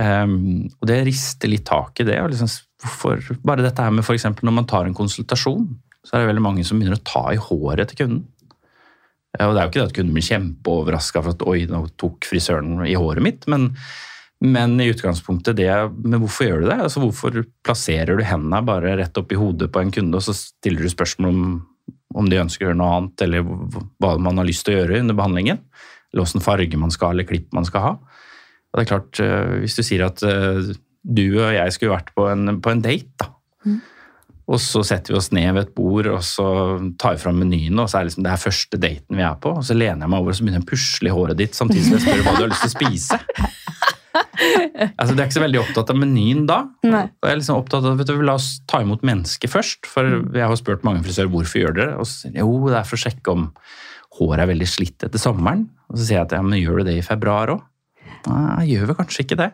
Um, 0.01 0.67
og 0.81 0.89
det 0.89 1.03
rister 1.07 1.51
litt 1.51 1.67
tak 1.69 2.01
i 2.01 2.07
det. 2.09 2.19
og 2.23 2.33
liksom, 2.33 2.51
hvorfor, 2.83 3.39
bare 3.47 3.67
dette 3.67 3.85
her 3.85 3.95
med 3.95 4.07
eksempel 4.07 4.49
når 4.49 4.57
man 4.57 4.69
tar 4.71 4.89
en 4.89 4.97
konsultasjon, 4.97 5.69
så 6.07 6.17
er 6.17 6.23
det 6.23 6.31
veldig 6.31 6.45
mange 6.45 6.65
som 6.65 6.81
begynner 6.81 6.99
å 6.99 7.07
ta 7.07 7.27
i 7.35 7.41
håret 7.41 7.93
til 7.93 8.05
kunden. 8.05 8.29
Og 9.39 9.53
det 9.55 9.61
er 9.61 9.67
jo 9.67 9.71
ikke 9.71 9.79
det 9.79 9.89
at 9.91 9.97
kunden 9.99 10.15
blir 10.17 10.27
kjempeoverraska 10.27 11.21
for 11.23 11.37
at 11.37 11.45
oi, 11.47 11.59
nå 11.71 11.85
tok 12.01 12.27
frisøren 12.27 12.81
i 12.89 12.97
håret 12.99 13.23
mitt, 13.23 13.45
men, 13.53 13.69
men 14.43 14.75
i 14.83 14.89
utgangspunktet 14.91 15.59
det 15.61 15.71
Men 16.01 16.19
hvorfor 16.25 16.49
gjør 16.49 16.65
du 16.65 16.67
det? 16.67 16.79
Altså 16.89 17.03
Hvorfor 17.05 17.37
plasserer 17.63 18.19
du 18.19 18.25
hendene 18.27 18.65
bare 18.67 18.97
rett 18.99 19.21
opp 19.21 19.31
i 19.31 19.39
hodet 19.39 19.71
på 19.71 19.85
en 19.85 19.93
kunde, 19.95 20.19
og 20.19 20.25
så 20.27 20.35
stiller 20.35 20.83
du 20.83 20.91
spørsmål 20.91 21.31
om, 21.31 21.45
om 22.15 22.29
de 22.31 22.41
ønsker 22.43 22.67
å 22.67 22.71
gjøre 22.71 22.81
noe 22.81 22.93
annet, 22.97 23.25
eller 23.27 23.45
hva 24.03 24.15
man 24.23 24.41
har 24.41 24.49
lyst 24.49 24.67
til 24.67 24.75
å 24.75 24.81
gjøre 24.81 25.03
under 25.05 25.19
behandlingen? 25.19 25.61
Eller 26.11 26.25
åssen 26.25 26.43
farge 26.43 26.81
man 26.81 26.93
skal 26.95 27.11
ha, 27.11 27.17
eller 27.17 27.29
klipp 27.29 27.53
man 27.55 27.69
skal 27.69 27.87
ha. 27.87 27.93
Og 28.71 28.79
det 28.79 28.85
er 28.85 28.91
klart, 28.91 29.21
eh, 29.23 29.55
Hvis 29.63 29.79
du 29.79 29.83
sier 29.87 30.07
at 30.07 30.23
eh, 30.27 30.75
du 31.03 31.25
og 31.41 31.55
jeg 31.55 31.73
skulle 31.75 31.95
vært 31.95 32.13
på 32.15 32.27
en, 32.31 32.61
på 32.63 32.75
en 32.75 32.83
date, 32.85 33.11
da. 33.19 33.33
Mm. 33.67 33.81
Og 34.51 34.59
så 34.59 34.83
setter 34.83 35.15
vi 35.15 35.19
oss 35.21 35.31
ned 35.31 35.53
ved 35.55 35.69
et 35.69 35.75
bord 35.77 36.09
og 36.11 36.23
så 36.27 36.45
tar 36.99 37.15
vi 37.15 37.23
fram 37.23 37.37
menyene, 37.39 37.85
og 37.85 37.91
så 37.91 38.01
er 38.01 38.03
det 38.03 38.11
liksom 38.11 38.25
det 38.27 38.33
her 38.33 38.43
første 38.43 38.81
daten 38.83 39.19
vi 39.21 39.23
er 39.23 39.37
på. 39.39 39.53
Og 39.61 39.67
så 39.67 39.77
lener 39.77 40.03
jeg 40.03 40.11
meg 40.11 40.19
over 40.19 40.33
og 40.33 40.39
så 40.39 40.47
begynner 40.47 40.59
jeg 40.59 40.67
å 40.67 40.71
pusle 40.73 41.11
i 41.11 41.15
håret 41.15 41.39
ditt 41.39 41.59
samtidig 41.59 41.85
som 41.87 41.95
jeg 41.95 42.07
spør 42.07 42.25
hva 42.27 42.35
du 42.35 42.43
har 42.43 42.51
lyst 42.51 42.65
til 42.67 42.73
å 42.73 42.75
spise. 42.75 43.21
altså, 44.41 45.15
Du 45.15 45.21
er 45.21 45.27
ikke 45.27 45.39
så 45.39 45.45
veldig 45.45 45.61
opptatt 45.63 45.93
av 45.93 46.01
menyen 46.01 46.47
da. 46.49 46.63
Nei. 46.87 47.07
Jeg 47.11 47.33
er 47.33 47.41
liksom 47.41 47.61
opptatt 47.61 47.87
av, 47.87 47.99
vet 48.01 48.11
du, 48.11 48.17
La 48.25 48.37
oss 48.41 48.53
ta 48.71 48.83
imot 48.85 49.05
mennesket 49.07 49.53
først. 49.53 49.89
For 49.91 50.07
mm. 50.07 50.31
jeg 50.39 50.53
har 50.53 50.61
spurt 50.61 50.87
mange 50.87 51.05
frisører 51.07 51.31
hvorfor 51.33 51.63
gjør 51.63 51.77
dere 51.77 51.93
det. 51.93 52.01
Og 52.01 52.09
så 52.09 52.25
sier 52.25 52.37
de 52.37 52.45
jo, 52.45 52.59
det 52.69 52.79
er 52.81 52.89
for 52.89 52.99
å 52.99 53.05
sjekke 53.05 53.35
om 53.37 53.49
håret 54.21 54.45
er 54.45 54.51
veldig 54.51 54.69
slitt 54.69 55.07
etter 55.07 55.23
sommeren. 55.23 55.67
Og 55.91 55.99
så 55.99 56.07
sier 56.07 56.21
jeg 56.21 56.29
at 56.29 56.37
ja, 56.39 56.43
men 56.45 56.61
gjør 56.61 56.81
du 56.81 56.91
det 56.91 56.99
i 57.01 57.07
februar 57.07 57.55
òg? 57.55 57.67
Nei, 58.29 58.65
jeg 58.65 58.75
gjør 58.75 58.91
vel 58.91 58.99
kanskje 58.99 59.25
ikke 59.25 59.39
det. 59.41 59.51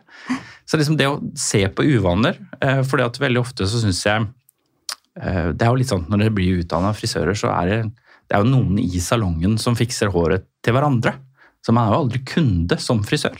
Så 0.67 0.79
liksom 0.79 0.97
det 0.99 1.07
å 1.07 1.19
se 1.39 1.61
på 1.71 1.85
uvaner 1.87 2.39
eh, 2.59 2.81
for 2.87 2.99
veldig 2.99 3.39
ofte 3.39 3.67
så 3.69 3.79
syns 3.79 4.01
jeg 4.03 4.25
eh, 5.21 5.53
Det 5.55 5.63
er 5.63 5.71
jo 5.71 5.79
litt 5.79 5.91
sånn 5.93 6.03
når 6.09 6.25
dere 6.25 6.35
blir 6.35 6.63
utdanna 6.63 6.91
frisører, 6.97 7.37
så 7.37 7.53
er 7.53 7.71
det, 7.71 7.77
det 8.27 8.35
er 8.35 8.43
jo 8.43 8.51
noen 8.51 8.81
i 8.81 9.03
salongen 9.03 9.55
som 9.61 9.77
fikser 9.79 10.11
håret 10.11 10.49
til 10.65 10.75
hverandre. 10.75 11.15
Så 11.63 11.75
man 11.75 11.87
er 11.87 11.95
jo 11.95 12.01
aldri 12.03 12.23
kunde 12.27 12.79
som 12.83 12.99
frisør. 13.07 13.39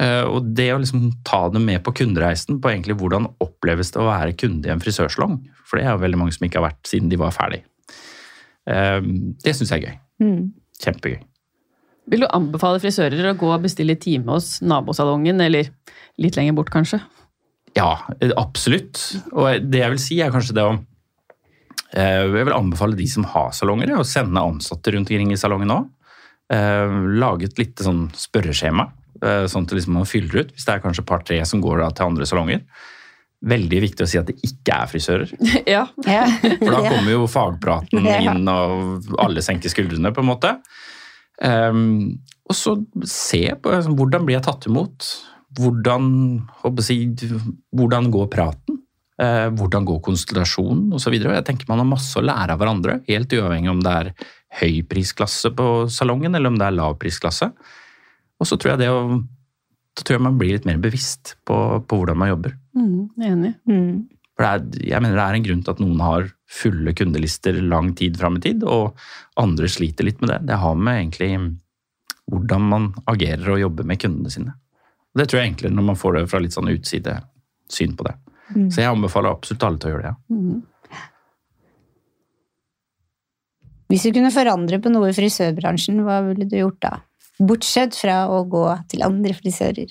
Eh, 0.00 0.24
og 0.26 0.50
det 0.58 0.70
å 0.74 0.80
liksom 0.82 1.10
ta 1.26 1.44
dem 1.54 1.66
med 1.68 1.84
på 1.86 1.94
kundereisen 2.00 2.58
på 2.62 2.72
egentlig 2.72 2.98
hvordan 3.00 3.28
oppleves 3.44 3.94
det 3.94 4.02
å 4.02 4.08
være 4.08 4.38
kunde 4.38 4.70
i 4.70 4.74
en 4.74 4.82
frisørsalong, 4.82 5.38
for 5.62 5.78
det 5.78 5.86
er 5.86 5.94
jo 5.94 6.02
veldig 6.02 6.20
mange 6.22 6.34
som 6.36 6.48
ikke 6.48 6.60
har 6.60 6.70
vært 6.70 6.90
siden 6.90 7.12
de 7.12 7.20
var 7.20 7.34
ferdig. 7.36 7.62
Det 8.64 9.52
syns 9.52 9.74
jeg 9.74 9.82
er 9.82 9.90
gøy. 9.90 9.96
Mm. 10.24 10.44
Kjempegøy. 10.80 11.18
Vil 12.10 12.24
du 12.24 12.28
anbefale 12.36 12.80
frisører 12.82 13.30
å 13.30 13.36
gå 13.38 13.48
og 13.48 13.64
bestille 13.64 13.96
time 14.00 14.34
hos 14.36 14.58
nabosalongen, 14.64 15.40
eller 15.40 15.70
litt 16.20 16.36
lenger 16.36 16.56
bort, 16.56 16.72
kanskje? 16.72 17.00
Ja, 17.74 18.04
absolutt. 18.38 19.00
Og 19.32 19.64
det 19.70 19.80
jeg 19.80 19.94
vil 19.94 20.02
si, 20.02 20.18
er 20.22 20.34
kanskje 20.34 20.56
det 20.58 20.66
å 20.66 20.74
eh, 21.96 22.22
Jeg 22.22 22.34
vil 22.34 22.54
anbefale 22.54 22.98
de 22.98 23.06
som 23.10 23.26
har 23.32 23.54
salonger, 23.56 23.94
å 23.96 24.06
sende 24.06 24.42
ansatte 24.42 24.94
rundt 24.94 25.10
omkring 25.10 25.32
i 25.32 25.40
salongen 25.40 25.72
òg. 25.74 25.88
Eh, 26.52 26.98
lage 27.16 27.48
et 27.48 27.58
lite 27.58 27.86
sånn 27.86 28.06
spørreskjema, 28.18 28.86
eh, 28.90 29.03
sånn 29.22 29.66
at 29.66 29.72
liksom 29.76 29.94
man 29.98 30.08
fyller 30.08 30.42
ut. 30.42 30.52
Hvis 30.54 30.66
det 30.66 30.74
er 30.74 30.82
kanskje 30.84 31.06
par-tre 31.06 31.38
som 31.46 31.62
går 31.62 31.84
til 31.94 32.08
andre 32.08 32.26
salonger. 32.28 32.64
Veldig 33.44 33.80
viktig 33.84 34.06
å 34.06 34.08
si 34.08 34.20
at 34.20 34.30
det 34.30 34.38
ikke 34.46 34.78
er 34.78 34.90
frisører. 34.90 35.34
Ja. 35.74 35.84
For 36.00 36.70
da 36.70 36.80
kommer 36.92 37.10
jo 37.12 37.26
fagpraten 37.30 38.08
inn, 38.08 38.48
og 38.48 39.10
alle 39.20 39.44
senker 39.44 39.72
skuldrene, 39.72 40.14
på 40.14 40.24
en 40.24 40.30
måte. 40.30 40.54
Um, 41.42 42.22
og 42.48 42.56
så 42.56 42.76
se 43.08 43.46
på 43.60 43.72
altså, 43.72 43.92
hvordan 43.96 44.26
blir 44.26 44.38
jeg 44.38 44.46
tatt 44.46 44.68
imot. 44.70 45.10
Hvordan, 45.58 46.08
jeg, 46.90 47.30
hvordan 47.74 48.10
går 48.14 48.30
praten? 48.32 48.80
Uh, 49.20 49.46
hvordan 49.54 49.86
går 49.86 50.00
konsultasjonen 50.04 50.96
osv. 50.96 51.14
Jeg 51.14 51.46
tenker 51.46 51.68
man 51.70 51.84
har 51.84 51.90
masse 51.90 52.18
å 52.18 52.24
lære 52.24 52.56
av 52.56 52.62
hverandre, 52.62 52.98
helt 53.06 53.36
uavhengig 53.36 53.70
om 53.70 53.84
det 53.84 53.94
er 54.00 54.10
høy 54.60 54.82
prisklasse 54.88 55.50
på 55.54 55.68
salongen 55.90 56.34
eller 56.34 56.50
om 56.50 56.58
det 56.58 56.66
er 56.66 56.78
lav 56.78 56.96
prisklasse. 57.02 57.50
Og 58.42 58.48
så 58.48 58.58
tror 58.58 58.74
jeg 58.74 58.84
det 58.84 58.90
å 58.92 59.04
da 59.94 60.02
tror 60.02 60.16
jeg 60.16 60.24
man 60.26 60.38
blir 60.38 60.56
litt 60.56 60.66
mer 60.66 60.80
bevisst 60.82 61.36
på, 61.46 61.56
på 61.86 61.98
hvordan 62.00 62.18
man 62.18 62.32
jobber. 62.32 62.56
Mm, 62.74 62.96
enig. 63.30 63.52
Mm. 63.70 63.92
For 64.34 64.46
er, 64.48 64.64
jeg 64.82 65.02
mener 65.04 65.20
det 65.20 65.26
er 65.26 65.38
en 65.38 65.46
grunn 65.46 65.60
til 65.62 65.74
at 65.74 65.82
noen 65.82 66.00
har 66.02 66.26
fulle 66.50 66.94
kundelister 66.98 67.60
lang 67.62 67.92
tid 67.98 68.18
fram 68.18 68.40
i 68.40 68.42
tid, 68.42 68.66
og 68.66 68.98
andre 69.40 69.70
sliter 69.70 70.08
litt 70.08 70.18
med 70.22 70.32
det. 70.32 70.40
Det 70.50 70.58
har 70.64 70.74
med 70.74 70.98
egentlig 70.98 71.30
hvordan 72.30 72.68
man 72.72 72.90
agerer 73.10 73.54
og 73.54 73.62
jobber 73.62 73.86
med 73.86 74.02
kundene 74.02 74.34
sine. 74.34 74.56
Det 75.14 75.28
tror 75.30 75.40
jeg 75.40 75.52
egentlig 75.52 75.70
når 75.76 75.88
man 75.92 76.00
får 76.00 76.18
det 76.18 76.26
fra 76.32 76.42
litt 76.42 76.56
sånn 76.56 76.72
utsidesyn 76.72 77.94
på 77.94 78.08
det. 78.08 78.16
Mm. 78.50 78.68
Så 78.74 78.82
jeg 78.82 78.90
anbefaler 78.90 79.30
absolutt 79.30 79.66
alle 79.68 79.78
til 79.78 79.92
å 79.92 79.94
gjøre 79.94 80.08
det. 80.08 80.14
Ja. 80.14 80.16
Mm. 80.34 80.62
Hvis 83.92 84.08
du 84.08 84.14
kunne 84.16 84.34
forandre 84.34 84.80
på 84.82 84.90
noe 84.90 85.12
i 85.12 85.14
frisørbransjen, 85.14 86.02
hva 86.02 86.18
ville 86.26 86.48
du 86.50 86.56
gjort 86.58 86.80
da? 86.82 86.96
Bortsett 87.38 87.96
fra 87.98 88.24
å 88.30 88.44
gå 88.46 88.66
til 88.90 89.02
andre 89.06 89.34
frisører. 89.36 89.90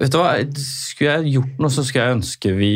Vet 0.00 0.12
du 0.12 0.18
hva, 0.20 0.34
Skulle 0.60 1.14
jeg 1.16 1.36
gjort 1.36 1.62
noe, 1.62 1.72
så 1.72 1.84
skulle 1.86 2.04
jeg 2.04 2.18
ønske 2.18 2.52
vi 2.58 2.74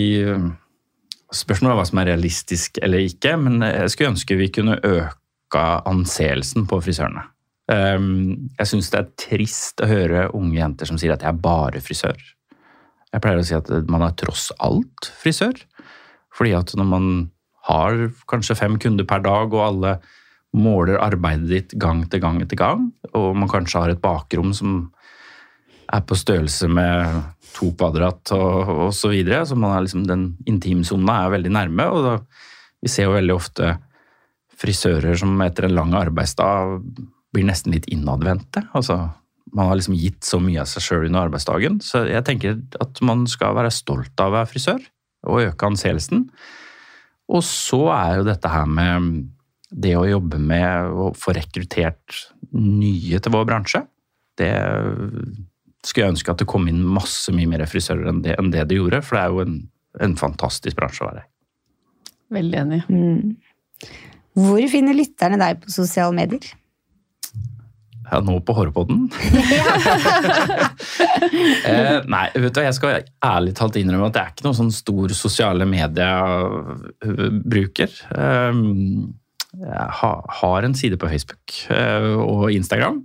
Spørsmålet 1.34 1.74
er 1.74 1.78
hva 1.80 1.86
som 1.88 2.00
er 2.00 2.08
realistisk 2.12 2.78
eller 2.84 3.02
ikke, 3.08 3.34
men 3.42 3.58
jeg 3.66 3.90
skulle 3.90 4.12
ønske 4.12 4.36
vi 4.38 4.52
kunne 4.54 4.78
øke 4.78 5.62
anseelsen 5.90 6.68
på 6.70 6.78
frisørene. 6.84 7.24
Ehm, 7.72 8.50
jeg 8.58 8.70
syns 8.70 8.90
det 8.92 9.00
er 9.00 9.12
trist 9.18 9.82
å 9.82 9.88
høre 9.88 10.28
unge 10.36 10.60
jenter 10.60 10.86
som 10.86 11.00
sier 11.00 11.14
at 11.14 11.24
jeg 11.24 11.32
er 11.32 11.42
bare 11.42 11.82
frisør. 11.82 12.20
Jeg 13.14 13.22
pleier 13.24 13.40
å 13.40 13.46
si 13.46 13.56
at 13.56 13.70
man 13.90 14.04
er 14.06 14.14
tross 14.20 14.48
alt 14.62 15.10
frisør. 15.22 15.58
Fordi 16.34 16.54
at 16.58 16.74
når 16.78 16.88
man 16.90 17.08
har 17.68 18.08
kanskje 18.30 18.58
fem 18.58 18.78
kunder 18.82 19.06
per 19.08 19.22
dag, 19.24 19.54
og 19.54 19.62
alle 19.64 19.96
måler 20.54 21.00
arbeidet 21.02 21.50
ditt 21.50 21.72
gang 21.80 22.04
til 22.10 22.22
gang 22.22 22.40
etter 22.42 22.58
gang, 22.58 22.88
og 23.12 23.32
man 23.36 23.50
kanskje 23.50 23.80
har 23.82 23.92
et 23.92 24.02
bakrom 24.02 24.52
som 24.54 24.92
er 25.92 26.04
på 26.06 26.16
størrelse 26.16 26.68
med 26.70 27.22
to 27.54 27.70
kvadrat 27.76 28.32
og, 28.34 28.70
og 28.86 28.92
så 28.96 29.10
videre. 29.12 29.44
Så 29.46 29.56
liksom, 29.58 30.06
den 30.08 30.30
intimsona 30.48 31.24
er 31.24 31.34
veldig 31.36 31.52
nærme. 31.54 31.88
og 31.90 32.06
da, 32.06 32.14
Vi 32.82 32.90
ser 32.92 33.08
jo 33.08 33.16
veldig 33.16 33.34
ofte 33.34 33.74
frisører 34.58 35.18
som 35.18 35.34
etter 35.42 35.68
en 35.68 35.76
lang 35.76 35.94
arbeidsdag 35.98 36.80
blir 37.34 37.46
nesten 37.46 37.74
litt 37.74 37.88
innadvendte. 37.90 38.64
Altså, 38.74 38.98
man 39.54 39.68
har 39.68 39.78
liksom 39.78 39.98
gitt 39.98 40.24
så 40.26 40.40
mye 40.42 40.62
av 40.62 40.70
seg 40.70 40.86
sjøl 40.86 41.08
under 41.08 41.28
arbeidsdagen. 41.28 41.80
Så 41.82 42.04
jeg 42.08 42.24
tenker 42.26 42.58
at 42.82 43.00
man 43.06 43.26
skal 43.30 43.56
være 43.58 43.74
stolt 43.74 44.14
av 44.22 44.32
å 44.32 44.36
være 44.38 44.50
frisør 44.50 44.82
og 45.28 45.48
øke 45.48 45.70
anseelsen. 45.70 46.28
Og 47.32 47.42
så 47.46 47.86
er 47.94 48.18
jo 48.18 48.28
dette 48.28 48.50
her 48.50 48.66
med 48.68 49.24
det 49.74 49.96
å 49.98 50.06
jobbe 50.06 50.38
med 50.38 50.94
å 50.94 51.08
få 51.18 51.34
rekruttert 51.34 52.20
nye 52.54 53.18
til 53.18 53.34
vår 53.34 53.48
bransje. 53.48 53.80
Det 54.38 54.52
skulle 55.84 56.06
jeg 56.06 56.14
ønske 56.14 56.32
at 56.32 56.40
det 56.42 56.50
kom 56.50 56.68
inn 56.70 56.82
masse 56.86 57.32
mye 57.34 57.50
mer 57.50 57.66
frisører 57.68 58.08
enn 58.10 58.22
det, 58.24 58.34
enn 58.38 58.52
det 58.54 58.64
det 58.70 58.78
gjorde. 58.78 59.02
For 59.04 59.12
det 59.18 59.22
er 59.22 59.30
jo 59.34 59.44
en, 59.44 59.56
en 60.06 60.16
fantastisk 60.20 60.74
bransje 60.78 61.04
å 61.04 61.10
være 61.10 61.24
i. 61.24 61.26
Veldig 62.34 62.58
enig. 62.62 62.80
Mm. 62.88 63.22
Hvor 64.34 64.62
finner 64.70 64.94
lytterne 64.96 65.38
deg 65.40 65.52
på 65.62 65.68
sosiale 65.74 66.14
medier? 66.16 66.44
Ja, 68.04 68.16
nå 68.20 68.34
på 68.44 68.52
Hårpodden? 68.56 69.00
eh, 71.70 71.98
nei, 72.10 72.26
vet 72.36 72.54
du, 72.54 72.60
jeg 72.62 72.74
skal 72.76 72.90
ærlig 73.24 73.54
talt 73.58 73.76
innrømme 73.80 74.08
at 74.10 74.16
jeg 74.18 74.24
er 74.24 74.30
ikke 74.34 74.46
noen 74.46 74.60
sånn 74.60 74.76
stor 74.76 75.08
sosiale 75.16 75.64
mediebruker. 75.68 77.90
Eh, 77.90 78.52
jeg 78.52 78.60
har 79.62 80.66
en 80.66 80.74
side 80.74 80.98
på 81.00 81.10
Facebook 81.10 81.58
eh, 81.72 82.10
og 82.20 82.50
Instagram. 82.52 83.02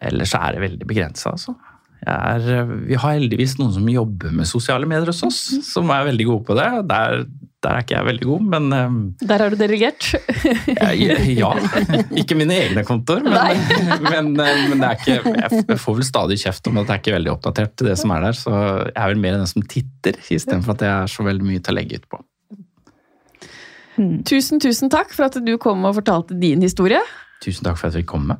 Ellers 0.00 0.32
er 0.38 0.56
det 0.56 0.64
veldig 0.64 0.88
begrensa, 0.88 1.34
altså. 1.34 1.56
Er, 2.00 2.64
vi 2.88 2.96
har 2.96 3.18
heldigvis 3.18 3.58
noen 3.58 3.74
som 3.74 3.88
jobber 3.92 4.32
med 4.32 4.48
sosiale 4.48 4.88
medier 4.88 5.10
hos 5.12 5.20
oss, 5.26 5.40
som 5.66 5.90
er 5.92 6.06
veldig 6.08 6.26
gode 6.30 6.46
på 6.48 6.56
det. 6.56 6.68
Der, 6.88 7.26
der 7.60 7.76
er 7.76 7.84
ikke 7.84 7.96
jeg 7.98 8.06
veldig 8.06 8.28
god, 8.30 8.46
men 8.54 8.68
um, 8.72 8.96
Der 9.20 9.44
har 9.44 9.52
du 9.52 9.58
delegert? 9.60 10.06
ja, 10.80 10.88
ja, 10.96 11.50
Ikke 12.22 12.38
mine 12.40 12.56
egne 12.56 12.86
kontor, 12.88 13.20
men, 13.20 13.60
men, 14.08 14.32
eh, 14.40 14.64
men 14.72 14.86
ikke, 14.88 15.18
jeg 15.20 15.80
får 15.82 16.00
vel 16.00 16.08
stadig 16.08 16.40
kjeft 16.40 16.72
om 16.72 16.80
at 16.80 16.88
jeg 16.88 16.96
er 16.96 17.04
ikke 17.04 17.16
veldig 17.18 17.34
oppdatert 17.34 17.76
til 17.76 17.92
det 17.92 18.00
som 18.00 18.16
er 18.16 18.30
der. 18.30 18.40
Så 18.40 18.56
jeg 18.56 18.96
er 18.96 19.12
vel 19.12 19.24
mer 19.26 19.36
den 19.36 19.52
som 19.52 19.68
titter, 19.68 20.16
istedenfor 20.32 20.78
at 20.78 20.88
jeg 20.88 20.94
er 20.96 21.16
så 21.18 21.28
veldig 21.28 21.52
mye 21.52 21.60
til 21.60 21.76
å 21.76 21.80
legge 21.82 22.00
ut 22.00 22.08
på. 22.08 22.24
Tusen, 24.28 24.60
tusen 24.62 24.92
takk 24.92 25.12
for 25.14 25.28
at 25.28 25.38
du 25.44 25.56
kom 25.60 25.84
og 25.88 25.98
fortalte 26.00 26.36
din 26.40 26.62
historie. 26.64 27.00
Tusen 27.44 27.66
takk 27.66 27.78
for 27.80 27.88
at 27.88 27.96
jeg 27.96 28.04
fikk 28.04 28.12
komme. 28.14 28.38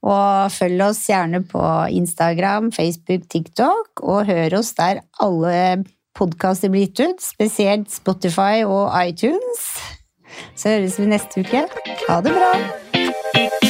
Og 0.00 0.52
følg 0.54 0.80
oss 0.86 1.02
gjerne 1.10 1.42
på 1.44 1.62
Instagram, 1.92 2.70
Facebook, 2.72 3.28
TikTok, 3.28 4.00
og 4.00 4.28
hør 4.30 4.60
oss 4.62 4.72
der 4.78 5.02
alle 5.20 5.84
podkaster 6.16 6.72
blir 6.72 6.88
gitt 6.88 7.04
ut, 7.04 7.24
spesielt 7.24 7.92
Spotify 7.92 8.64
og 8.64 8.88
iTunes. 9.04 9.66
Så 10.56 10.76
høres 10.76 11.00
vi 11.00 11.10
neste 11.10 11.44
uke. 11.44 11.66
Ha 12.08 12.22
det 12.24 12.36
bra! 12.36 13.69